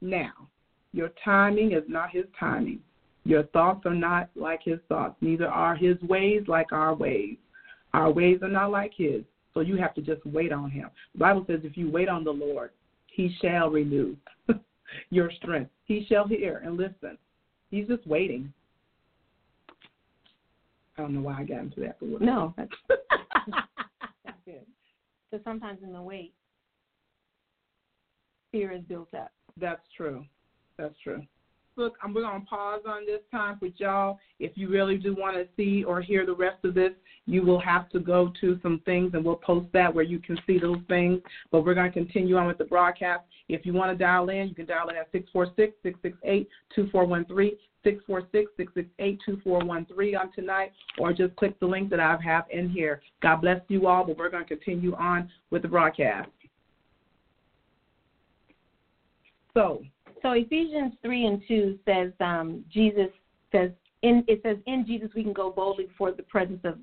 Now, 0.00 0.32
your 0.92 1.10
timing 1.22 1.72
is 1.72 1.82
not 1.86 2.10
his 2.10 2.24
timing. 2.40 2.80
Your 3.24 3.42
thoughts 3.44 3.84
are 3.84 3.94
not 3.94 4.28
like 4.34 4.60
his 4.64 4.78
thoughts. 4.88 5.14
Neither 5.20 5.48
are 5.48 5.74
his 5.74 6.00
ways 6.00 6.42
like 6.46 6.72
our 6.72 6.94
ways. 6.94 7.36
Our 7.92 8.10
ways 8.10 8.38
are 8.42 8.48
not 8.48 8.70
like 8.70 8.92
his. 8.96 9.22
So 9.52 9.60
you 9.60 9.76
have 9.76 9.94
to 9.94 10.00
just 10.00 10.24
wait 10.24 10.52
on 10.52 10.70
him. 10.70 10.88
The 11.12 11.18
Bible 11.18 11.44
says 11.46 11.60
if 11.64 11.76
you 11.76 11.90
wait 11.90 12.08
on 12.08 12.24
the 12.24 12.32
Lord, 12.32 12.70
he 13.06 13.34
shall 13.42 13.68
renew 13.68 14.16
your 15.10 15.30
strength. 15.32 15.70
He 15.86 16.04
shall 16.08 16.26
hear 16.26 16.62
and 16.64 16.76
listen. 16.76 17.16
He's 17.70 17.86
just 17.86 18.06
waiting. 18.06 18.52
I 20.98 21.02
don't 21.02 21.14
know 21.14 21.20
why 21.20 21.40
I 21.40 21.44
got 21.44 21.60
into 21.60 21.80
that. 21.80 21.96
But 22.00 22.20
no, 22.20 22.54
that's, 22.56 22.70
that's 24.24 24.38
good. 24.44 24.66
So 25.30 25.40
sometimes 25.44 25.80
in 25.82 25.92
the 25.92 26.02
wait, 26.02 26.32
fear 28.52 28.72
is 28.72 28.82
built 28.82 29.12
up. 29.14 29.30
That's 29.58 29.82
true. 29.96 30.24
That's 30.78 30.94
true. 31.02 31.22
Look, 31.78 31.98
we're 32.06 32.22
going 32.22 32.40
to 32.40 32.46
pause 32.46 32.80
on 32.88 33.04
this 33.04 33.20
time 33.30 33.58
with 33.60 33.74
y'all. 33.76 34.18
If 34.38 34.52
you 34.54 34.70
really 34.70 34.96
do 34.96 35.14
want 35.14 35.36
to 35.36 35.46
see 35.56 35.84
or 35.84 36.00
hear 36.00 36.24
the 36.24 36.34
rest 36.34 36.64
of 36.64 36.74
this, 36.74 36.92
you 37.26 37.42
will 37.42 37.60
have 37.60 37.90
to 37.90 37.98
go 37.98 38.32
to 38.40 38.58
some 38.62 38.80
things, 38.86 39.10
and 39.12 39.22
we'll 39.22 39.36
post 39.36 39.66
that 39.74 39.94
where 39.94 40.04
you 40.04 40.18
can 40.18 40.38
see 40.46 40.58
those 40.58 40.80
things. 40.88 41.20
But 41.50 41.66
we're 41.66 41.74
going 41.74 41.90
to 41.90 41.92
continue 41.92 42.38
on 42.38 42.46
with 42.46 42.56
the 42.56 42.64
broadcast. 42.64 43.24
If 43.50 43.66
you 43.66 43.74
want 43.74 43.92
to 43.92 43.98
dial 44.02 44.30
in, 44.30 44.48
you 44.48 44.54
can 44.54 44.64
dial 44.64 44.88
in 44.88 44.96
at 44.96 45.12
646 45.12 45.74
668 45.82 46.48
2413. 46.74 47.56
646-668-2413 47.86 50.18
on 50.18 50.32
tonight, 50.32 50.72
or 50.98 51.12
just 51.12 51.36
click 51.36 51.56
the 51.60 51.66
link 51.66 51.88
that 51.90 52.00
I 52.00 52.16
have 52.24 52.46
in 52.50 52.68
here. 52.68 53.00
God 53.22 53.42
bless 53.42 53.60
you 53.68 53.86
all, 53.86 54.04
but 54.04 54.18
we're 54.18 54.28
going 54.28 54.44
to 54.44 54.48
continue 54.48 54.92
on 54.96 55.30
with 55.52 55.62
the 55.62 55.68
broadcast. 55.68 56.28
So, 59.54 59.84
so 60.22 60.32
Ephesians 60.32 60.94
three 61.02 61.26
and 61.26 61.42
two 61.46 61.78
says 61.84 62.12
um, 62.20 62.64
Jesus 62.72 63.08
says 63.52 63.70
in 64.02 64.24
it 64.28 64.40
says 64.42 64.56
in 64.66 64.84
Jesus 64.86 65.10
we 65.14 65.22
can 65.22 65.32
go 65.32 65.50
boldly 65.50 65.84
before 65.84 66.12
the 66.12 66.22
presence 66.22 66.60
of 66.64 66.78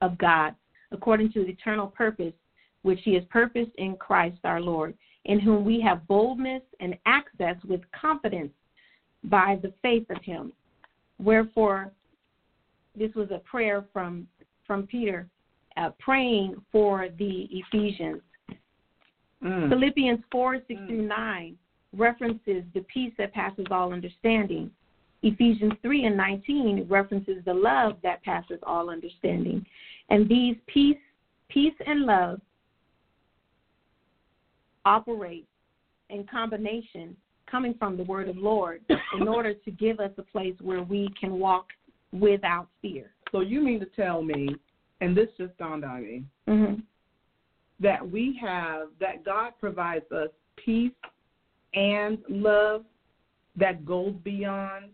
of 0.00 0.16
God 0.18 0.54
according 0.92 1.32
to 1.32 1.44
the 1.44 1.50
eternal 1.50 1.86
purpose 1.86 2.32
which 2.82 3.00
He 3.04 3.14
has 3.14 3.24
purposed 3.30 3.72
in 3.76 3.96
Christ 3.96 4.38
our 4.44 4.60
Lord, 4.60 4.94
in 5.24 5.38
whom 5.38 5.64
we 5.64 5.80
have 5.80 6.06
boldness 6.06 6.62
and 6.80 6.96
access 7.06 7.56
with 7.68 7.80
confidence 7.98 8.52
by 9.24 9.58
the 9.62 9.72
faith 9.82 10.08
of 10.10 10.22
Him. 10.22 10.52
Wherefore, 11.18 11.92
this 12.96 13.14
was 13.14 13.30
a 13.30 13.38
prayer 13.38 13.84
from 13.92 14.26
from 14.66 14.86
Peter, 14.86 15.26
uh, 15.76 15.90
praying 15.98 16.54
for 16.70 17.08
the 17.18 17.48
Ephesians. 17.50 18.22
Mm. 19.42 19.68
Philippians 19.68 20.20
four 20.30 20.58
six 20.68 20.80
mm. 20.80 20.86
through 20.86 21.06
nine 21.06 21.56
references 21.96 22.62
the 22.74 22.84
peace 22.92 23.12
that 23.18 23.32
passes 23.32 23.66
all 23.70 23.92
understanding. 23.92 24.70
Ephesians 25.22 25.72
3 25.82 26.06
and 26.06 26.16
19 26.16 26.86
references 26.88 27.44
the 27.44 27.52
love 27.52 27.96
that 28.02 28.22
passes 28.22 28.58
all 28.62 28.88
understanding. 28.90 29.64
And 30.08 30.28
these 30.28 30.56
peace, 30.66 30.96
peace 31.48 31.74
and 31.86 32.02
love 32.02 32.40
operate 34.84 35.46
in 36.08 36.26
combination 36.26 37.16
coming 37.50 37.74
from 37.78 37.96
the 37.96 38.04
word 38.04 38.28
of 38.28 38.36
Lord 38.36 38.80
in 39.18 39.28
order 39.28 39.52
to 39.52 39.70
give 39.70 40.00
us 40.00 40.12
a 40.18 40.22
place 40.22 40.54
where 40.60 40.82
we 40.82 41.08
can 41.20 41.32
walk 41.38 41.66
without 42.12 42.68
fear. 42.80 43.10
So 43.32 43.40
you 43.40 43.60
mean 43.60 43.80
to 43.80 43.86
tell 43.86 44.22
me, 44.22 44.48
and 45.00 45.16
this 45.16 45.28
just 45.38 45.56
dawned 45.58 45.84
on 45.84 46.02
me, 46.02 46.24
Mm-hmm. 46.48 46.80
that 47.78 48.10
we 48.10 48.36
have 48.40 48.88
that 48.98 49.24
God 49.24 49.52
provides 49.60 50.10
us 50.10 50.30
peace 50.56 50.90
and 51.74 52.18
love 52.28 52.84
that 53.56 53.84
goes 53.84 54.14
beyond 54.24 54.92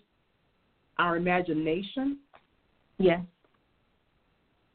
our 0.98 1.16
imagination. 1.16 2.18
Yes. 2.98 3.20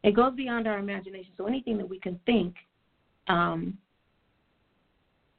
It 0.04 0.16
goes 0.16 0.34
beyond 0.36 0.68
our 0.68 0.80
imagination. 0.80 1.32
So 1.38 1.46
anything 1.46 1.78
that 1.78 1.88
we 1.88 2.00
can 2.00 2.20
think 2.26 2.56
um, 3.28 3.78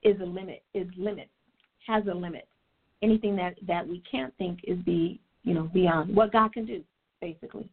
is 0.03 0.21
a 0.21 0.25
limit, 0.25 0.63
is 0.75 0.87
limit, 0.97 1.29
has 1.87 2.05
a 2.07 2.15
limit. 2.15 2.47
Anything 3.03 3.35
that, 3.37 3.55
that 3.67 3.87
we 3.87 4.03
can't 4.11 4.33
think 4.39 4.61
is 4.65 4.79
be 4.81 5.21
you 5.43 5.55
know 5.55 5.69
beyond 5.75 6.15
what 6.15 6.33
God 6.33 6.53
can 6.53 6.65
do, 6.65 6.83
basically. 7.21 7.69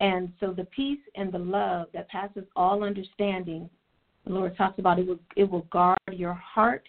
And 0.00 0.32
so 0.40 0.52
the 0.52 0.64
peace 0.64 0.98
and 1.14 1.32
the 1.32 1.38
love 1.38 1.86
that 1.94 2.08
passes 2.08 2.44
all 2.56 2.82
understanding, 2.82 3.70
the 4.26 4.32
Lord 4.32 4.56
talks 4.56 4.78
about 4.78 4.98
it 4.98 5.06
will 5.06 5.20
it 5.36 5.48
will 5.48 5.66
guard 5.70 5.98
your 6.12 6.34
heart, 6.34 6.88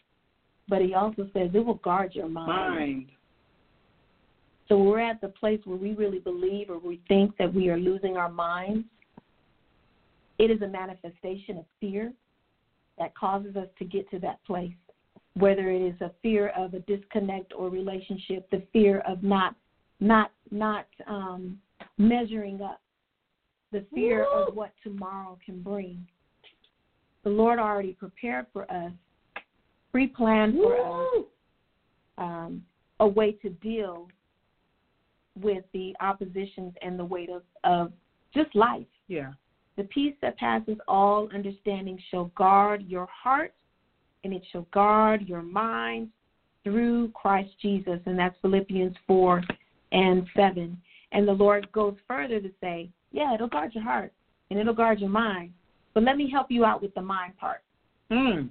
but 0.68 0.82
He 0.82 0.94
also 0.94 1.30
says 1.34 1.52
it 1.54 1.66
will 1.66 1.76
guard 1.76 2.16
your 2.16 2.28
Mind. 2.30 2.48
mind. 2.76 3.06
so 4.68 4.78
we're 4.78 5.00
at 5.00 5.22
the 5.22 5.30
place 5.30 5.60
where 5.66 5.78
we 5.78 5.94
really 5.94 6.20
believe 6.20 6.70
or 6.70 6.80
we 6.80 7.02
think 7.08 7.36
that 7.38 7.54
we 7.54 7.70
are 7.70 7.78
losing 7.78 8.18
our 8.18 8.30
minds. 8.30 8.86
It 10.38 10.52
is 10.52 10.62
a 10.62 10.68
manifestation 10.68 11.58
of 11.58 11.66
fear 11.80 12.12
that 12.98 13.16
causes 13.16 13.56
us 13.56 13.68
to 13.80 13.86
get 13.86 14.10
to 14.12 14.20
that 14.20 14.44
place. 14.46 14.74
Whether 15.36 15.70
it 15.70 15.82
is 15.82 16.00
a 16.02 16.12
fear 16.22 16.50
of 16.58 16.74
a 16.74 16.80
disconnect 16.80 17.54
or 17.56 17.70
relationship, 17.70 18.50
the 18.52 18.64
fear 18.72 19.00
of 19.02 19.22
not 19.24 19.56
not 20.00 20.32
not 20.52 20.88
um, 21.08 21.60
measuring 21.98 22.62
up, 22.62 22.82
the 23.72 23.86
fear 23.94 24.26
of 24.26 24.56
what 24.56 24.72
tomorrow 24.84 25.38
can 25.46 25.62
bring. 25.62 26.06
The 27.24 27.30
Lord 27.30 27.60
already 27.60 27.94
prepared 27.94 28.46
for 28.54 28.70
us, 28.72 28.92
pre-planned 29.96 30.56
for 30.56 30.76
us 30.76 31.24
um, 32.18 32.62
a 33.00 33.08
way 33.08 33.32
to 33.32 33.50
deal 33.50 34.10
with 35.42 35.64
the 35.74 35.96
oppositions 36.02 36.74
and 36.82 37.00
the 37.00 37.06
weight 37.06 37.30
of, 37.30 37.44
of 37.64 37.94
just 38.34 38.54
life. 38.58 38.86
Yeah. 39.08 39.32
The 39.78 39.86
peace 39.86 40.14
that 40.22 40.38
passes 40.38 40.76
all 40.90 41.30
understanding 41.34 41.98
shall 42.12 42.26
guard 42.38 42.84
your 42.86 43.08
heart 43.08 43.54
and 44.26 44.34
it 44.34 44.42
shall 44.52 44.68
guard 44.74 45.30
your 45.30 45.42
mind 45.42 46.10
through 46.66 47.12
Christ 47.12 47.52
Jesus. 47.62 48.02
And 48.06 48.20
that's 48.20 48.36
Philippians 48.42 48.98
4 49.08 49.44
and 49.94 50.28
7. 50.36 50.78
And 51.14 51.26
the 51.26 51.32
Lord 51.32 51.72
goes 51.72 51.96
further 52.06 52.42
to 52.42 52.52
say, 52.60 52.90
yeah, 53.14 53.34
it'll 53.34 53.48
guard 53.48 53.74
your 53.74 53.84
heart 53.86 54.12
and 54.52 54.60
it'll 54.60 54.74
guard 54.74 55.00
your 55.00 55.10
mind. 55.10 55.54
But 55.94 56.04
let 56.04 56.18
me 56.18 56.30
help 56.30 56.48
you 56.52 56.66
out 56.66 56.82
with 56.82 56.94
the 56.96 57.02
mind 57.02 57.38
part, 57.38 57.62
Mm. 58.12 58.50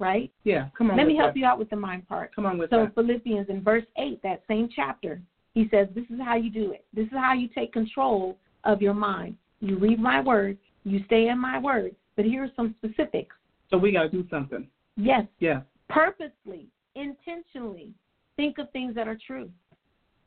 Right? 0.00 0.32
Yeah. 0.44 0.68
Come 0.76 0.90
on. 0.90 0.96
Let 0.96 1.06
me 1.06 1.16
help 1.16 1.34
that. 1.34 1.38
you 1.38 1.46
out 1.46 1.58
with 1.58 1.70
the 1.70 1.76
mind 1.76 2.08
part. 2.08 2.34
Come 2.34 2.46
on 2.46 2.58
with 2.58 2.70
So 2.70 2.78
that. 2.80 2.92
So 2.94 3.02
Philippians 3.02 3.48
in 3.48 3.62
verse 3.62 3.84
eight, 3.98 4.20
that 4.22 4.42
same 4.48 4.68
chapter, 4.74 5.20
he 5.54 5.68
says, 5.70 5.88
This 5.94 6.04
is 6.10 6.20
how 6.20 6.36
you 6.36 6.50
do 6.50 6.72
it. 6.72 6.84
This 6.92 7.06
is 7.06 7.12
how 7.12 7.34
you 7.34 7.48
take 7.48 7.72
control 7.72 8.36
of 8.64 8.82
your 8.82 8.94
mind. 8.94 9.36
You 9.60 9.78
read 9.78 10.00
my 10.00 10.20
word, 10.20 10.56
you 10.84 11.04
stay 11.06 11.28
in 11.28 11.38
my 11.38 11.58
word. 11.58 11.94
But 12.16 12.24
here 12.24 12.44
are 12.44 12.50
some 12.56 12.74
specifics. 12.78 13.36
So 13.68 13.78
we 13.78 13.92
got 13.92 14.02
to 14.02 14.08
do 14.08 14.26
something. 14.28 14.66
Yes, 14.96 15.26
Yeah. 15.38 15.62
purposely, 15.88 16.66
intentionally 16.94 17.94
think 18.36 18.58
of 18.58 18.70
things 18.72 18.94
that 18.94 19.06
are 19.06 19.18
true. 19.26 19.50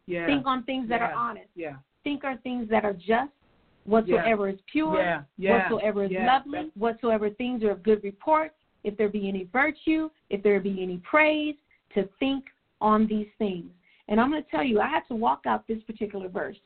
Yeah. 0.06 0.26
Think 0.26 0.46
on 0.46 0.64
things 0.64 0.88
that 0.90 1.02
are 1.02 1.14
honest. 1.14 1.50
Yeah. 1.56 1.76
Think 2.04 2.24
on 2.24 2.38
things 2.40 2.70
that 2.70 2.86
are 2.86 2.94
just. 2.94 3.32
Whatsoever 3.86 4.48
is 4.48 4.60
pure, 4.72 4.98
Yeah. 4.98 5.24
Yeah. 5.38 5.70
whatsoever 5.70 6.06
is 6.06 6.12
yeah. 6.12 6.26
lovely, 6.26 6.72
whatsoever 6.76 7.30
things 7.32 7.64
are 7.64 7.72
of 7.72 7.84
good 7.84 8.02
report, 8.04 8.54
if 8.84 8.96
there 8.98 9.10
be 9.10 9.28
any 9.28 9.48
virtue, 9.52 10.10
if 10.30 10.42
there 10.44 10.60
be 10.60 10.82
any 10.82 10.98
praise, 10.98 11.56
to 11.96 12.08
think 12.20 12.46
on 12.82 13.08
these 13.08 13.28
things. 13.38 13.70
And 14.10 14.20
I'm 14.20 14.30
going 14.30 14.44
to 14.44 14.50
tell 14.50 14.64
you, 14.64 14.80
I 14.80 14.88
had 14.88 15.08
to 15.08 15.16
walk 15.16 15.42
out 15.46 15.64
this 15.68 15.82
particular 15.84 16.28
verse 16.28 16.58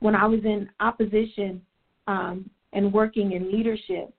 when 0.00 0.14
I 0.14 0.26
was 0.26 0.40
in 0.44 0.68
opposition 0.80 1.62
um, 2.06 2.50
and 2.72 2.92
working 2.92 3.32
in 3.32 3.52
leadership, 3.52 4.12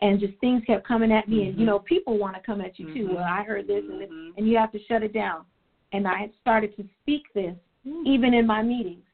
and 0.00 0.18
just 0.20 0.34
things 0.40 0.62
kept 0.66 0.86
coming 0.86 1.12
at 1.12 1.28
me. 1.28 1.48
And 1.48 1.58
you 1.58 1.64
Mhm. 1.64 1.66
know, 1.66 1.78
people 1.80 2.18
want 2.18 2.36
to 2.36 2.42
come 2.42 2.60
at 2.60 2.78
you 2.78 2.92
too. 2.94 3.08
Mhm. 3.08 3.14
Well, 3.14 3.24
I 3.24 3.42
heard 3.42 3.66
this, 3.66 3.84
and, 3.84 4.00
this, 4.00 4.10
Mhm. 4.10 4.32
and 4.36 4.48
you 4.48 4.56
have 4.56 4.70
to 4.72 4.78
shut 4.80 5.02
it 5.02 5.12
down. 5.12 5.44
And 5.92 6.08
I 6.08 6.16
had 6.18 6.32
started 6.40 6.74
to 6.76 6.84
speak 7.02 7.32
this 7.34 7.56
Mm. 7.86 8.06
even 8.06 8.34
in 8.34 8.46
my 8.46 8.62
meetings 8.62 9.04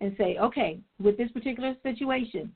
and 0.00 0.16
say, 0.16 0.38
okay, 0.38 0.80
with 1.00 1.16
this 1.16 1.30
particular 1.30 1.76
situation, 1.82 2.52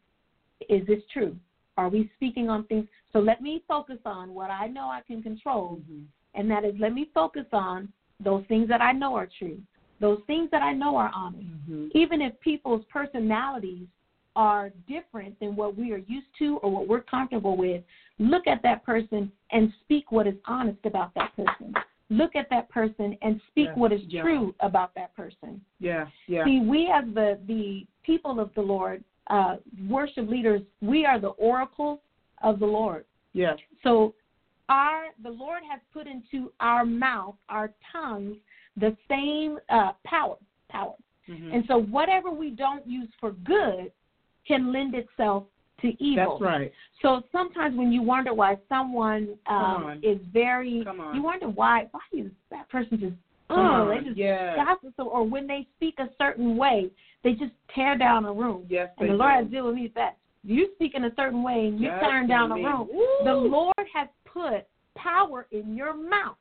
is 0.68 0.84
this 0.86 1.04
true? 1.06 1.36
Are 1.76 1.88
we 1.88 2.08
speaking 2.16 2.50
on 2.50 2.64
things? 2.64 2.86
So 3.12 3.20
let 3.20 3.40
me 3.40 3.62
focus 3.68 3.98
on 4.04 4.32
what 4.32 4.50
I 4.50 4.66
know 4.68 4.88
I 4.88 5.00
can 5.06 5.22
control, 5.22 5.80
Mhm. 5.80 6.06
and 6.34 6.50
that 6.50 6.64
is 6.64 6.74
let 6.78 6.92
me 6.92 7.04
focus 7.12 7.46
on 7.52 7.88
those 8.20 8.44
things 8.46 8.68
that 8.68 8.80
I 8.80 8.92
know 8.92 9.14
are 9.14 9.26
true, 9.38 9.60
those 10.00 10.20
things 10.26 10.48
that 10.50 10.62
I 10.62 10.72
know 10.72 10.96
are 10.96 11.10
honest. 11.14 11.46
Mhm. 11.68 11.90
Even 11.94 12.22
if 12.22 12.38
people's 12.40 12.84
personalities 12.86 13.86
are 14.34 14.70
different 14.86 15.38
than 15.40 15.54
what 15.54 15.76
we 15.76 15.92
are 15.92 15.98
used 15.98 16.32
to 16.38 16.56
or 16.58 16.70
what 16.70 16.88
we're 16.88 17.00
comfortable 17.02 17.54
with, 17.56 17.82
look 18.18 18.46
at 18.46 18.62
that 18.62 18.82
person 18.82 19.30
and 19.50 19.70
speak 19.82 20.10
what 20.10 20.26
is 20.26 20.36
honest 20.46 20.78
about 20.86 21.12
that 21.14 21.34
person. 21.36 21.74
Look 22.08 22.34
at 22.34 22.48
that 22.48 22.68
person 22.68 23.14
and 23.22 23.38
speak 23.48 23.68
Yeah, 23.68 23.74
what 23.74 23.92
is 23.92 24.02
yeah. 24.04 24.22
true 24.22 24.54
about 24.60 24.94
that 24.94 25.14
person. 25.14 25.60
Yeah. 25.80 26.08
Yeah. 26.26 26.44
See, 26.44 26.60
we 26.60 26.88
as 26.88 27.04
the 27.12 27.38
the 27.46 27.86
people 28.02 28.40
of 28.40 28.52
the 28.54 28.62
Lord, 28.62 29.04
uh, 29.28 29.56
worship 29.88 30.28
leaders, 30.28 30.62
we 30.80 31.04
are 31.04 31.18
the 31.18 31.30
oracles 31.30 31.98
of 32.42 32.58
the 32.58 32.66
Lord. 32.66 33.04
Yes. 33.32 33.56
So, 33.82 34.12
our 34.68 35.06
the 35.22 35.30
Lord 35.30 35.62
has 35.70 35.80
put 35.92 36.06
into 36.06 36.50
our 36.60 36.84
mouth, 36.84 37.34
our 37.48 37.70
tongues, 37.90 38.36
the 38.76 38.92
same 39.08 39.58
uh, 39.68 39.92
power, 40.04 40.36
power. 40.70 40.94
Mhm. 41.28 41.54
And 41.54 41.64
so, 41.66 41.78
whatever 41.78 42.30
we 42.30 42.50
don't 42.50 42.86
use 42.86 43.08
for 43.20 43.32
good 43.32 43.90
can 44.46 44.72
lend 44.72 44.94
itself 44.94 45.44
to 45.82 45.92
evil. 46.02 46.38
That's 46.38 46.40
right. 46.40 46.72
So 47.02 47.22
sometimes 47.30 47.76
when 47.76 47.92
you 47.92 48.02
wonder 48.02 48.32
why 48.32 48.56
someone 48.68 49.36
um, 49.46 50.00
is 50.02 50.18
very, 50.32 50.84
you 51.12 51.22
wonder 51.22 51.48
why 51.48 51.86
why 51.90 52.00
is 52.12 52.30
that 52.50 52.68
person 52.68 52.98
just 52.98 53.14
oh 53.50 53.88
they 53.88 54.04
just 54.04 54.16
Yes. 54.16 54.56
gossip 54.56 54.94
so, 54.96 55.08
or 55.08 55.24
when 55.24 55.46
they 55.46 55.66
speak 55.76 55.94
a 55.98 56.08
certain 56.16 56.56
way 56.56 56.90
they 57.22 57.32
just 57.32 57.52
tear 57.74 57.96
down 57.96 58.24
a 58.24 58.32
room. 58.32 58.66
Yes. 58.68 58.88
And 58.98 59.10
the 59.10 59.14
Lord 59.14 59.32
do. 59.32 59.42
has 59.42 59.50
deal 59.50 59.66
with 59.66 59.74
me 59.74 59.82
with 59.82 59.94
that. 59.94 60.16
You 60.44 60.70
speak 60.74 60.94
in 60.94 61.04
a 61.04 61.14
certain 61.16 61.42
way 61.42 61.66
and 61.66 61.80
you 61.80 61.88
turn 62.00 62.26
down 62.26 62.52
a 62.52 62.56
me. 62.56 62.64
room. 62.64 62.88
Woo. 62.92 63.06
The 63.24 63.32
Lord 63.32 63.74
has 63.94 64.08
put 64.24 64.66
power 64.96 65.46
in 65.52 65.76
your 65.76 65.94
mouth. 65.94 66.36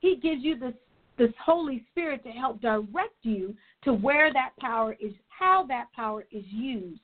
He 0.00 0.16
gives 0.16 0.42
you 0.44 0.58
this 0.58 0.74
this 1.16 1.32
Holy 1.44 1.84
Spirit 1.90 2.22
to 2.22 2.30
help 2.30 2.60
direct 2.60 3.16
you 3.22 3.54
to 3.82 3.92
where 3.92 4.32
that 4.32 4.50
power 4.60 4.96
is, 5.00 5.12
how 5.28 5.66
that 5.66 5.86
power 5.92 6.24
is 6.30 6.44
used. 6.46 7.00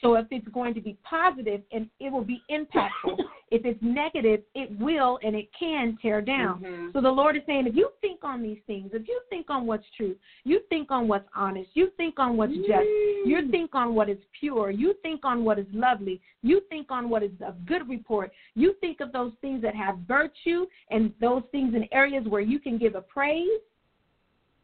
So 0.00 0.14
if 0.14 0.26
it's 0.30 0.46
going 0.48 0.72
to 0.74 0.80
be 0.80 0.96
positive 1.02 1.62
and 1.72 1.88
it 1.98 2.12
will 2.12 2.24
be 2.24 2.40
impactful. 2.50 3.18
If 3.54 3.64
it's 3.64 3.80
negative, 3.80 4.40
it 4.56 4.68
will 4.80 5.18
and 5.22 5.36
it 5.36 5.46
can 5.56 5.96
tear 6.02 6.20
down. 6.20 6.60
Mhm. 6.60 6.92
So 6.92 7.00
the 7.00 7.10
Lord 7.10 7.36
is 7.36 7.44
saying, 7.46 7.68
if 7.68 7.76
you 7.76 7.88
think 8.00 8.24
on 8.24 8.42
these 8.42 8.58
things, 8.66 8.92
if 8.92 9.06
you 9.06 9.20
think 9.30 9.48
on 9.48 9.64
what's 9.64 9.88
true, 9.90 10.16
you 10.42 10.58
think 10.68 10.90
on 10.90 11.06
what's 11.06 11.28
honest, 11.36 11.70
you 11.74 11.88
think 11.96 12.18
on 12.18 12.36
what's 12.36 12.56
just, 12.66 12.88
you 13.24 13.48
think 13.52 13.74
on 13.76 13.94
what 13.94 14.08
is 14.08 14.18
pure, 14.32 14.70
you 14.70 14.92
think 15.02 15.24
on 15.24 15.44
what 15.44 15.60
is 15.60 15.66
lovely, 15.72 16.20
you 16.42 16.60
think 16.68 16.90
on 16.90 17.08
what 17.08 17.22
is 17.22 17.30
of 17.42 17.64
good 17.64 17.88
report, 17.88 18.32
you 18.56 18.72
think 18.80 19.00
of 19.00 19.12
those 19.12 19.32
things 19.40 19.62
that 19.62 19.74
have 19.74 19.98
virtue 19.98 20.66
and 20.90 21.12
those 21.20 21.44
things 21.52 21.74
in 21.74 21.86
areas 21.92 22.26
where 22.26 22.42
you 22.42 22.58
can 22.58 22.76
give 22.76 22.96
a 22.96 23.02
praise. 23.02 23.60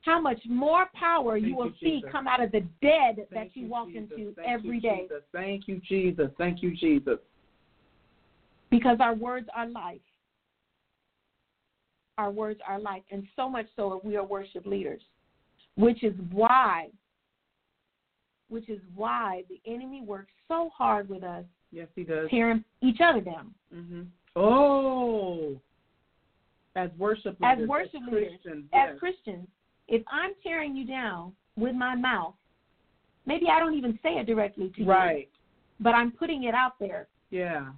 How 0.02 0.18
much 0.18 0.40
more 0.46 0.86
power 0.94 1.34
Thank 1.34 1.46
you 1.46 1.54
will 1.54 1.66
you, 1.66 1.74
see 1.80 1.96
Jesus. 1.96 2.10
come 2.10 2.26
out 2.26 2.42
of 2.42 2.50
the 2.50 2.60
dead 2.82 3.16
that 3.18 3.28
Thank 3.30 3.54
you 3.54 3.68
walk 3.68 3.88
Jesus. 3.88 4.10
into 4.10 4.32
Thank 4.34 4.48
every 4.48 4.76
you, 4.76 4.80
day. 4.80 5.08
Thank 5.32 5.68
you, 5.68 5.78
Jesus. 5.86 6.30
Thank 6.38 6.62
you, 6.62 6.74
Jesus. 6.74 7.18
Because 8.70 8.98
our 9.00 9.14
words 9.14 9.48
are 9.54 9.66
life. 9.68 10.00
Our 12.18 12.30
words 12.30 12.60
are 12.68 12.78
life, 12.78 13.02
and 13.10 13.26
so 13.34 13.48
much 13.48 13.66
so 13.76 13.94
if 13.94 14.04
we 14.04 14.16
are 14.16 14.24
worship 14.24 14.66
leaders, 14.66 15.00
which 15.76 16.02
is 16.04 16.14
why, 16.30 16.88
which 18.48 18.68
is 18.68 18.80
why 18.94 19.44
the 19.48 19.58
enemy 19.70 20.02
works 20.02 20.32
so 20.48 20.70
hard 20.76 21.08
with 21.08 21.22
us, 21.22 21.44
Yes, 21.72 21.88
he 21.94 22.04
does. 22.04 22.28
tearing 22.30 22.62
each 22.82 22.98
other 23.02 23.20
down. 23.20 23.54
hmm 23.72 24.02
Oh. 24.36 25.58
as 26.76 26.90
worship 26.98 27.40
leaders, 27.40 27.62
as 27.62 27.68
worship 27.68 27.94
as 28.06 28.12
leaders, 28.12 28.32
Christians, 28.42 28.64
as 28.72 28.88
yes. 28.90 28.98
Christians, 28.98 29.48
if 29.88 30.02
I'm 30.10 30.32
tearing 30.42 30.76
you 30.76 30.84
down 30.86 31.32
with 31.56 31.74
my 31.74 31.94
mouth, 31.96 32.34
maybe 33.26 33.46
I 33.50 33.58
don't 33.58 33.74
even 33.74 33.98
say 34.02 34.10
it 34.18 34.26
directly 34.26 34.70
to 34.76 34.82
you, 34.82 34.88
right? 34.88 35.28
but 35.80 35.94
I'm 35.94 36.12
putting 36.12 36.44
it 36.44 36.54
out 36.54 36.74
there 36.78 37.08
Yeah, 37.30 37.70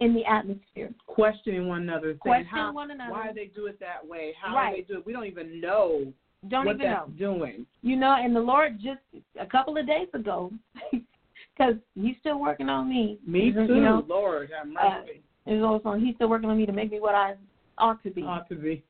in 0.00 0.14
the 0.14 0.24
atmosphere. 0.26 0.92
questioning 1.06 1.66
one 1.68 1.82
another, 1.82 2.08
saying 2.08 2.18
Questioning 2.18 2.48
how, 2.50 2.72
one 2.72 2.90
another. 2.90 3.12
why 3.12 3.32
they 3.34 3.46
do 3.46 3.66
it 3.66 3.78
that 3.80 4.06
way, 4.06 4.34
how 4.40 4.54
Right. 4.54 4.76
they 4.76 4.82
do 4.82 4.98
it. 5.00 5.06
We 5.06 5.12
don't 5.12 5.24
even 5.26 5.60
know 5.60 6.12
Don't 6.48 6.66
what 6.66 6.76
even 6.76 6.86
that's 6.90 7.08
know. 7.08 7.14
doing. 7.38 7.66
You 7.82 7.96
know, 7.96 8.14
and 8.18 8.36
the 8.36 8.40
Lord 8.40 8.78
just 8.78 9.00
a 9.40 9.46
couple 9.46 9.76
of 9.78 9.86
days 9.86 10.08
ago, 10.12 10.52
because 10.92 11.76
He's 11.94 12.16
still 12.20 12.38
working 12.38 12.68
on 12.68 12.88
me. 12.90 13.18
Me 13.26 13.50
too, 13.52 13.62
You 13.64 13.80
know, 13.80 14.04
Lord 14.06 14.50
have 14.56 14.66
uh, 14.68 15.02
mercy. 15.46 15.62
also 15.62 15.94
He's 15.94 16.14
still 16.16 16.28
working 16.28 16.50
on 16.50 16.58
me 16.58 16.66
to 16.66 16.72
make 16.72 16.90
me 16.90 17.00
what 17.00 17.14
I 17.14 17.34
ought 17.78 18.02
to 18.02 18.10
be. 18.10 18.22
Ought 18.22 18.48
to 18.50 18.54
be. 18.54 18.84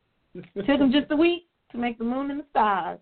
Took 0.56 0.66
Him 0.66 0.90
just 0.92 1.10
a 1.12 1.16
week 1.16 1.46
to 1.72 1.78
make 1.78 1.98
the 1.98 2.04
moon 2.04 2.30
and 2.32 2.40
the 2.40 2.44
stars, 2.50 2.98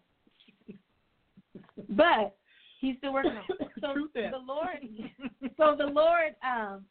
but 1.89 2.37
He's 2.81 2.97
still 2.99 3.15
working 3.15 3.33
on. 3.33 3.45
It. 3.49 3.69
So 3.81 3.95
the 4.15 4.39
Lord, 4.47 4.79
so 5.57 5.75
the 5.77 5.87
Lord, 5.87 6.35
um, 6.47 6.85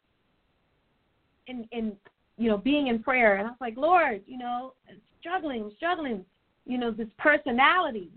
in 1.46 1.66
in 1.72 1.96
you 2.36 2.48
know 2.48 2.58
being 2.58 2.88
in 2.88 3.02
prayer, 3.02 3.36
and 3.36 3.46
I 3.46 3.50
was 3.50 3.60
like, 3.60 3.76
Lord, 3.76 4.22
you 4.26 4.38
know, 4.38 4.74
struggling, 5.20 5.70
struggling, 5.76 6.24
you 6.66 6.78
know, 6.78 6.90
this 6.90 7.08
personality, 7.18 8.10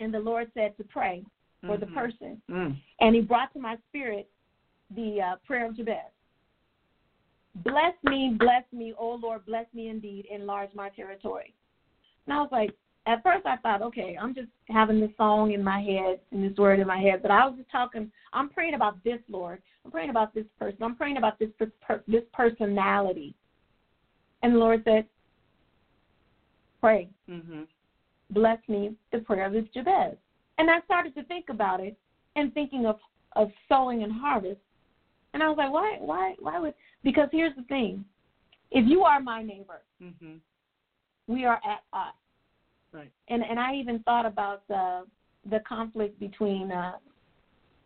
and 0.00 0.12
the 0.12 0.20
Lord 0.20 0.50
said 0.54 0.76
to 0.78 0.84
pray 0.84 1.24
for 1.66 1.76
the 1.78 1.86
Mhm. 1.86 1.94
person, 1.94 2.42
Mm. 2.50 2.76
and 3.00 3.14
He 3.14 3.20
brought 3.20 3.52
to 3.54 3.58
my 3.58 3.76
spirit 3.88 4.28
the 4.90 5.20
uh, 5.22 5.36
prayer 5.46 5.66
of 5.66 5.76
Jabez. 5.76 6.10
Bless 7.56 7.94
me, 8.02 8.30
bless 8.36 8.64
me, 8.72 8.92
oh 8.98 9.14
Lord, 9.14 9.46
bless 9.46 9.72
me 9.72 9.88
indeed, 9.88 10.26
enlarge 10.26 10.74
my 10.74 10.88
territory. 10.90 11.54
And 12.26 12.34
I 12.34 12.40
was 12.42 12.50
like, 12.50 12.74
at 13.06 13.22
first 13.22 13.44
I 13.44 13.56
thought, 13.56 13.82
okay, 13.82 14.16
I'm 14.20 14.34
just 14.34 14.48
having 14.68 15.00
this 15.00 15.10
song 15.16 15.52
in 15.52 15.62
my 15.62 15.80
head 15.80 16.18
and 16.30 16.42
this 16.42 16.56
word 16.56 16.80
in 16.80 16.86
my 16.86 16.98
head, 16.98 17.20
but 17.22 17.30
I 17.30 17.44
was 17.44 17.56
just 17.56 17.70
talking. 17.70 18.08
I'm 18.32 18.48
praying 18.48 18.74
about 18.74 18.96
this, 19.04 19.20
Lord. 19.28 19.60
I'm 19.84 19.90
praying 19.90 20.10
about 20.10 20.32
this 20.34 20.46
person. 20.58 20.82
I'm 20.82 20.94
praying 20.94 21.18
about 21.18 21.38
this 21.38 21.50
per, 21.58 22.00
this 22.08 22.22
personality. 22.32 23.34
And 24.42 24.54
the 24.54 24.58
Lord 24.58 24.82
said, 24.84 25.04
pray, 26.80 27.08
Mhm. 27.28 27.66
bless 28.30 28.58
me, 28.68 28.94
the 29.12 29.18
prayer 29.18 29.46
of 29.46 29.52
this 29.52 29.66
Jabez. 29.74 30.16
And 30.58 30.70
I 30.70 30.80
started 30.80 31.14
to 31.14 31.24
think 31.24 31.48
about 31.50 31.80
it 31.80 31.94
and 32.36 32.52
thinking 32.54 32.86
of 32.86 32.96
of 33.36 33.50
sowing 33.68 34.02
and 34.04 34.12
harvest. 34.12 34.60
And 35.32 35.42
I 35.42 35.48
was 35.48 35.56
like, 35.58 35.70
why, 35.70 35.96
why, 35.98 36.34
why 36.38 36.58
would? 36.60 36.74
Because 37.02 37.28
here's 37.32 37.54
the 37.56 37.64
thing: 37.64 38.04
if 38.70 38.86
you 38.86 39.02
are 39.02 39.20
my 39.20 39.42
neighbor, 39.42 39.82
Mhm. 40.00 40.40
we 41.26 41.44
are 41.44 41.60
at 41.64 41.82
odds. 41.92 42.16
Right. 42.94 43.10
And 43.28 43.42
and 43.42 43.58
I 43.58 43.74
even 43.74 43.98
thought 44.00 44.24
about 44.24 44.62
the 44.68 45.04
the 45.50 45.60
conflict 45.68 46.18
between 46.20 46.70
uh, 46.72 46.92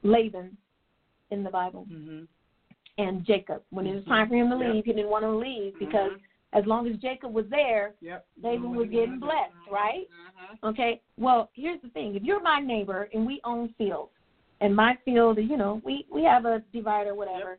Laban 0.03 0.57
in 1.31 1.43
the 1.43 1.51
Bible 1.51 1.87
Mhm. 1.91 2.29
and 2.99 3.25
Jacob. 3.25 3.63
When 3.71 3.87
it 3.87 3.95
was 3.95 4.05
Mhm. 4.05 4.09
time 4.09 4.29
for 4.29 4.35
him 4.37 4.51
to 4.51 4.57
Yep. 4.57 4.75
leave, 4.75 4.85
he 4.85 4.93
didn't 4.93 5.11
want 5.11 5.25
to 5.25 5.31
leave 5.31 5.79
because 5.79 6.13
Mhm. 6.13 6.21
as 6.53 6.67
long 6.67 6.87
as 6.87 6.97
Jacob 6.99 7.33
was 7.33 7.49
there, 7.49 7.95
Yep. 8.01 8.25
Mhm. 8.43 8.75
was 8.77 8.89
getting 8.91 9.19
blessed, 9.19 9.67
right? 9.69 10.09
Mhm. 10.09 10.69
Okay. 10.71 11.01
Well, 11.17 11.49
here's 11.55 11.81
the 11.81 11.89
thing: 11.91 12.15
if 12.15 12.23
you're 12.23 12.41
my 12.41 12.59
neighbor 12.61 13.09
and 13.13 13.27
we 13.27 13.41
own 13.45 13.69
fields, 13.71 14.13
and 14.61 14.75
my 14.77 14.95
field, 15.05 15.39
you 15.39 15.57
know, 15.57 15.81
we 15.85 16.05
we 16.11 16.23
have 16.25 16.45
a 16.45 16.61
divider, 16.73 17.15
whatever, 17.15 17.59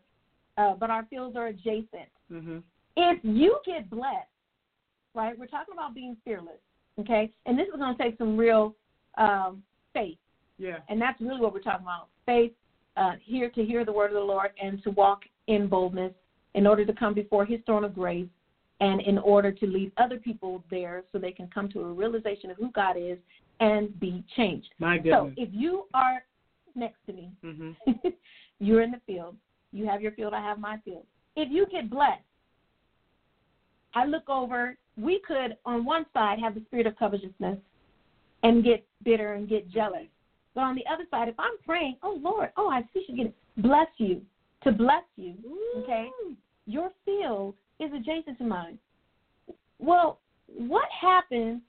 uh, 0.57 0.75
but 0.75 0.89
our 0.91 1.03
fields 1.05 1.35
are 1.35 1.47
adjacent. 1.47 2.09
Mhm. 2.29 2.63
If 2.95 3.23
you 3.23 3.59
get 3.65 3.89
blessed, 3.89 4.27
right? 5.15 5.37
We're 5.37 5.47
talking 5.47 5.73
about 5.73 5.93
being 5.93 6.15
fearless, 6.23 6.59
okay? 6.99 7.31
And 7.45 7.57
this 7.57 7.67
is 7.67 7.79
going 7.79 7.95
to 7.95 8.03
take 8.03 8.17
some 8.17 8.37
real 8.37 8.75
um, 9.17 9.63
faith, 9.93 10.17
Yeah. 10.57 10.79
and 10.89 11.01
that's 11.01 11.19
really 11.19 11.41
what 11.41 11.53
we're 11.53 11.61
talking 11.61 11.85
about: 11.85 12.07
faith, 12.25 12.51
uh, 12.97 13.13
here 13.21 13.49
to 13.49 13.65
hear 13.65 13.85
the 13.85 13.91
word 13.91 14.11
of 14.11 14.15
the 14.15 14.21
Lord 14.21 14.51
and 14.61 14.81
to 14.83 14.91
walk 14.91 15.21
in 15.47 15.67
boldness 15.67 16.13
in 16.53 16.67
order 16.67 16.85
to 16.85 16.93
come 16.93 17.13
before 17.13 17.45
His 17.45 17.59
throne 17.65 17.83
of 17.83 17.93
grace. 17.93 18.27
And 18.81 19.01
in 19.01 19.17
order 19.17 19.51
to 19.51 19.65
lead 19.67 19.91
other 19.97 20.17
people 20.17 20.63
there 20.71 21.03
so 21.11 21.19
they 21.19 21.33
can 21.33 21.49
come 21.53 21.67
to 21.71 21.81
a 21.81 21.91
realization 21.91 22.49
of 22.49 22.55
who 22.55 22.71
God 22.71 22.95
is 22.97 23.17
and 23.59 23.99
be 23.99 24.23
changed. 24.37 24.69
My 24.79 24.95
goodness. 24.95 25.13
So 25.13 25.31
if 25.35 25.49
you 25.51 25.83
are 25.93 26.23
next 26.75 26.95
to 27.07 27.11
me, 27.11 27.33
Mhm. 27.43 27.75
you're 28.59 28.81
in 28.81 28.91
the 28.91 29.01
field, 29.05 29.35
you 29.73 29.85
have 29.85 30.01
your 30.01 30.13
field, 30.13 30.33
I 30.33 30.39
have 30.39 30.59
my 30.59 30.77
field. 30.85 31.05
If 31.35 31.51
you 31.51 31.65
get 31.67 31.89
blessed, 31.89 32.23
I 33.93 34.05
look 34.05 34.29
over, 34.29 34.77
we 34.99 35.19
could 35.25 35.55
on 35.65 35.85
one 35.85 36.05
side 36.13 36.39
have 36.39 36.53
the 36.53 36.61
spirit 36.67 36.85
of 36.85 36.95
covetousness 36.97 37.57
and 38.43 38.63
get 38.63 38.83
bitter 39.03 39.33
and 39.33 39.47
get 39.47 39.69
jealous. 39.69 40.07
But 40.55 40.61
on 40.61 40.75
the 40.75 40.83
other 40.91 41.05
side, 41.11 41.27
if 41.27 41.35
I'm 41.39 41.57
praying, 41.65 41.97
oh 42.03 42.19
Lord, 42.21 42.49
oh 42.57 42.69
I 42.69 42.81
see 42.93 43.05
you 43.07 43.15
get 43.15 43.25
it, 43.27 43.35
bless 43.57 43.87
you, 43.97 44.21
to 44.63 44.71
bless 44.71 45.03
you, 45.15 45.35
okay? 45.77 46.09
Your 46.65 46.89
field 47.05 47.55
is 47.79 47.91
adjacent 47.93 48.37
to 48.39 48.43
mine. 48.43 48.77
Well, 49.79 50.19
what 50.47 50.87
happens 50.99 51.61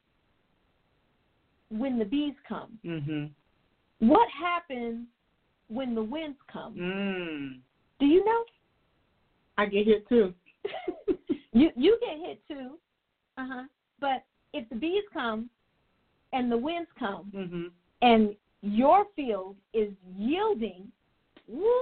when 1.69 1.99
the 1.99 2.05
bees 2.05 2.35
come? 2.49 2.79
Mhm. 2.85 3.31
What 4.01 4.29
happens 4.31 5.07
when 5.69 5.95
the 5.95 6.03
winds 6.03 6.39
come? 6.51 6.75
Mm. 6.75 7.61
Do 8.01 8.07
you 8.07 8.25
know? 8.25 8.45
I 9.59 9.67
get 9.67 9.87
hit 9.87 10.09
too. 10.09 10.33
you 11.53 11.71
you 11.77 11.99
get 12.01 12.19
hit 12.19 12.41
too. 12.49 12.79
Uh 13.41 13.47
huh. 13.49 13.65
But 14.01 14.23
if 14.53 14.69
the 14.69 14.77
bees 14.77 15.05
come 15.13 15.49
and 16.33 16.51
the 16.53 16.57
winds 16.59 16.91
come 16.99 17.31
Mhm. 17.33 17.73
and 18.03 18.37
your 18.63 19.07
field 19.17 19.57
is 19.73 19.95
yielding 20.17 20.93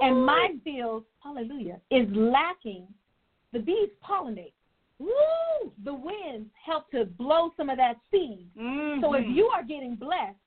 and 0.01 0.25
my 0.25 0.55
field, 0.63 1.03
hallelujah, 1.21 1.79
is 1.91 2.09
lacking, 2.15 2.87
the 3.51 3.59
bees 3.59 3.89
pollinate. 4.01 4.53
Woo! 4.99 5.71
The 5.83 5.93
winds 5.93 6.49
help 6.55 6.89
to 6.91 7.05
blow 7.05 7.51
some 7.57 7.69
of 7.69 7.77
that 7.77 7.97
seed. 8.09 8.49
Mhm. 8.55 9.01
So 9.01 9.13
if 9.13 9.27
you 9.27 9.47
are 9.49 9.63
getting 9.63 9.95
blessed, 9.95 10.37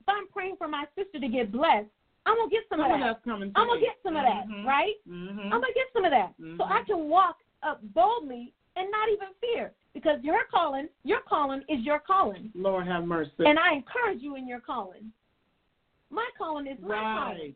if 0.00 0.08
I'm 0.08 0.26
praying 0.28 0.56
for 0.56 0.68
my 0.68 0.86
sister 0.96 1.18
to 1.20 1.28
get 1.28 1.52
blessed, 1.52 1.88
I'm 2.24 2.36
gonna 2.36 2.50
get 2.50 2.68
some, 2.68 2.80
Some 2.80 2.90
of 2.92 3.00
that. 3.00 3.22
to 3.24 3.30
I'm 3.30 3.68
gonna 3.68 3.80
get 3.80 3.96
some 4.02 4.16
of 4.16 4.24
that, 4.24 4.46
right? 4.64 4.96
Mhm. 5.06 5.44
I'm 5.52 5.60
gonna 5.60 5.72
get 5.74 5.92
some 5.92 6.04
of 6.04 6.10
that, 6.10 6.34
so. 6.56 6.64
I 6.64 6.82
can 6.82 7.08
walk 7.08 7.36
up 7.62 7.80
boldly 7.94 8.52
and 8.76 8.90
not 8.90 9.08
even 9.08 9.28
fear, 9.40 9.72
because 9.94 10.18
your 10.22 10.40
calling, 10.50 10.88
your 11.04 11.20
calling 11.28 11.62
is 11.68 11.84
your 11.84 11.98
calling, 11.98 12.50
Lord 12.54 12.86
have 12.86 13.04
mercy. 13.04 13.30
and 13.40 13.58
I 13.58 13.74
encourage 13.74 14.22
you 14.22 14.36
in 14.36 14.46
your 14.46 14.60
calling. 14.60 15.10
My 16.10 16.28
calling 16.38 16.66
is 16.66 16.78
my 16.80 16.88
calling. 16.88 17.38
right. 17.38 17.54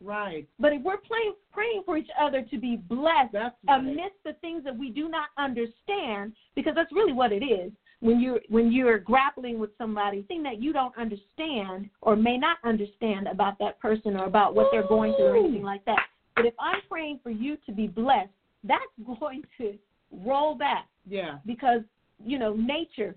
Right. 0.00 0.48
But 0.60 0.72
if 0.72 0.82
we're 0.82 0.98
praying, 0.98 1.34
praying 1.52 1.82
for 1.84 1.96
each 1.96 2.10
other 2.20 2.42
to 2.42 2.58
be 2.58 2.76
blessed 2.76 3.34
right. 3.34 3.52
amidst 3.68 4.22
the 4.24 4.34
things 4.40 4.62
that 4.64 4.76
we 4.76 4.90
do 4.90 5.08
not 5.08 5.28
understand, 5.36 6.34
because 6.54 6.74
that's 6.76 6.92
really 6.92 7.12
what 7.12 7.32
it 7.32 7.44
is. 7.44 7.72
When 8.00 8.20
you're 8.20 8.38
when 8.48 8.70
you're 8.70 8.98
grappling 8.98 9.58
with 9.58 9.70
somebody, 9.76 10.22
thing 10.22 10.44
that 10.44 10.62
you 10.62 10.72
don't 10.72 10.96
understand 10.96 11.90
or 12.00 12.14
may 12.14 12.38
not 12.38 12.58
understand 12.62 13.26
about 13.26 13.58
that 13.58 13.80
person 13.80 14.14
or 14.14 14.26
about 14.26 14.54
what 14.54 14.68
they're 14.70 14.86
going 14.86 15.14
through 15.16 15.26
or 15.26 15.36
anything 15.36 15.64
like 15.64 15.84
that. 15.86 16.06
But 16.36 16.46
if 16.46 16.54
I'm 16.60 16.80
praying 16.88 17.18
for 17.24 17.30
you 17.30 17.56
to 17.66 17.72
be 17.72 17.88
blessed, 17.88 18.30
that's 18.62 18.84
going 19.18 19.42
to 19.58 19.76
roll 20.10 20.54
back 20.54 20.86
Yeah. 21.06 21.38
because 21.46 21.82
you 22.24 22.38
know 22.38 22.54
nature. 22.54 23.14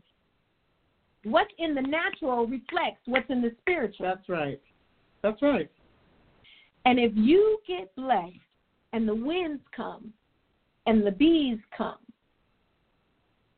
What's 1.24 1.52
in 1.60 1.76
the 1.76 1.82
natural 1.82 2.48
reflects 2.48 3.02
what's 3.06 3.30
in 3.30 3.42
the 3.42 3.56
spiritual. 3.62 4.08
That's 4.08 4.28
right. 4.28 4.60
That's 5.22 5.42
right. 5.42 5.70
And 6.86 7.00
if 7.00 7.12
you 7.16 7.60
get 7.68 7.96
blessed 7.96 8.34
and 8.94 9.08
the 9.08 9.14
winds 9.14 9.62
come 9.76 10.12
and 10.88 11.06
the 11.06 11.12
bees 11.12 11.60
come, 11.78 12.00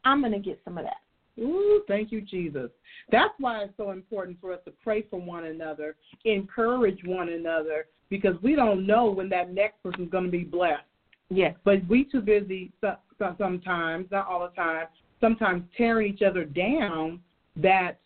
I'm 0.04 0.20
going 0.20 0.34
to 0.34 0.40
get 0.40 0.60
some 0.66 0.78
of 0.78 0.84
that. 0.84 0.98
Ooh, 1.42 1.84
thank 1.88 2.12
you, 2.12 2.22
Jesus. 2.22 2.70
That's 3.12 3.34
why 3.40 3.64
it's 3.64 3.74
so 3.78 3.92
important 3.92 4.40
for 4.42 4.54
us 4.54 4.60
to 4.66 4.74
pray 4.84 5.04
for 5.10 5.20
one 5.20 5.46
another, 5.46 5.96
encourage 6.26 7.00
one 7.06 7.30
another, 7.30 7.88
because 8.10 8.36
we 8.44 8.56
don't 8.56 8.86
know 8.86 9.10
when 9.10 9.30
that 9.30 9.54
next 9.54 9.82
person's 9.82 10.12
going 10.12 10.26
to 10.26 10.30
be 10.30 10.44
blessed. 10.44 10.84
Yes. 11.30 11.56
But 11.64 11.86
we 11.88 12.04
too 12.04 12.22
busy 12.22 12.72
so- 12.82 12.98
so- 13.18 13.36
sometimes, 13.38 14.10
not 14.12 14.28
all 14.28 14.42
the 14.42 14.56
time, 14.56 14.88
sometimes 15.20 15.64
tearing 15.76 16.14
each 16.14 16.22
other 16.22 16.46
down 16.46 17.22
that 17.56 18.00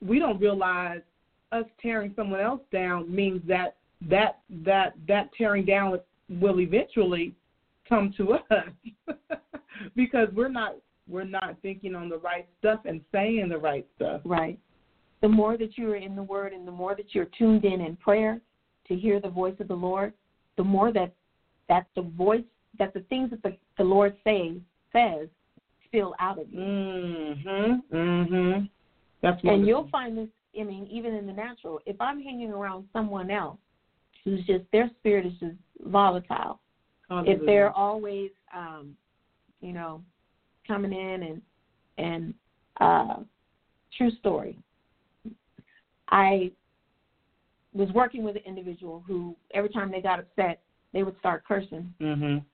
we 0.00 0.18
don't 0.18 0.40
realize 0.40 1.02
us 1.52 1.64
tearing 1.82 2.12
someone 2.14 2.40
else 2.40 2.62
down 2.70 3.12
means 3.12 3.42
that 3.46 3.76
that 4.02 4.40
that 4.64 4.94
that 5.06 5.32
tearing 5.36 5.64
down 5.64 5.98
will 6.28 6.60
eventually 6.60 7.34
come 7.88 8.12
to 8.16 8.34
us 8.34 8.64
because 9.96 10.28
we're 10.34 10.48
not 10.48 10.76
we're 11.08 11.24
not 11.24 11.56
thinking 11.60 11.94
on 11.94 12.08
the 12.08 12.18
right 12.18 12.46
stuff 12.60 12.80
and 12.84 13.00
saying 13.10 13.48
the 13.48 13.58
right 13.58 13.86
stuff. 13.96 14.20
Right. 14.24 14.58
The 15.22 15.28
more 15.28 15.58
that 15.58 15.76
you're 15.76 15.96
in 15.96 16.14
the 16.14 16.22
Word 16.22 16.52
and 16.52 16.66
the 16.66 16.72
more 16.72 16.94
that 16.94 17.14
you're 17.14 17.28
tuned 17.36 17.64
in 17.64 17.80
in 17.80 17.96
prayer 17.96 18.40
to 18.88 18.94
hear 18.94 19.20
the 19.20 19.28
voice 19.28 19.56
of 19.60 19.68
the 19.68 19.74
Lord, 19.74 20.12
the 20.56 20.64
more 20.64 20.92
that 20.92 21.12
that 21.68 21.86
the 21.96 22.02
voice 22.02 22.44
that 22.78 22.92
the 22.94 23.00
things 23.08 23.30
that 23.30 23.42
the, 23.42 23.56
the 23.78 23.84
Lord 23.84 24.14
says 24.24 24.56
says 24.92 25.28
spill 25.86 26.14
out 26.18 26.38
of 26.38 26.52
you. 26.52 26.60
Mhm. 26.60 27.82
Mhm. 27.92 28.68
That's 29.22 29.42
And 29.44 29.66
you'll 29.66 29.88
find 29.88 30.16
this, 30.16 30.28
I 30.58 30.62
mean, 30.62 30.86
even 30.86 31.14
in 31.14 31.26
the 31.26 31.32
natural. 31.32 31.80
If 31.84 32.00
I'm 32.00 32.20
hanging 32.22 32.50
around 32.50 32.86
someone 32.92 33.30
else 33.30 33.58
who's 34.24 34.44
just, 34.46 34.64
their 34.72 34.88
spirit 34.98 35.26
is 35.26 35.32
just 35.40 35.56
volatile, 35.84 36.58
if 37.10 37.44
they're 37.44 37.72
always, 37.72 38.30
um, 38.54 38.96
you 39.60 39.72
know, 39.72 40.02
coming 40.66 40.92
in 40.92 41.22
and, 41.24 41.42
and, 41.98 42.34
uh, 42.80 43.16
true 43.96 44.10
story. 44.12 44.56
I 46.08 46.52
was 47.72 47.90
working 47.92 48.22
with 48.22 48.36
an 48.36 48.42
individual 48.46 49.02
who, 49.06 49.36
every 49.52 49.70
time 49.70 49.90
they 49.90 50.00
got 50.00 50.18
upset, 50.18 50.60
they 50.92 51.02
would 51.02 51.18
start 51.18 51.44
cursing. 51.44 51.92
Mhm. 52.00 52.44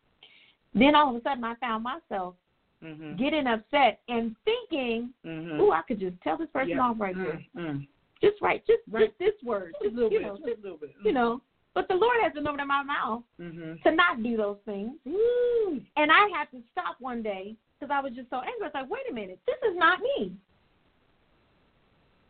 Then 0.77 0.95
all 0.95 1.09
of 1.09 1.16
a 1.16 1.22
sudden, 1.22 1.43
I 1.43 1.55
found 1.57 1.83
myself 1.83 2.37
Mhm. 2.83 3.16
getting 3.16 3.47
upset 3.47 3.99
and 4.09 4.37
thinking, 4.45 5.12
Mhm. 5.24 5.59
"Ooh, 5.59 5.72
I 5.72 5.81
could 5.83 5.99
just 5.99 6.20
tell 6.20 6.37
this 6.37 6.51
person 6.51 6.68
Yeah. 6.68 6.81
off 6.81 7.01
right 7.01 7.16
here." 7.16 7.43
Mm, 7.57 7.66
mm. 7.66 7.89
just 8.20 8.41
right, 8.43 8.64
just 8.66 8.83
Right. 8.89 9.07
just 9.09 9.18
this 9.18 9.43
word, 9.43 9.72
Just 9.72 9.81
a 9.81 9.85
just, 9.85 9.97
little 9.97 10.12
you 10.12 10.18
bit. 10.18 10.27
know, 10.27 10.37
Just 10.37 10.47
just 10.47 10.59
a 10.59 10.62
little 10.62 10.79
bit. 10.79 10.95
you 11.03 11.12
know. 11.12 11.41
But 11.72 11.89
the 11.89 11.97
Lord 11.97 12.18
has 12.20 12.33
to 12.35 12.41
open 12.49 12.66
my 12.66 12.83
mouth 12.83 13.22
Mhm. 13.39 13.83
to 13.83 13.91
not 13.91 14.22
do 14.22 14.37
those 14.37 14.59
things, 14.64 14.99
Woo. 15.05 15.83
and 15.97 16.12
I 16.12 16.29
had 16.29 16.51
to 16.51 16.62
stop 16.72 17.01
one 17.01 17.22
day 17.22 17.57
because 17.79 17.91
I 17.91 18.01
was 18.01 18.14
just 18.14 18.29
so 18.31 18.41
angry. 18.41 18.62
I 18.62 18.66
was 18.66 18.74
like, 18.74 18.91
"Wait 18.91 19.11
a 19.11 19.12
minute, 19.12 19.41
this 19.47 19.59
is 19.62 19.77
not 19.77 20.01
me. 20.01 20.37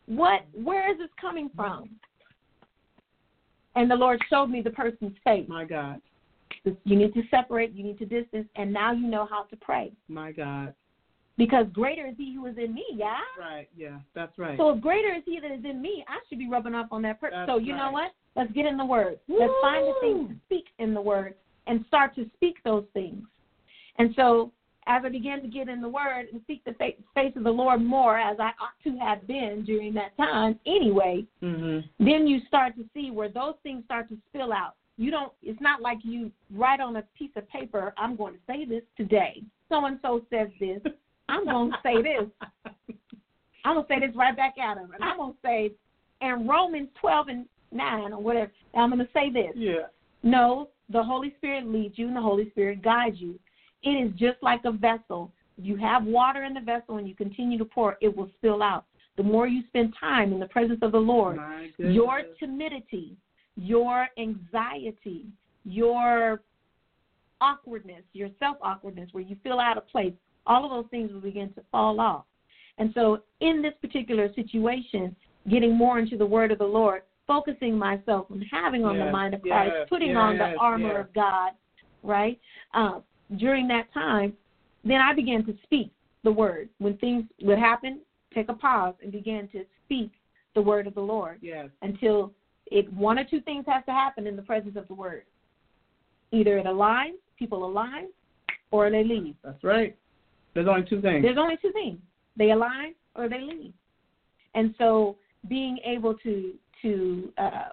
What? 0.07 0.45
Where 0.53 0.89
is 0.89 0.97
this 0.97 1.11
coming 1.13 1.49
from?" 1.49 1.99
And 3.75 3.91
the 3.91 3.95
Lord 3.95 4.21
showed 4.29 4.47
me 4.49 4.61
the 4.61 4.71
person's 4.71 5.17
face. 5.19 5.47
My 5.47 5.65
God. 5.65 6.01
You 6.63 6.95
need 6.95 7.13
to 7.13 7.23
separate. 7.29 7.73
You 7.73 7.83
need 7.83 7.99
to 7.99 8.05
distance, 8.05 8.47
and 8.55 8.71
now 8.71 8.91
you 8.91 9.07
know 9.07 9.27
how 9.29 9.43
to 9.43 9.55
pray 9.55 9.91
My 10.07 10.31
God. 10.31 10.73
because 11.37 11.65
greater 11.73 12.07
is 12.07 12.15
He 12.17 12.33
who 12.35 12.45
is 12.47 12.57
in 12.57 12.73
me. 12.73 12.85
Yeah. 12.93 13.17
Right. 13.39 13.67
Yeah. 13.75 13.99
That's 14.13 14.37
right. 14.37 14.57
So 14.57 14.69
if 14.71 14.81
greater 14.81 15.13
is 15.13 15.23
he 15.25 15.39
that 15.39 15.51
is 15.51 15.65
in 15.65 15.81
me, 15.81 16.03
I 16.07 16.17
should 16.27 16.39
be 16.39 16.49
rubbing 16.49 16.75
off 16.75 16.87
on 16.91 17.01
that 17.03 17.19
person. 17.19 17.45
So 17.47 17.57
you 17.57 17.75
know 17.75 17.91
what? 17.91 18.11
Let's 18.35 18.51
get 18.51 18.65
in 18.65 18.77
the 18.77 18.85
word. 18.85 19.19
Let's 19.27 19.53
find 19.61 19.85
the 19.85 19.93
things 20.01 20.29
to 20.29 20.35
speak 20.45 20.65
in 20.79 20.93
the 20.93 21.01
word 21.01 21.35
and 21.65 21.83
start 21.87 22.15
to 22.15 22.29
speak 22.35 22.57
those 22.63 22.85
things. 22.93 23.23
And 23.97 24.13
so 24.15 24.51
as 24.87 25.03
I 25.05 25.09
began 25.09 25.41
to 25.41 25.47
get 25.47 25.67
in 25.67 25.81
the 25.81 25.89
word 25.89 26.27
and 26.31 26.41
seek 26.47 26.63
the 26.63 26.73
face 26.73 27.33
of 27.35 27.43
the 27.43 27.51
Lord 27.51 27.81
more 27.81 28.17
as 28.17 28.37
I 28.39 28.51
ought 28.61 28.77
to 28.85 28.97
have 28.97 29.27
been 29.27 29.63
during 29.65 29.93
that 29.95 30.15
time 30.17 30.59
anyway, 30.65 31.25
mhm. 31.41 31.83
then 31.99 32.25
you 32.25 32.39
start 32.47 32.75
to 32.77 32.85
see 32.93 33.11
where 33.11 33.29
those 33.29 33.55
things 33.63 33.83
start 33.85 34.07
to 34.09 34.17
spill 34.29 34.53
out. 34.53 34.75
You 34.97 35.11
don't 35.11 35.31
it's 35.41 35.61
not 35.61 35.81
like 35.81 35.99
you 36.03 36.31
write 36.53 36.79
on 36.79 36.95
a 36.95 37.03
piece 37.17 37.31
of 37.35 37.47
paper, 37.49 37.93
I'm 37.97 38.15
going 38.15 38.33
to 38.33 38.39
say 38.47 38.65
this 38.65 38.83
today. 38.95 39.43
So 39.69 39.85
and 39.85 39.99
so 40.01 40.21
says 40.29 40.49
this. 40.59 40.81
I'm 41.29 41.45
going 41.45 41.71
to 41.71 41.77
say 41.83 42.01
this. 42.01 42.29
I'm 43.67 43.75
gonna 43.75 43.85
say 43.89 43.99
this 43.99 44.15
right 44.15 44.35
back 44.35 44.57
at 44.57 44.77
him, 44.77 44.91
and 44.93 45.03
I'm 45.03 45.17
gonna 45.17 45.33
say, 45.43 45.71
in 46.21 46.47
Romans 46.47 46.87
12 47.01 47.27
and 47.27 47.45
9 47.73 48.13
or 48.13 48.21
whatever, 48.21 48.51
I'm 48.73 48.89
gonna 48.89 49.09
say 49.13 49.29
this. 49.29 49.51
Yeah. 49.55 49.87
No, 50.23 50.69
the 50.89 51.03
Holy 51.03 51.33
Spirit 51.37 51.67
leads 51.67 51.97
you, 51.97 52.07
and 52.07 52.15
the 52.15 52.21
Holy 52.21 52.49
Spirit 52.51 52.81
guides 52.81 53.17
you. 53.19 53.37
It 53.83 53.89
is 53.89 54.11
just 54.17 54.41
like 54.41 54.61
a 54.63 54.71
vessel. 54.71 55.33
You 55.57 55.75
have 55.77 56.05
water 56.05 56.45
in 56.45 56.53
the 56.53 56.61
vessel, 56.61 56.95
and 56.97 57.09
you 57.09 57.15
continue 57.15 57.57
to 57.57 57.65
pour, 57.65 57.97
it 57.99 58.15
will 58.15 58.29
spill 58.37 58.63
out. 58.63 58.85
The 59.17 59.23
more 59.23 59.47
you 59.47 59.63
spend 59.67 59.93
time 59.99 60.31
in 60.31 60.39
the 60.39 60.47
presence 60.47 60.79
of 60.81 60.93
the 60.93 60.97
Lord, 60.99 61.37
your 61.77 62.21
timidity, 62.39 63.17
your 63.57 64.07
anxiety, 64.17 65.25
your 65.65 66.41
awkwardness, 67.41 68.03
your 68.13 68.29
self 68.39 68.57
awkwardness, 68.61 69.09
where 69.11 69.23
you 69.23 69.35
feel 69.43 69.59
out 69.59 69.77
of 69.77 69.87
place, 69.87 70.13
all 70.45 70.63
of 70.63 70.71
those 70.71 70.89
things 70.89 71.11
will 71.11 71.21
begin 71.21 71.51
to 71.53 71.61
fall 71.71 71.99
off. 71.99 72.25
And 72.77 72.91
so, 72.93 73.19
in 73.41 73.61
this 73.61 73.73
particular 73.81 74.33
situation, 74.35 75.15
getting 75.49 75.75
more 75.75 75.99
into 75.99 76.17
the 76.17 76.25
word 76.25 76.51
of 76.51 76.59
the 76.59 76.65
Lord, 76.65 77.01
focusing 77.25 77.77
myself 77.77 78.27
on 78.31 78.41
having 78.51 78.85
on 78.85 78.97
the 78.97 79.11
mind 79.11 79.33
of 79.33 79.41
Christ, 79.41 79.73
yes, 79.77 79.89
putting 79.89 80.15
on 80.15 80.37
the 80.37 80.55
armor 80.59 80.93
yes. 80.93 81.05
of 81.05 81.13
God, 81.13 81.51
right? 82.03 82.39
Uh, 82.73 82.99
during 83.37 83.67
that 83.67 83.93
time, 83.93 84.33
then 84.85 85.01
I 85.01 85.13
began 85.13 85.45
to 85.45 85.53
speak 85.63 85.91
the 86.23 86.31
word. 86.31 86.69
When 86.77 86.97
things 86.97 87.25
would 87.41 87.59
happen, 87.59 87.99
take 88.33 88.49
a 88.49 88.53
pause 88.53 88.93
and 89.01 89.11
begin 89.11 89.49
to 89.51 89.65
speak 89.85 90.11
the 90.55 90.61
word 90.61 90.87
of 90.87 90.95
the 90.95 91.01
Lord 91.01 91.39
Yes. 91.41 91.67
until 91.81 92.33
it 92.71 92.91
one 92.93 93.17
or 93.19 93.23
two 93.23 93.41
things 93.41 93.65
has 93.67 93.83
to 93.85 93.91
happen 93.91 94.27
in 94.27 94.35
the 94.35 94.41
presence 94.41 94.75
of 94.75 94.87
the 94.87 94.93
word. 94.93 95.23
Either 96.31 96.57
it 96.57 96.65
aligns, 96.65 97.17
people 97.37 97.65
align, 97.65 98.07
or 98.71 98.89
they 98.89 99.03
leave. 99.03 99.35
That's 99.43 99.63
right. 99.63 99.95
There's 100.53 100.67
only 100.67 100.83
two 100.89 101.01
things. 101.01 101.23
There's 101.23 101.37
only 101.37 101.57
two 101.61 101.71
things. 101.71 101.99
They 102.35 102.51
align 102.51 102.93
or 103.15 103.29
they 103.29 103.41
leave. 103.41 103.73
And 104.55 104.73
so 104.77 105.17
being 105.47 105.77
able 105.85 106.13
to 106.15 106.53
to 106.81 107.33
uh, 107.39 107.69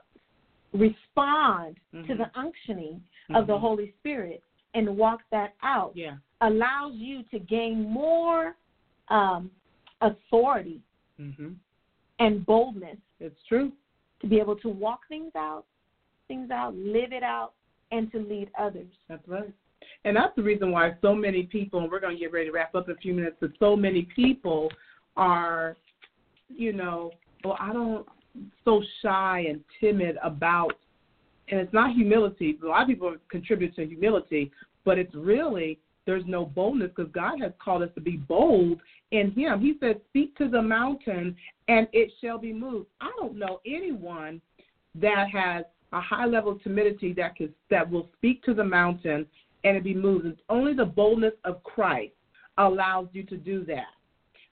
respond 0.73 1.77
to 1.93 1.99
Mhm. 1.99 2.19
the 2.19 2.31
unctioning 2.41 3.03
of 3.35 3.47
the 3.47 3.53
Mhm. 3.53 3.61
Holy 3.61 3.93
Spirit 4.01 4.43
and 4.73 4.97
walk 4.97 5.23
that 5.31 5.55
out 5.63 5.95
Yeah. 5.95 6.17
allows 6.41 6.95
you 6.95 7.23
to 7.25 7.39
gain 7.39 7.83
more 7.89 8.57
um, 9.09 9.51
authority 10.01 10.81
Mhm. 11.21 11.57
and 12.19 12.47
boldness 12.47 12.99
It's 13.21 13.43
true. 13.45 13.71
To 14.25 14.31
be 14.31 14.41
able 14.41 14.57
to 14.57 14.69
walk 14.69 15.01
things 15.09 15.33
out, 15.37 15.65
things 16.29 16.51
out, 16.51 16.75
live 16.75 17.13
it 17.13 17.23
out, 17.23 17.53
and 17.93 18.11
to 18.13 18.19
lead 18.19 18.51
others. 18.59 18.89
That's 19.09 19.27
right. 19.29 19.53
And 20.05 20.17
that's 20.17 20.35
the 20.35 20.43
reason 20.43 20.71
why 20.73 20.93
so 21.03 21.15
many 21.15 21.45
people, 21.45 21.81
and 21.81 21.91
we're 21.91 22.01
going 22.01 22.17
to 22.17 22.21
get 22.21 22.33
ready 22.33 22.47
to 22.47 22.53
wrap 22.53 22.75
up 22.75 22.89
in 22.89 22.95
a 22.95 22.99
few 22.99 23.15
minutes, 23.15 23.37
but 23.41 23.51
so 23.59 23.77
many 23.77 24.09
people 24.17 24.71
are, 25.17 25.77
you 26.49 26.73
know, 26.73 27.13
well, 27.45 27.57
I 27.61 27.73
don't, 27.73 28.07
so 28.65 28.83
shy 29.03 29.45
and 29.49 29.61
timid 29.81 30.17
about, 30.23 30.73
and 31.49 31.61
it's 31.61 31.73
not 31.73 31.95
humility. 31.95 32.59
A 32.63 32.67
lot 32.67 32.83
of 32.83 32.89
people 32.89 33.15
contribute 33.31 33.77
to 33.77 33.87
humility, 33.87 34.51
but 34.85 34.99
it's 34.99 35.15
really, 35.15 35.79
there's 36.07 36.25
no 36.27 36.45
boldness 36.45 36.91
because 36.95 37.11
God 37.13 37.41
has 37.41 37.53
called 37.63 37.83
us 37.83 37.91
to 37.95 38.01
be 38.01 38.17
bold 38.17 38.81
in 39.11 39.31
Him. 39.33 39.61
He 39.61 39.75
said, 39.81 40.01
Speak 40.11 40.37
to 40.37 40.49
the 40.49 40.61
mountain 40.61 41.37
and 41.69 41.87
it 41.93 42.13
shall 42.21 42.39
be 42.39 42.53
moved. 42.53 42.89
I 43.01 43.11
don't 43.19 43.39
know 43.39 43.61
anyone 43.67 44.41
that 45.01 45.27
has 45.33 45.65
a 45.93 46.01
high 46.01 46.27
level 46.27 46.53
of 46.53 46.63
timidity 46.63 47.13
that 47.15 47.37
can, 47.37 47.55
that 47.71 47.89
will 47.89 48.09
speak 48.17 48.43
to 48.43 48.55
the 48.55 48.65
mountain 48.65 49.27
and 49.65 49.77
it 49.77 49.85
be 49.85 49.95
moved. 49.95 50.27
It's 50.27 50.41
only 50.49 50.75
the 50.75 50.85
boldness 50.85 51.35
of 51.45 51.63
Christ 51.63 52.13
allows 52.59 53.09
you 53.13 53.23
to 53.25 53.37
do 53.37 53.65
that. 53.65 53.87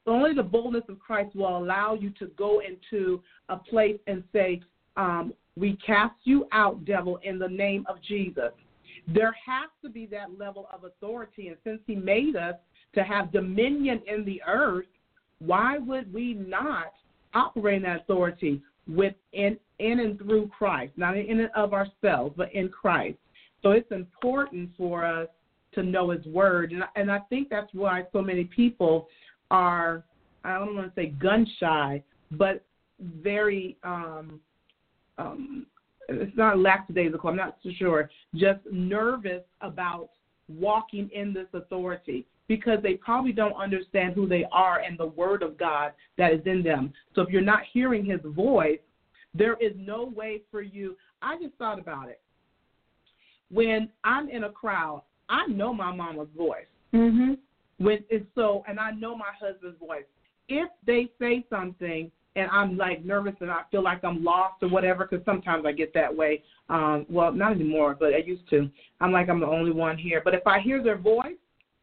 Only 0.07 0.35
the 0.35 0.43
boldness 0.43 0.85
of 0.89 0.99
Christ 0.99 1.37
will 1.37 1.57
allow 1.57 1.95
you 1.95 2.11
to 2.19 2.27
go 2.37 2.61
into 2.61 3.23
a 3.49 3.57
place 3.57 3.99
and 4.07 4.25
say, 4.33 4.61
um, 4.97 5.33
"We 5.57 5.77
cast 5.77 6.17
you 6.25 6.49
out, 6.51 6.85
devil, 6.85 7.19
in 7.19 7.39
the 7.39 7.49
name 7.49 7.85
of 7.89 8.01
Jesus." 8.03 8.53
There 9.09 9.35
has 9.47 9.69
to 9.83 9.91
be 9.91 10.07
that 10.07 10.39
level 10.39 10.69
of 10.73 10.85
authority, 10.85 11.49
and 11.49 11.57
since 11.65 11.81
He 11.87 11.95
made 11.95 12.37
us 12.37 12.55
to 12.95 13.03
have 13.03 13.33
dominion 13.33 14.01
in 14.07 14.25
the 14.25 14.41
earth, 14.47 14.87
why 15.41 15.79
would 15.79 16.13
we 16.13 16.35
not 16.35 16.93
operate 17.35 17.77
in 17.77 17.83
that 17.83 18.03
authority 18.03 18.63
within 18.87 19.59
in 19.79 19.99
and 19.99 20.19
through 20.19 20.49
Christ, 20.57 20.93
not 20.97 21.17
in 21.17 21.41
and 21.41 21.51
of 21.57 21.73
ourselves, 21.73 22.35
but 22.37 22.53
in 22.55 22.69
Christ? 22.69 23.19
So 23.63 23.73
it's 23.73 23.91
important 23.91 24.71
for 24.77 25.05
us 25.05 25.29
to 25.75 25.83
know 25.83 26.11
His 26.11 26.25
Word, 26.27 26.73
and 26.73 26.85
and 26.95 27.11
I 27.11 27.19
think 27.29 27.49
that's 27.49 27.73
why 27.73 28.05
so 28.13 28.23
many 28.23 28.45
people 28.45 29.09
are 29.51 30.05
I 30.45 30.59
don't 30.59 30.75
want 30.75 30.95
to 30.95 31.01
say 31.01 31.09
gun 31.09 31.47
shy, 31.59 32.03
but 32.33 32.63
very 33.23 33.77
um, 33.83 34.41
um, 35.19 35.67
it's 36.09 36.37
not 36.37 36.59
lackadaisical. 36.59 37.31
I'm 37.31 37.37
not 37.37 37.57
so 37.63 37.71
sure. 37.77 38.11
Just 38.35 38.61
nervous 38.71 39.43
about 39.61 40.11
walking 40.49 41.09
in 41.15 41.33
this 41.33 41.47
authority 41.55 42.27
because 42.49 42.79
they 42.83 42.95
probably 42.95 43.33
don't 43.33 43.55
understand 43.55 44.15
who 44.15 44.29
they 44.29 44.45
are 44.53 44.81
and 44.81 44.99
the 44.99 45.07
Word 45.07 45.43
of 45.43 45.57
God 45.57 45.93
that 46.19 46.33
is 46.33 46.41
in 46.45 46.63
them. 46.63 46.93
So 47.15 47.23
if 47.23 47.31
you're 47.31 47.41
not 47.41 47.63
hearing 47.73 48.05
His 48.05 48.21
voice, 48.25 48.81
there 49.35 49.57
is 49.61 49.73
no 49.77 50.13
way 50.15 50.43
for 50.51 50.61
you. 50.61 50.97
I 51.23 51.37
just 51.41 51.55
thought 51.55 51.79
about 51.79 52.09
it. 52.09 52.21
When 53.51 53.89
I'm 54.05 54.29
in 54.29 54.45
a 54.45 54.51
crowd, 54.51 55.03
I 55.29 55.47
know 55.47 55.73
my 55.73 55.95
mama's 55.95 56.29
voice. 56.37 56.67
Mm-hmm. 56.93 57.35
When 57.79 58.05
it's 58.11 58.27
so, 58.35 58.65
and 58.69 58.79
I 58.79 58.91
know 58.91 59.17
my 59.17 59.31
husband's 59.41 59.79
voice. 59.79 60.05
If 60.49 60.69
they 60.87 61.11
say 61.19 61.45
something 61.49 62.11
and 62.37 62.49
I'm 62.51 62.77
like 62.77 63.05
nervous 63.05 63.35
and 63.41 63.51
I 63.51 63.63
feel 63.71 63.83
like 63.83 64.03
I'm 64.05 64.25
lost 64.25 64.63
or 64.63 64.69
whatever, 64.69 65.07
because 65.09 65.25
sometimes 65.25 65.65
I 65.67 65.73
get 65.73 65.93
that 65.95 66.15
way. 66.15 66.43
Um, 66.69 67.07
well, 67.09 67.33
not 67.33 67.53
anymore, 67.53 67.97
but 67.99 68.15
I 68.15 68.19
used 68.19 68.49
to. 68.51 68.71
I'm 69.01 69.13
like 69.13 69.29
I'm 69.29 69.41
the 69.41 69.47
only 69.47 69.73
one 69.73 69.99
here. 69.99 70.23
But 70.25 70.35
if 70.35 70.47
I 70.47 70.61
hear 70.61 70.83
their 70.83 70.97
voice 70.99 71.37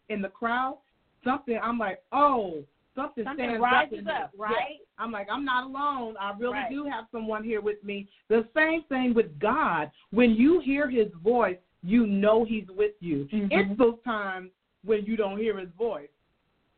in 0.10 0.22
the 0.22 0.30
crowd, 0.30 0.78
something 1.24 1.60
I'm 1.62 1.78
like, 1.78 2.00
oh, 2.12 2.64
something, 2.96 3.24
Something 3.24 3.46
stands 3.46 3.62
rises 3.62 4.08
up, 4.08 4.24
up, 4.26 4.32
right? 4.38 4.52
Yeah. 4.80 5.04
I'm 5.04 5.12
like, 5.12 5.28
I'm 5.32 5.46
not 5.46 5.66
alone. 5.66 6.16
I 6.20 6.34
really 6.38 6.54
Right. 6.54 6.70
do 6.70 6.86
have 6.86 7.06
someone 7.12 7.44
here 7.44 7.62
with 7.62 7.82
me. 7.84 8.10
The 8.28 8.48
same 8.56 8.84
thing 8.90 9.14
with 9.14 9.40
God. 9.40 9.92
When 10.12 10.32
you 10.32 10.60
hear 10.60 10.90
His 10.90 11.08
voice, 11.24 11.58
you 11.84 12.06
know 12.08 12.44
He's 12.44 12.68
with 12.70 12.94
you. 13.00 13.26
Mhm. 13.32 13.48
It's 13.52 13.78
those 13.78 14.02
times 14.04 14.52
when 14.84 15.06
you 15.06 15.16
don't 15.16 15.38
hear 15.38 15.58
His 15.58 15.70
voice 15.78 16.10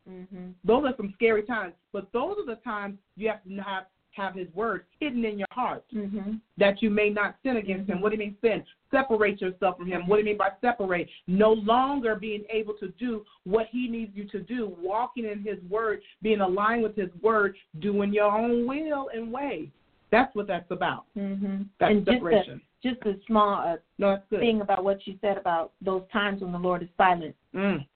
Mhm. 0.09 0.53
Those 0.63 0.85
are 0.85 0.95
some 0.97 1.13
scary 1.13 1.43
times, 1.43 1.73
but 1.91 2.11
those 2.11 2.37
are 2.39 2.45
the 2.45 2.59
times 2.61 2.97
you 3.15 3.29
have 3.29 3.43
to 3.43 3.57
have 3.61 3.85
have 4.13 4.35
His 4.35 4.53
word 4.53 4.83
hidden 4.99 5.23
in 5.23 5.39
your 5.39 5.47
heart 5.53 5.85
Mhm. 5.93 6.41
that 6.57 6.81
you 6.81 6.89
may 6.89 7.09
not 7.09 7.37
sin 7.43 7.55
against 7.55 7.89
Him. 7.89 7.99
Mhm. 7.99 8.01
What 8.01 8.09
do 8.09 8.15
you 8.15 8.19
mean 8.19 8.37
sin? 8.41 8.65
Separate 8.89 9.39
yourself 9.39 9.77
from 9.77 9.87
Him. 9.87 10.05
What 10.05 10.17
do 10.17 10.19
you 10.19 10.25
mean 10.25 10.37
by 10.37 10.51
separate? 10.59 11.09
No 11.27 11.53
longer 11.53 12.15
being 12.15 12.43
able 12.49 12.73
to 12.73 12.89
do 12.99 13.25
what 13.45 13.67
He 13.67 13.87
needs 13.87 14.13
you 14.13 14.25
to 14.25 14.39
do, 14.39 14.67
walking 14.81 15.23
in 15.23 15.39
His 15.39 15.63
word, 15.69 16.01
being 16.21 16.41
aligned 16.41 16.83
with 16.83 16.95
His 16.97 17.09
word, 17.21 17.55
doing 17.79 18.11
your 18.11 18.29
own 18.29 18.65
will 18.65 19.07
and 19.13 19.31
way. 19.31 19.71
That's 20.09 20.35
what 20.35 20.45
that's 20.45 20.69
about. 20.71 21.05
Mm-hmm. 21.15 21.63
That's 21.79 21.91
and 21.91 22.05
just 22.05 22.21
a, 22.21 22.59
just 22.83 23.01
a 23.05 23.17
small 23.27 23.61
uh, 23.61 23.77
no, 23.97 24.21
thing 24.29 24.59
about 24.59 24.83
what 24.83 25.07
you 25.07 25.17
said 25.21 25.37
about 25.37 25.71
those 25.81 26.03
times 26.11 26.41
when 26.41 26.51
the 26.51 26.59
Lord 26.59 26.83
is 26.83 26.89
silent. 26.97 27.33
Mm. 27.55 27.87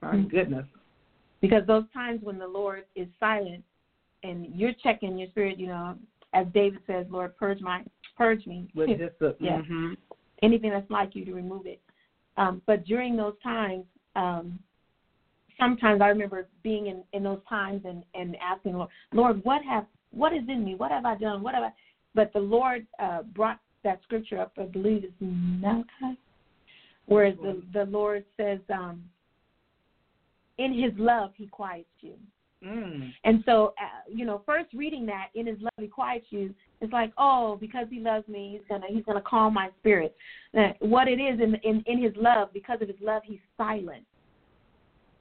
My 0.00 0.14
Mm. 0.14 0.30
goodness. 0.30 0.66
Because 1.40 1.66
those 1.66 1.84
times 1.92 2.20
when 2.22 2.38
the 2.38 2.46
Lord 2.46 2.84
is 2.94 3.08
silent 3.20 3.62
and 4.22 4.46
you're 4.54 4.72
checking 4.82 5.18
your 5.18 5.28
spirit, 5.28 5.58
you 5.58 5.68
know, 5.68 5.96
as 6.32 6.46
David 6.52 6.80
says, 6.86 7.06
Lord, 7.10 7.36
purge 7.36 7.60
my 7.60 7.82
purge 8.16 8.46
me. 8.46 8.68
With 8.74 8.88
just 8.98 9.18
the 9.20 9.36
Yeah. 9.40 9.62
hmm 9.62 9.94
Anything 10.42 10.70
that's 10.70 10.90
like 10.90 11.14
you 11.14 11.24
to 11.24 11.32
remove 11.32 11.66
it. 11.66 11.80
Um, 12.36 12.60
but 12.66 12.84
during 12.84 13.16
those 13.16 13.34
times, 13.42 13.84
um, 14.16 14.58
sometimes 15.58 16.02
I 16.02 16.08
remember 16.08 16.46
being 16.62 16.88
in, 16.88 17.02
in 17.14 17.22
those 17.22 17.40
times 17.48 17.82
and, 17.86 18.04
and 18.14 18.36
asking 18.36 18.72
the 18.72 18.78
Lord, 18.78 18.90
Lord, 19.12 19.44
what 19.44 19.62
have 19.64 19.86
what 20.10 20.32
is 20.32 20.42
in 20.48 20.64
me? 20.64 20.74
What 20.74 20.90
have 20.90 21.04
I 21.04 21.16
done? 21.16 21.42
What 21.42 21.54
have 21.54 21.62
I 21.62 21.70
but 22.14 22.32
the 22.32 22.40
Lord 22.40 22.86
uh, 22.98 23.22
brought 23.34 23.58
that 23.84 24.00
scripture 24.02 24.40
up, 24.40 24.50
I 24.58 24.64
believe 24.64 25.04
it's 25.04 25.12
Malachi, 25.20 26.18
where 27.04 27.32
the, 27.32 27.62
the 27.72 27.84
Lord 27.84 28.24
says, 28.38 28.58
um, 28.72 29.04
in 30.58 30.72
his 30.72 30.92
love 30.98 31.30
he 31.36 31.46
quiets 31.46 31.88
you. 32.00 32.14
Mm. 32.64 33.12
And 33.24 33.42
so, 33.44 33.74
uh, 33.80 34.10
you 34.10 34.24
know, 34.24 34.42
first 34.46 34.72
reading 34.74 35.06
that 35.06 35.28
in 35.34 35.46
His 35.46 35.60
love 35.60 35.72
He 35.78 35.88
quiets 35.88 36.26
you, 36.30 36.54
it's 36.80 36.92
like, 36.92 37.12
oh, 37.18 37.56
because 37.60 37.86
He 37.90 38.00
loves 38.00 38.26
me, 38.28 38.58
He's 38.58 38.66
gonna 38.68 38.86
He's 38.88 39.04
gonna 39.04 39.22
calm 39.22 39.54
my 39.54 39.68
spirit. 39.80 40.16
Uh, 40.56 40.72
what 40.80 41.08
it 41.08 41.20
is 41.20 41.38
in 41.40 41.54
in 41.56 41.82
in 41.86 42.02
His 42.02 42.14
love, 42.16 42.52
because 42.52 42.80
of 42.80 42.88
His 42.88 42.96
love, 43.00 43.22
He's 43.24 43.40
silent, 43.56 44.04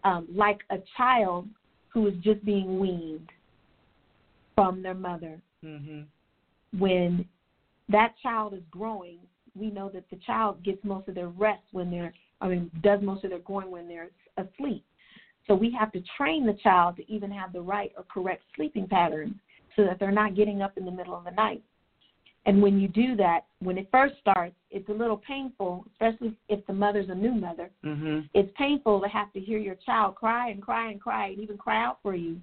um, 0.04 0.28
like 0.34 0.60
a 0.70 0.78
child 0.98 1.48
who 1.90 2.08
is 2.08 2.14
just 2.24 2.44
being 2.46 2.80
weaned 2.80 3.30
from 4.56 4.82
their 4.82 4.96
mother. 4.96 5.40
hmm 5.62 6.02
When 6.78 7.26
that 7.90 8.14
child 8.24 8.54
is 8.54 8.64
growing, 8.72 9.20
we 9.56 9.72
know 9.72 9.90
that 9.90 10.10
the 10.10 10.18
child 10.26 10.64
gets 10.64 10.84
most 10.84 11.08
of 11.08 11.16
their 11.16 11.30
rest 11.30 11.64
when 11.72 11.92
they're, 11.92 12.14
I 12.42 12.48
mean, 12.48 12.72
does 12.82 13.02
most 13.02 13.24
of 13.24 13.30
their 13.30 13.40
growing 13.40 13.72
when 13.72 13.88
they're 13.88 14.10
asleep. 14.38 14.84
So 15.48 15.56
we 15.56 15.72
have 15.80 15.92
to 15.92 16.02
train 16.18 16.46
the 16.46 16.54
child 16.54 16.96
to 16.98 17.12
even 17.12 17.32
have 17.32 17.54
the 17.54 17.62
right 17.62 17.92
or 17.98 18.04
correct 18.04 18.44
sleeping 18.56 18.88
patterns 18.88 19.36
so 19.76 19.84
that 19.84 20.00
they're 20.00 20.12
not 20.12 20.36
getting 20.36 20.62
up 20.62 20.78
in 20.78 20.86
the 20.86 20.92
middle 20.92 21.16
of 21.16 21.24
the 21.24 21.32
night. 21.32 21.62
And 22.48 22.62
when 22.62 22.80
you 22.80 22.88
do 22.88 23.16
that, 23.16 23.42
when 23.60 23.78
it 23.78 23.88
first 23.92 24.16
starts, 24.20 24.56
it's 24.70 24.88
a 24.90 24.94
little 24.94 25.18
painful, 25.18 25.86
especially 25.94 26.36
if 26.48 26.66
the 26.68 26.74
mother's 26.74 27.10
a 27.10 27.16
new 27.16 27.34
mother. 27.34 27.72
hmm 27.84 28.20
It's 28.34 28.52
painful 28.56 29.02
to 29.02 29.08
have 29.08 29.32
to 29.34 29.40
hear 29.40 29.58
your 29.58 29.76
child 29.76 30.16
cry 30.16 30.50
and 30.50 30.62
cry 30.62 30.92
and 30.92 31.02
cry 31.02 31.28
and 31.28 31.40
even 31.40 31.58
cry 31.58 31.84
out 31.84 31.98
for 32.04 32.16
you. 32.16 32.40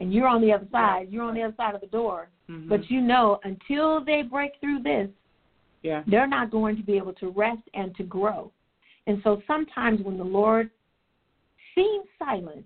And 0.00 0.14
you're 0.14 0.28
on 0.28 0.40
the 0.40 0.52
other 0.52 0.66
side, 0.70 1.08
you're 1.10 1.24
on 1.24 1.34
the 1.34 1.42
other 1.42 1.54
side 1.56 1.74
of 1.74 1.80
the 1.80 1.86
door. 1.88 2.28
hmm 2.46 2.68
But 2.68 2.90
you 2.90 3.00
know, 3.00 3.40
until 3.44 4.04
they 4.04 4.22
break 4.22 4.52
through 4.60 4.82
this, 4.82 5.08
yeah. 5.82 6.02
they're 6.06 6.26
not 6.26 6.50
going 6.50 6.76
to 6.76 6.82
be 6.82 6.96
able 6.96 7.12
to 7.14 7.30
rest 7.30 7.62
and 7.74 7.94
to 7.96 8.04
grow. 8.04 8.50
And 9.06 9.20
so 9.22 9.42
sometimes 9.46 10.00
when 10.02 10.18
the 10.18 10.24
Lord 10.24 10.70
seems 11.78 12.06
silent, 12.18 12.64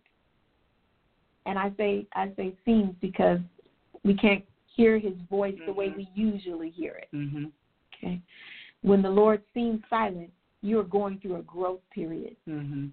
and 1.46 1.58
I 1.58 1.72
say 1.76 2.06
I 2.14 2.32
say 2.36 2.54
seems 2.64 2.94
because 3.00 3.38
we 4.04 4.14
can't 4.14 4.42
hear 4.74 4.98
his 4.98 5.14
voice 5.30 5.58
the 5.66 5.72
way 5.72 5.90
Mhm. 5.90 5.96
we 5.96 6.08
usually 6.14 6.70
hear 6.70 6.94
it. 6.94 7.08
hmm 7.10 7.46
Okay. 7.94 8.20
When 8.82 9.02
the 9.02 9.10
Lord 9.10 9.40
seems 9.54 9.80
silent, 9.88 10.32
you're 10.62 10.82
going 10.84 11.18
through 11.18 11.36
a 11.36 11.42
growth 11.42 11.80
period. 11.90 12.36
hmm 12.46 12.86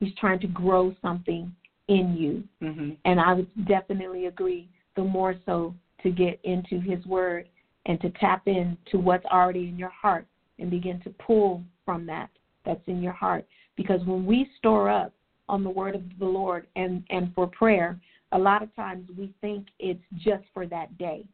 He's 0.00 0.14
trying 0.14 0.40
to 0.40 0.46
grow 0.48 0.92
something 1.00 1.52
in 1.88 2.16
you. 2.16 2.44
hmm 2.60 2.92
And 3.04 3.20
I 3.20 3.32
would 3.32 3.48
definitely 3.66 4.26
agree, 4.26 4.68
the 4.96 5.04
more 5.04 5.34
so 5.46 5.74
to 6.02 6.10
get 6.10 6.38
into 6.44 6.78
His 6.80 7.04
Word 7.06 7.48
and 7.86 8.00
to 8.00 8.10
tap 8.10 8.46
into 8.46 8.98
what's 8.98 9.24
already 9.26 9.68
in 9.68 9.78
your 9.78 9.88
heart 9.90 10.26
and 10.58 10.70
begin 10.70 10.98
to 11.00 11.10
pull 11.10 11.62
from 11.84 12.06
that 12.06 12.28
that's 12.64 12.86
in 12.86 13.02
your 13.02 13.12
heart. 13.12 13.44
Because 13.76 14.04
when 14.04 14.24
we 14.26 14.46
store 14.58 14.88
up 14.88 15.12
on 15.48 15.62
the 15.62 15.70
Word 15.70 15.94
of 15.94 16.02
the 16.18 16.24
Lord 16.24 16.66
and, 16.76 17.02
and 17.10 17.30
for 17.34 17.46
prayer, 17.46 17.96
a 18.32 18.38
lot 18.38 18.62
of 18.62 18.74
times 18.74 19.08
we 19.16 19.30
think 19.40 19.64
it's 19.78 20.00
just 20.16 20.42
for 20.52 20.66
that 20.66 20.96
day. 20.98 21.24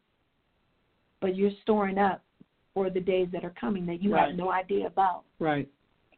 But 1.21 1.35
you're 1.35 1.51
storing 1.63 1.99
up 1.99 2.21
for 2.75 2.91
the 2.91 3.01
days 3.01 3.29
that 3.33 3.45
are 3.45 3.53
coming 3.59 3.87
that 3.87 4.01
you 4.01 4.13
Right. 4.13 4.29
have 4.29 4.37
no 4.37 4.51
idea 4.51 4.87
about. 4.87 5.23
Right. 5.39 5.69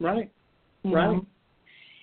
Right. 0.00 0.28
you 0.82 0.94
Right. 0.94 1.06
know? 1.06 1.24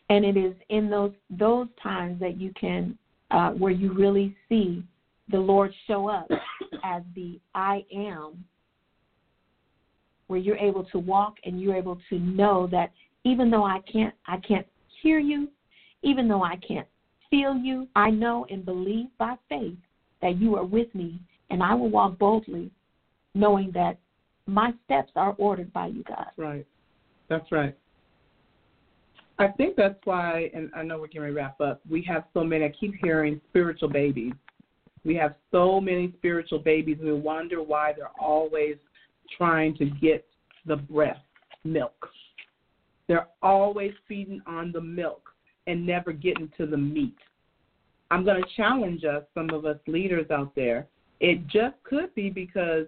And 0.09 0.25
it 0.25 0.37
is 0.37 0.55
in 0.69 0.89
those 0.89 1.11
those 1.29 1.67
times 1.81 2.19
that 2.19 2.35
you 2.37 2.51
can 2.59 2.95
uh, 3.31 3.51
where 3.51 3.71
you 3.71 3.93
really 3.93 4.33
see 4.47 4.83
the 5.29 5.39
Lord 5.39 5.71
show 5.85 6.07
up 6.07 6.27
as 6.83 7.03
the 7.15 7.39
I 7.53 7.83
am, 7.93 8.43
where 10.27 10.39
you're 10.39 10.57
able 10.57 10.83
to 10.85 10.97
walk 10.99 11.35
and 11.43 11.61
you're 11.61 11.75
able 11.75 11.97
to 12.09 12.17
know 12.17 12.67
that 12.67 12.89
even 13.23 13.51
though 13.51 13.63
I 13.63 13.79
can't 13.91 14.13
I 14.25 14.37
can't 14.37 14.65
hear 15.01 15.19
you, 15.19 15.47
even 16.03 16.27
though 16.27 16.43
I 16.43 16.55
can't 16.55 16.87
feel 17.29 17.55
you, 17.55 17.87
I 17.95 18.09
know 18.09 18.45
and 18.49 18.65
believe 18.65 19.07
by 19.17 19.35
faith 19.47 19.77
that 20.21 20.37
you 20.37 20.55
are 20.55 20.65
with 20.65 20.93
me 20.93 21.19
and 21.49 21.63
I 21.63 21.73
will 21.73 21.89
walk 21.89 22.17
boldly 22.17 22.71
knowing 23.35 23.71
that 23.73 23.97
my 24.45 24.73
steps 24.85 25.11
are 25.15 25.35
ordered 25.37 25.71
by 25.73 25.87
you, 25.87 26.03
God. 26.07 26.27
Right. 26.37 26.65
That's 27.29 27.51
right. 27.51 27.75
I 29.37 29.47
think 29.47 29.75
that's 29.77 29.99
why, 30.03 30.49
and 30.53 30.69
I 30.75 30.83
know 30.83 30.95
we're 30.95 31.21
ready 31.21 31.33
to 31.33 31.39
wrap 31.39 31.61
up. 31.61 31.79
We 31.89 32.01
have 32.03 32.25
so 32.33 32.43
many. 32.43 32.65
I 32.65 32.73
keep 32.77 32.95
hearing 33.01 33.39
spiritual 33.49 33.89
babies. 33.89 34.33
We 35.05 35.15
have 35.15 35.35
so 35.51 35.79
many 35.79 36.13
spiritual 36.17 36.59
babies. 36.59 36.97
We 37.01 37.13
wonder 37.13 37.63
why 37.63 37.93
they're 37.93 38.11
always 38.19 38.75
trying 39.37 39.77
to 39.77 39.85
get 39.85 40.25
the 40.65 40.75
breast 40.75 41.21
milk. 41.63 42.09
They're 43.07 43.27
always 43.41 43.93
feeding 44.07 44.41
on 44.45 44.73
the 44.73 44.81
milk 44.81 45.28
and 45.69 45.85
never 45.85 46.11
getting 46.11 46.51
to 46.57 46.65
the 46.65 46.77
meat. 46.77 47.15
I'm 48.11 48.25
going 48.25 48.41
to 48.41 48.49
challenge 48.57 49.03
us, 49.03 49.23
some 49.35 49.51
of 49.51 49.65
us 49.65 49.77
leaders 49.85 50.25
out 50.31 50.51
there. 50.55 50.87
It 51.19 51.45
just 51.47 51.75
could 51.83 52.13
be 52.15 52.29
because 52.29 52.87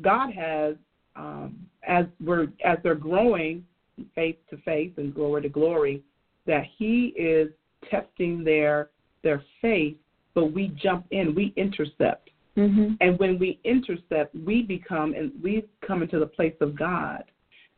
God 0.00 0.32
has, 0.32 0.76
um, 1.16 1.66
as 1.86 2.06
we're 2.24 2.48
as 2.64 2.78
they're 2.82 2.94
growing 2.94 3.64
faith 4.14 4.36
to 4.50 4.56
faith 4.58 4.92
and 4.96 5.12
glory 5.12 5.42
to 5.42 5.48
glory, 5.48 6.02
that 6.46 6.64
He 6.78 7.06
is 7.16 7.48
testing 7.90 8.44
their 8.44 8.88
their 9.22 9.42
faith. 9.60 9.96
But 10.34 10.46
we 10.52 10.68
jump 10.68 11.06
in, 11.10 11.34
we 11.34 11.52
intercept, 11.56 12.30
Mhm. 12.56 12.96
and 13.00 13.18
when 13.18 13.38
we 13.38 13.58
intercept, 13.64 14.34
we 14.34 14.62
become 14.62 15.14
and 15.14 15.32
we 15.42 15.64
come 15.80 16.02
into 16.02 16.18
the 16.18 16.26
place 16.26 16.54
of 16.60 16.76
God. 16.76 17.24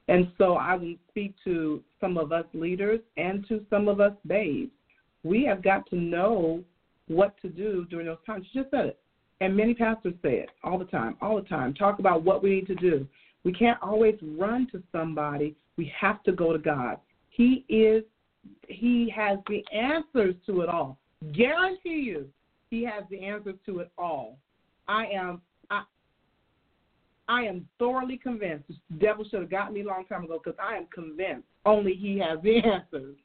And 0.09 0.31
so 0.39 0.55
I 0.55 0.75
will 0.75 0.95
speak 1.09 1.35
to 1.45 1.83
some 2.01 2.17
of 2.17 2.33
us 2.33 2.45
leaders 2.55 3.01
and 3.17 3.47
to 3.49 3.65
some 3.71 3.89
of 3.89 4.01
us 4.01 4.13
babes. 4.27 4.71
We 5.25 5.45
have 5.45 5.63
got 5.63 5.89
to 5.91 5.97
know 5.97 6.63
what 7.09 7.35
to 7.43 7.49
do 7.49 7.87
during 7.91 8.07
those 8.07 8.19
times. 8.25 8.47
You 8.53 8.63
just 8.63 8.71
said 8.71 8.87
it. 8.87 9.01
And 9.41 9.57
many 9.57 9.75
pastors 9.75 10.15
say 10.23 10.37
it 10.37 10.51
all 10.65 10.79
the 10.79 10.85
time, 10.87 11.17
all 11.21 11.37
the 11.37 11.49
time. 11.49 11.75
Talk 11.75 11.99
about 11.99 12.23
what 12.23 12.43
we 12.43 12.51
need 12.51 12.67
to 12.69 12.75
do. 12.75 13.07
We 13.45 13.53
can't 13.53 13.79
always 13.83 14.15
run 14.23 14.69
to 14.73 14.83
somebody. 14.93 15.55
We 15.77 15.93
have 15.99 16.23
to 16.25 16.33
go 16.33 16.53
to 16.53 16.59
God. 16.59 16.99
He 17.31 17.65
is 17.69 18.03
he 18.69 19.13
has 19.15 19.39
the 19.49 19.65
answers 19.73 20.37
to 20.47 20.61
it 20.63 20.69
all. 20.69 20.99
Guarantee 21.33 22.01
you, 22.01 22.29
he 22.71 22.85
has 22.85 23.05
the 23.11 23.21
answers 23.21 23.57
to 23.67 23.81
it 23.81 23.91
all. 23.99 24.39
I 24.89 25.07
am 25.07 25.43
I 27.29 27.43
am 27.43 27.66
thoroughly 27.79 28.16
convinced. 28.16 28.68
The 28.68 28.97
devil 28.99 29.24
should 29.29 29.41
have 29.41 29.51
got 29.51 29.72
me 29.72 29.83
a 29.83 29.87
long 29.87 30.05
time 30.05 30.24
ago 30.24 30.41
because 30.43 30.59
I 30.62 30.77
am 30.77 30.87
convinced 30.95 31.47
only 31.64 31.95
he 31.95 32.18
has 32.20 32.39
the 32.43 32.59
answers 32.64 33.16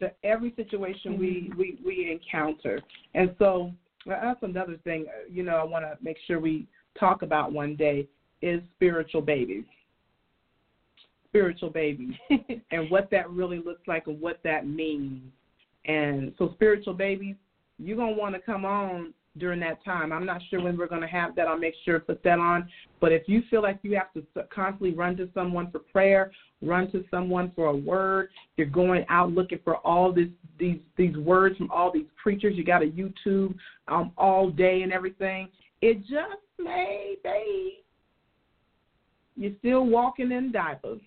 to 0.00 0.10
every 0.24 0.52
situation 0.56 1.18
we, 1.18 1.50
we, 1.56 1.78
we 1.84 2.10
encounter. 2.10 2.80
And 3.14 3.34
so 3.38 3.72
that's 4.06 4.42
another 4.42 4.78
thing, 4.84 5.06
uh, 5.08 5.28
you 5.30 5.42
know, 5.42 5.56
I 5.56 5.64
want 5.64 5.84
to 5.84 5.96
make 6.02 6.16
sure 6.26 6.38
we 6.38 6.66
talk 6.98 7.22
about 7.22 7.52
one 7.52 7.76
day 7.76 8.06
is 8.42 8.60
spiritual 8.76 9.22
babies. 9.22 9.64
Spiritual 11.28 11.70
babies 11.70 12.14
and 12.70 12.90
what 12.90 13.08
that 13.10 13.28
really 13.30 13.58
looks 13.58 13.86
like 13.86 14.06
and 14.06 14.20
what 14.20 14.38
that 14.44 14.66
means. 14.66 15.22
And 15.84 16.32
so, 16.38 16.50
spiritual 16.54 16.94
babies, 16.94 17.34
you're 17.78 17.96
going 17.96 18.14
to 18.14 18.20
want 18.20 18.34
to 18.34 18.40
come 18.40 18.64
on 18.64 19.12
during 19.36 19.60
that 19.60 19.84
time. 19.84 20.12
I'm 20.12 20.26
not 20.26 20.40
sure 20.48 20.62
when 20.62 20.76
we're 20.76 20.88
going 20.88 21.02
to 21.02 21.08
have 21.08 21.34
that. 21.36 21.46
I'll 21.46 21.58
make 21.58 21.74
sure 21.84 21.98
to 21.98 22.04
put 22.04 22.22
that 22.24 22.38
on. 22.38 22.68
But 23.00 23.12
if 23.12 23.22
you 23.26 23.42
feel 23.50 23.62
like 23.62 23.78
you 23.82 23.96
have 23.96 24.12
to 24.14 24.24
constantly 24.52 24.92
run 24.92 25.16
to 25.18 25.28
someone 25.34 25.70
for 25.70 25.80
prayer, 25.80 26.32
run 26.62 26.90
to 26.92 27.04
someone 27.10 27.52
for 27.54 27.66
a 27.66 27.76
word, 27.76 28.30
you're 28.56 28.66
going 28.66 29.04
out 29.08 29.30
looking 29.30 29.60
for 29.64 29.76
all 29.78 30.12
this 30.12 30.28
these 30.58 30.80
these 30.96 31.16
words 31.16 31.56
from 31.56 31.70
all 31.70 31.92
these 31.92 32.06
preachers. 32.20 32.54
You 32.56 32.64
got 32.64 32.82
a 32.82 32.86
YouTube 32.86 33.54
um, 33.86 34.12
all 34.16 34.50
day 34.50 34.82
and 34.82 34.92
everything. 34.92 35.48
It 35.82 36.00
just 36.00 36.42
may 36.58 37.16
be 37.22 37.84
you're 39.36 39.52
still 39.60 39.86
walking 39.86 40.32
in 40.32 40.50
diapers 40.50 41.00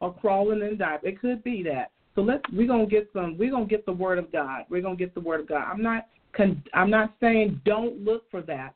or 0.00 0.14
crawling 0.14 0.62
in 0.62 0.78
diapers. 0.78 1.12
It 1.12 1.20
could 1.20 1.44
be 1.44 1.62
that. 1.64 1.90
So 2.14 2.22
let's 2.22 2.42
we're 2.50 2.66
gonna 2.66 2.86
get 2.86 3.10
some. 3.12 3.36
We're 3.36 3.50
gonna 3.50 3.66
get 3.66 3.84
the 3.84 3.92
word 3.92 4.18
of 4.18 4.32
God. 4.32 4.64
We're 4.70 4.80
gonna 4.80 4.96
get 4.96 5.14
the 5.14 5.20
word 5.20 5.40
of 5.40 5.48
God. 5.48 5.64
I'm 5.70 5.82
not 5.82 6.06
I'm 6.74 6.90
not 6.90 7.14
saying 7.20 7.60
don't 7.64 8.04
look 8.04 8.30
for 8.30 8.42
that 8.42 8.74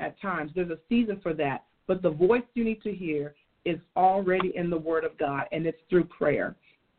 at 0.00 0.20
times. 0.20 0.52
There's 0.54 0.70
a 0.70 0.78
season 0.88 1.20
for 1.22 1.34
that. 1.34 1.64
But 1.86 2.02
the 2.02 2.10
voice 2.10 2.42
you 2.54 2.64
need 2.64 2.82
to 2.82 2.92
hear 2.92 3.34
is 3.64 3.78
already 3.96 4.52
in 4.54 4.70
the 4.70 4.78
Word 4.78 5.04
of 5.04 5.16
God, 5.18 5.44
and 5.52 5.66
it's 5.66 5.80
through 5.88 6.04
prayer. 6.04 6.54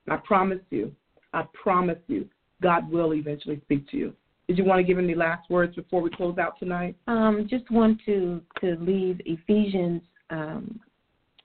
I 0.10 0.18
promise 0.18 0.60
you, 0.70 0.92
I 1.34 1.44
promise 1.54 2.00
you, 2.08 2.28
God 2.62 2.90
will 2.92 3.14
eventually 3.14 3.62
speak 3.66 3.90
to 3.92 3.98
you. 3.98 4.14
Did 4.48 4.58
you 4.58 4.66
want 4.66 4.80
to 4.80 4.84
give 4.84 4.98
any 4.98 5.14
last 5.14 5.50
words 5.50 5.76
before 5.76 6.02
we 6.02 6.10
close 6.10 6.40
out 6.40 6.58
tonight? 6.58 6.96
Um, 7.08 7.48
just 7.50 7.70
want 7.70 8.02
to 8.08 8.42
to 8.62 8.76
leave 8.80 9.22
Ephesians 9.26 10.02
um, 10.32 10.80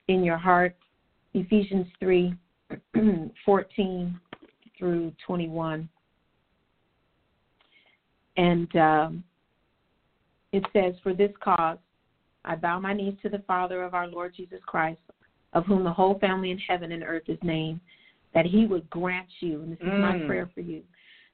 in 0.09 0.25
your 0.25 0.39
heart, 0.39 0.75
Ephesians 1.35 1.87
three, 2.01 2.35
fourteen 3.45 4.19
through 4.79 5.13
twenty 5.27 5.49
one. 5.49 5.89
And 8.37 8.75
um, 8.77 9.25
it 10.53 10.65
says, 10.73 10.95
For 11.03 11.15
this 11.15 11.33
cause 11.43 11.79
I 12.45 12.57
bow 12.57 12.79
my 12.79 12.93
knees 12.93 13.15
to 13.23 13.29
the 13.29 13.43
Father 13.47 13.83
of 13.83 13.95
our 13.95 14.07
Lord 14.07 14.35
Jesus 14.37 14.61
Christ, 14.67 15.01
of 15.53 15.65
whom 15.67 15.85
the 15.85 15.93
whole 15.93 16.19
family 16.19 16.51
in 16.51 16.59
heaven 16.59 16.93
and 16.93 17.03
earth 17.03 17.29
is 17.29 17.39
named, 17.43 17.81
that 18.35 18.47
he 18.47 18.67
would 18.67 18.89
grant 18.91 19.29
you, 19.41 19.63
and 19.63 19.73
this 19.73 19.81
is 19.81 19.87
mm. 19.87 20.01
my 20.01 20.27
prayer 20.27 20.51
for 20.55 20.61
you, 20.61 20.83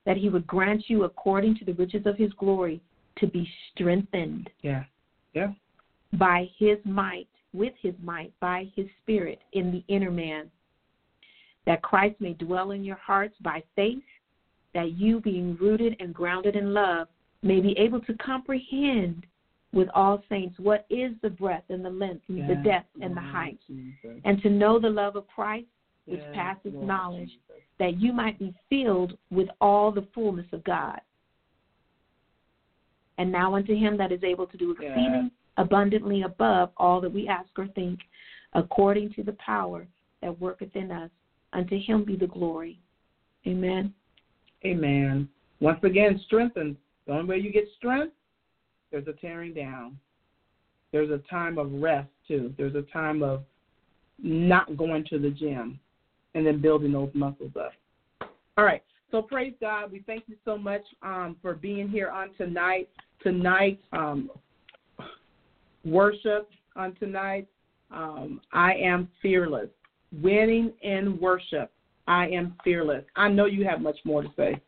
that 0.05 0.17
he 0.17 0.29
would 0.29 0.47
grant 0.47 0.85
you 0.89 1.05
according 1.05 1.57
to 1.57 1.65
the 1.65 1.73
riches 1.73 2.07
of 2.07 2.17
his 2.17 2.33
glory 2.35 2.81
to 3.19 3.27
be 3.27 3.49
strengthened. 3.73 4.51
Yeah. 4.63 4.85
Yeah. 5.33 5.53
By 6.15 6.49
his 6.59 6.79
might, 6.85 7.29
with 7.53 7.73
his 7.81 7.95
might, 8.03 8.33
by 8.41 8.69
his 8.77 8.87
spirit 9.03 9.41
in 9.53 9.73
the 9.73 9.85
inner 9.93 10.11
man, 10.11 10.51
that 11.67 11.83
Christ 11.83 12.17
may 12.21 12.35
dwell 12.35 12.71
in 12.71 12.85
your 12.85 12.97
hearts 12.97 13.35
by 13.43 13.63
faith 13.77 14.03
that 14.75 14.93
you, 14.93 15.21
being 15.21 15.57
rooted 15.61 15.97
and 16.01 16.15
grounded 16.15 16.57
in 16.57 16.73
love, 16.73 17.09
may 17.43 17.61
be 17.61 17.77
able 17.79 18.01
to 18.03 18.15
comprehend 18.15 19.27
with 19.73 19.89
all 19.95 20.23
saints 20.29 20.59
what 20.59 20.85
is 20.91 21.13
the 21.23 21.31
breadth 21.31 21.71
and 21.71 21.85
the 21.85 21.91
length, 21.91 22.23
yes, 22.29 22.49
the 22.49 22.57
depth 22.57 22.89
and 23.01 23.17
the 23.17 23.21
height, 23.21 23.59
Jesus. 23.67 24.21
and 24.25 24.43
to 24.43 24.51
know 24.51 24.79
the 24.79 24.89
love 24.89 25.17
of 25.17 25.27
Christ, 25.29 25.67
which 26.07 26.21
yes, 26.21 26.35
passes 26.35 26.73
Lord 26.75 26.87
knowledge, 26.87 27.29
Jesus. 27.29 27.63
that 27.79 28.01
you 28.01 28.13
might 28.13 28.39
be 28.39 28.53
filled 28.69 29.17
with 29.31 29.49
all 29.61 29.93
the 29.93 30.07
fullness 30.13 30.47
of 30.53 30.65
God. 30.65 31.01
And 33.19 33.31
now 33.31 33.55
unto 33.55 33.77
him 33.77 33.97
that 33.99 34.13
is 34.13 34.25
able 34.25 34.47
to 34.47 34.57
do 34.57 34.73
exceeding 34.73 34.97
yes. 34.97 35.31
abundantly 35.57 36.23
above 36.23 36.71
all 36.77 37.01
that 37.01 37.13
we 37.13 37.29
ask 37.29 37.51
or 37.57 37.69
think, 37.69 38.01
according 38.55 39.13
to 39.15 39.23
the 39.23 39.35
power 39.35 39.87
that 40.23 40.41
worketh 40.41 40.75
in 40.75 40.91
us, 40.91 41.11
unto 41.53 41.79
him 41.79 42.05
be 42.05 42.17
the 42.17 42.27
glory. 42.27 42.81
Amen. 43.47 43.95
Amen. 44.65 45.29
Once 45.61 45.81
again, 45.83 46.21
strengthen. 46.27 46.77
The 47.07 47.13
only 47.13 47.27
way 47.27 47.37
you 47.39 47.53
get 47.53 47.69
strength, 47.77 48.13
there's 48.91 49.07
a 49.07 49.13
tearing 49.13 49.55
down. 49.55 49.99
There's 50.93 51.11
a 51.11 51.21
time 51.31 51.59
of 51.59 51.73
rest, 51.73 52.09
too. 52.27 52.53
There's 52.57 52.75
a 52.75 52.83
time 52.93 53.23
of 53.23 53.45
not 54.23 54.77
going 54.77 55.05
to 55.11 55.19
the 55.19 55.31
gym 55.31 55.79
and 56.35 56.47
then 56.47 56.61
building 56.61 56.93
those 56.93 57.11
muscles 57.15 57.53
up. 57.59 57.73
All 58.57 58.65
right. 58.65 58.83
So 59.11 59.23
praise 59.23 59.55
God. 59.61 59.91
We 59.91 60.01
thank 60.07 60.25
you 60.29 60.37
so 60.45 60.57
much 60.57 60.83
um, 61.03 61.37
for 61.43 61.55
being 61.55 61.89
here 61.89 62.11
on 62.11 62.31
tonight. 62.37 62.89
Tonight, 63.23 63.79
um, 63.93 64.31
worship 65.85 66.49
on 66.77 66.95
tonight. 66.95 67.47
Um, 67.91 68.41
I 68.53 68.75
am 68.75 69.09
fearless. 69.21 69.69
Winning 70.23 70.73
in 70.83 71.19
worship. 71.21 71.71
I 72.11 72.27
am 72.27 72.57
fearless. 72.65 73.05
I 73.15 73.29
know 73.29 73.47
you 73.47 73.65
have 73.67 73.81
much 73.81 73.99
more 74.05 74.21
to 74.21 74.29
say. 74.37 74.61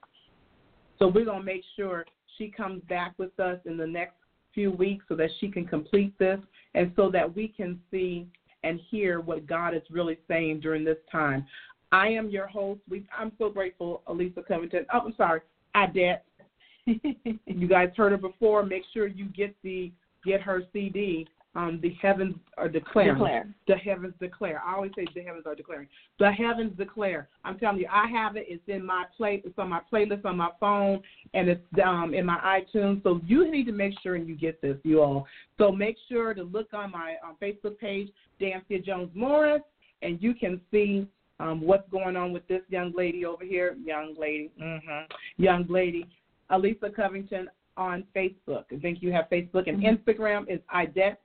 So 1.01 1.09
we're 1.09 1.25
going 1.25 1.41
to 1.41 1.45
make 1.45 1.65
sure 1.75 2.07
she 2.39 2.49
comes 2.49 2.83
back 2.89 3.15
with 3.19 3.39
us 3.41 3.59
in 3.65 3.77
the 3.77 3.87
next 3.87 4.15
few 4.55 4.71
weeks 4.71 5.05
so 5.09 5.17
that 5.17 5.29
she 5.41 5.49
can 5.49 5.67
complete 5.67 6.17
this 6.21 6.39
and 6.75 6.93
so 6.95 7.11
that 7.11 7.35
we 7.35 7.49
can 7.49 7.81
see 7.91 8.29
and 8.63 8.79
hear 8.89 9.19
what 9.19 9.49
God 9.49 9.75
is 9.75 9.83
really 9.91 10.19
saying 10.29 10.61
during 10.61 10.85
this 10.85 10.99
time. 11.11 11.45
I 11.91 12.07
am 12.11 12.31
your 12.31 12.47
host. 12.47 12.81
We, 12.89 13.05
I'm 13.19 13.33
so 13.39 13.51
grateful, 13.51 14.03
Alyssa 14.07 14.47
Covington. 14.47 14.87
Oh, 14.95 15.01
I'm 15.01 15.15
sorry, 15.17 15.41
Idette. 15.75 16.21
you 16.87 17.69
guys 17.69 17.89
heard 17.97 18.13
her 18.13 18.19
before. 18.19 18.65
Make 18.65 18.85
sure 18.95 19.09
you 19.09 19.25
get 19.27 19.53
the 19.65 19.91
get 20.25 20.41
her 20.41 20.63
CD 20.73 21.27
um, 21.55 21.81
the 21.83 21.95
heavens 22.01 22.35
are 22.57 22.69
declaring. 22.69 23.15
Declare. 23.15 23.55
The 23.69 23.77
heavens 23.77 24.15
declare. 24.19 24.63
I 24.65 24.75
always 24.75 24.93
say 24.97 25.07
the 25.15 25.23
heavens 25.23 25.45
are 25.47 25.55
declaring. 25.55 25.87
The 26.19 26.33
heavens 26.33 26.73
declare. 26.79 27.29
I'm 27.45 27.59
telling 27.59 27.79
you, 27.79 27.89
I 27.93 28.09
have 28.09 28.37
it. 28.37 28.47
It's 28.49 28.63
in 28.69 28.85
my 28.85 29.05
play. 29.17 29.43
It's 29.45 29.59
on 29.59 29.69
my 29.69 29.81
playlist 29.93 30.25
on 30.25 30.39
my 30.39 30.49
phone, 30.59 31.03
and 31.35 31.49
it's 31.49 31.61
um, 31.85 32.15
in 32.15 32.25
my 32.25 32.39
iTunes. 32.39 33.03
So 33.03 33.21
you 33.27 33.51
need 33.51 33.65
to 33.67 33.73
make 33.73 33.93
sure 34.03 34.15
and 34.15 34.27
you 34.27 34.35
get 34.35 34.63
this, 34.63 34.79
you 34.83 35.03
all. 35.03 35.27
So 35.59 35.71
make 35.71 35.97
sure 36.09 36.33
to 36.33 36.43
look 36.43 36.73
on 36.73 36.91
my 36.91 37.17
um, 37.23 37.37
Facebook 37.41 37.79
page, 37.79 38.09
Dansiea 38.41 38.85
Jones 38.85 39.11
Morris, 39.15 39.63
and 40.01 40.23
you 40.23 40.35
can 40.35 40.59
see 40.71 41.07
um, 41.39 41.61
what's 41.61 41.89
going 41.91 42.17
on 42.17 42.33
with 42.33 42.47
this 42.49 42.63
young 42.71 42.95
lady 42.97 43.27
over 43.27 43.45
here. 43.45 43.77
Young 43.85 44.15
lady, 44.19 44.51
mm-hmm. 44.61 45.13
young 45.43 45.67
lady, 45.69 46.07
Alyssa 46.51 46.95
Covington 46.95 47.49
on 47.77 48.05
Facebook. 48.17 48.65
I 48.73 48.79
think 48.81 49.03
you 49.03 49.13
have 49.13 49.27
Facebook 49.31 49.69
and 49.69 49.83
mm-hmm. 49.83 50.11
Instagram 50.11 50.45
is 50.49 50.61
Idette 50.75 51.17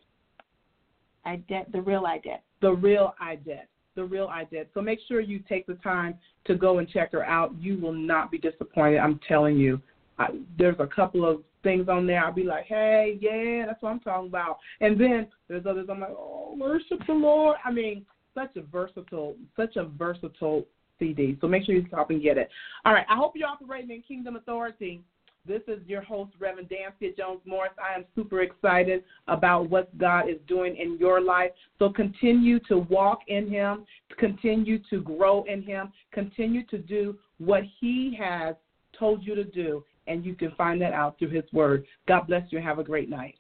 Idette, 1.28 1.72
the 1.72 1.82
real 1.82 2.04
Idette. 2.04 2.42
The 2.62 2.72
real 2.72 3.14
Idette. 3.22 3.68
The 3.96 4.04
real 4.04 4.28
Idette. 4.28 4.68
So 4.74 4.82
make 4.82 5.00
sure 5.08 5.20
you 5.20 5.40
take 5.48 5.68
the 5.68 5.76
time 5.76 6.16
to 6.46 6.56
go 6.56 6.80
and 6.80 6.90
check 6.90 7.12
her 7.12 7.26
out. 7.26 7.54
You 7.60 7.78
will 7.78 7.94
not 7.94 8.32
be 8.32 8.38
disappointed. 8.38 9.00
I'm 9.00 9.20
telling 9.28 9.58
you. 9.58 9.82
I, 10.20 10.30
there's 10.58 10.78
a 10.80 10.88
couple 10.88 11.26
of 11.26 11.44
things 11.64 11.90
on 11.90 12.08
there. 12.08 12.24
I'll 12.24 12.34
be 12.34 12.44
like, 12.44 12.66
hey, 12.66 13.20
yeah, 13.22 13.66
that's 13.66 13.82
what 13.82 13.90
I'm 13.90 14.00
talking 14.00 14.30
about. 14.30 14.58
And 14.82 15.00
then 15.00 15.28
there's 15.48 15.66
others. 15.66 15.88
I'm 15.92 16.00
like, 16.00 16.10
oh, 16.12 16.56
worship 16.58 17.06
the 17.06 17.14
Lord. 17.14 17.58
I 17.64 17.72
mean, 17.72 18.06
such 18.34 18.56
a 18.56 18.62
versatile, 18.62 19.36
such 19.56 19.76
a 19.76 19.86
versatile 19.86 20.66
CD. 21.00 21.38
So 21.42 21.48
make 21.48 21.66
sure 21.66 21.76
you 21.76 21.86
stop 21.88 22.10
and 22.10 22.22
get 22.22 22.38
it. 22.38 22.50
All 22.86 22.94
right. 22.94 23.06
I 23.10 23.16
hope 23.16 23.34
you're 23.36 23.48
operating 23.48 23.92
in 23.92 24.02
Kingdom 24.02 24.36
Authority. 24.36 25.04
This 25.48 25.62
is 25.68 25.80
your 25.88 26.02
host, 26.02 26.34
Reverend 26.40 26.70
Dansiea 26.70 27.16
Jones 27.16 27.40
Morris. 27.46 27.72
I 27.82 27.98
am 27.98 28.04
super 28.16 28.42
excited 28.42 29.04
about 29.30 29.70
what 29.70 29.98
God 29.98 30.30
is 30.30 30.36
doing 30.46 30.76
in 30.76 30.98
your 31.00 31.22
life. 31.22 31.52
So 31.80 31.90
continue 31.90 32.60
to 32.68 32.80
walk 32.80 33.20
in 33.30 33.50
Him, 33.50 33.86
continue 34.20 34.80
to 34.90 35.00
grow 35.00 35.44
in 35.44 35.62
Him, 35.62 35.94
continue 36.12 36.66
to 36.66 36.78
do 36.78 37.18
what 37.38 37.64
He 37.80 38.18
has 38.20 38.56
told 39.00 39.24
you 39.24 39.36
to 39.36 39.46
do, 39.46 39.86
and 40.08 40.26
you 40.26 40.36
can 40.36 40.52
find 40.58 40.82
that 40.82 40.92
out 40.92 41.18
through 41.18 41.30
His 41.30 41.46
Word. 41.54 41.86
God 42.10 42.28
bless 42.28 42.52
you 42.52 42.60
have 42.60 42.80
a 42.80 42.84
great 42.84 43.10
night. 43.10 43.36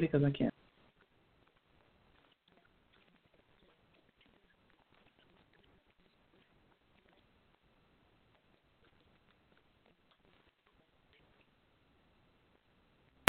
Because 0.00 0.22
I 0.24 0.30
can't. 0.30 0.55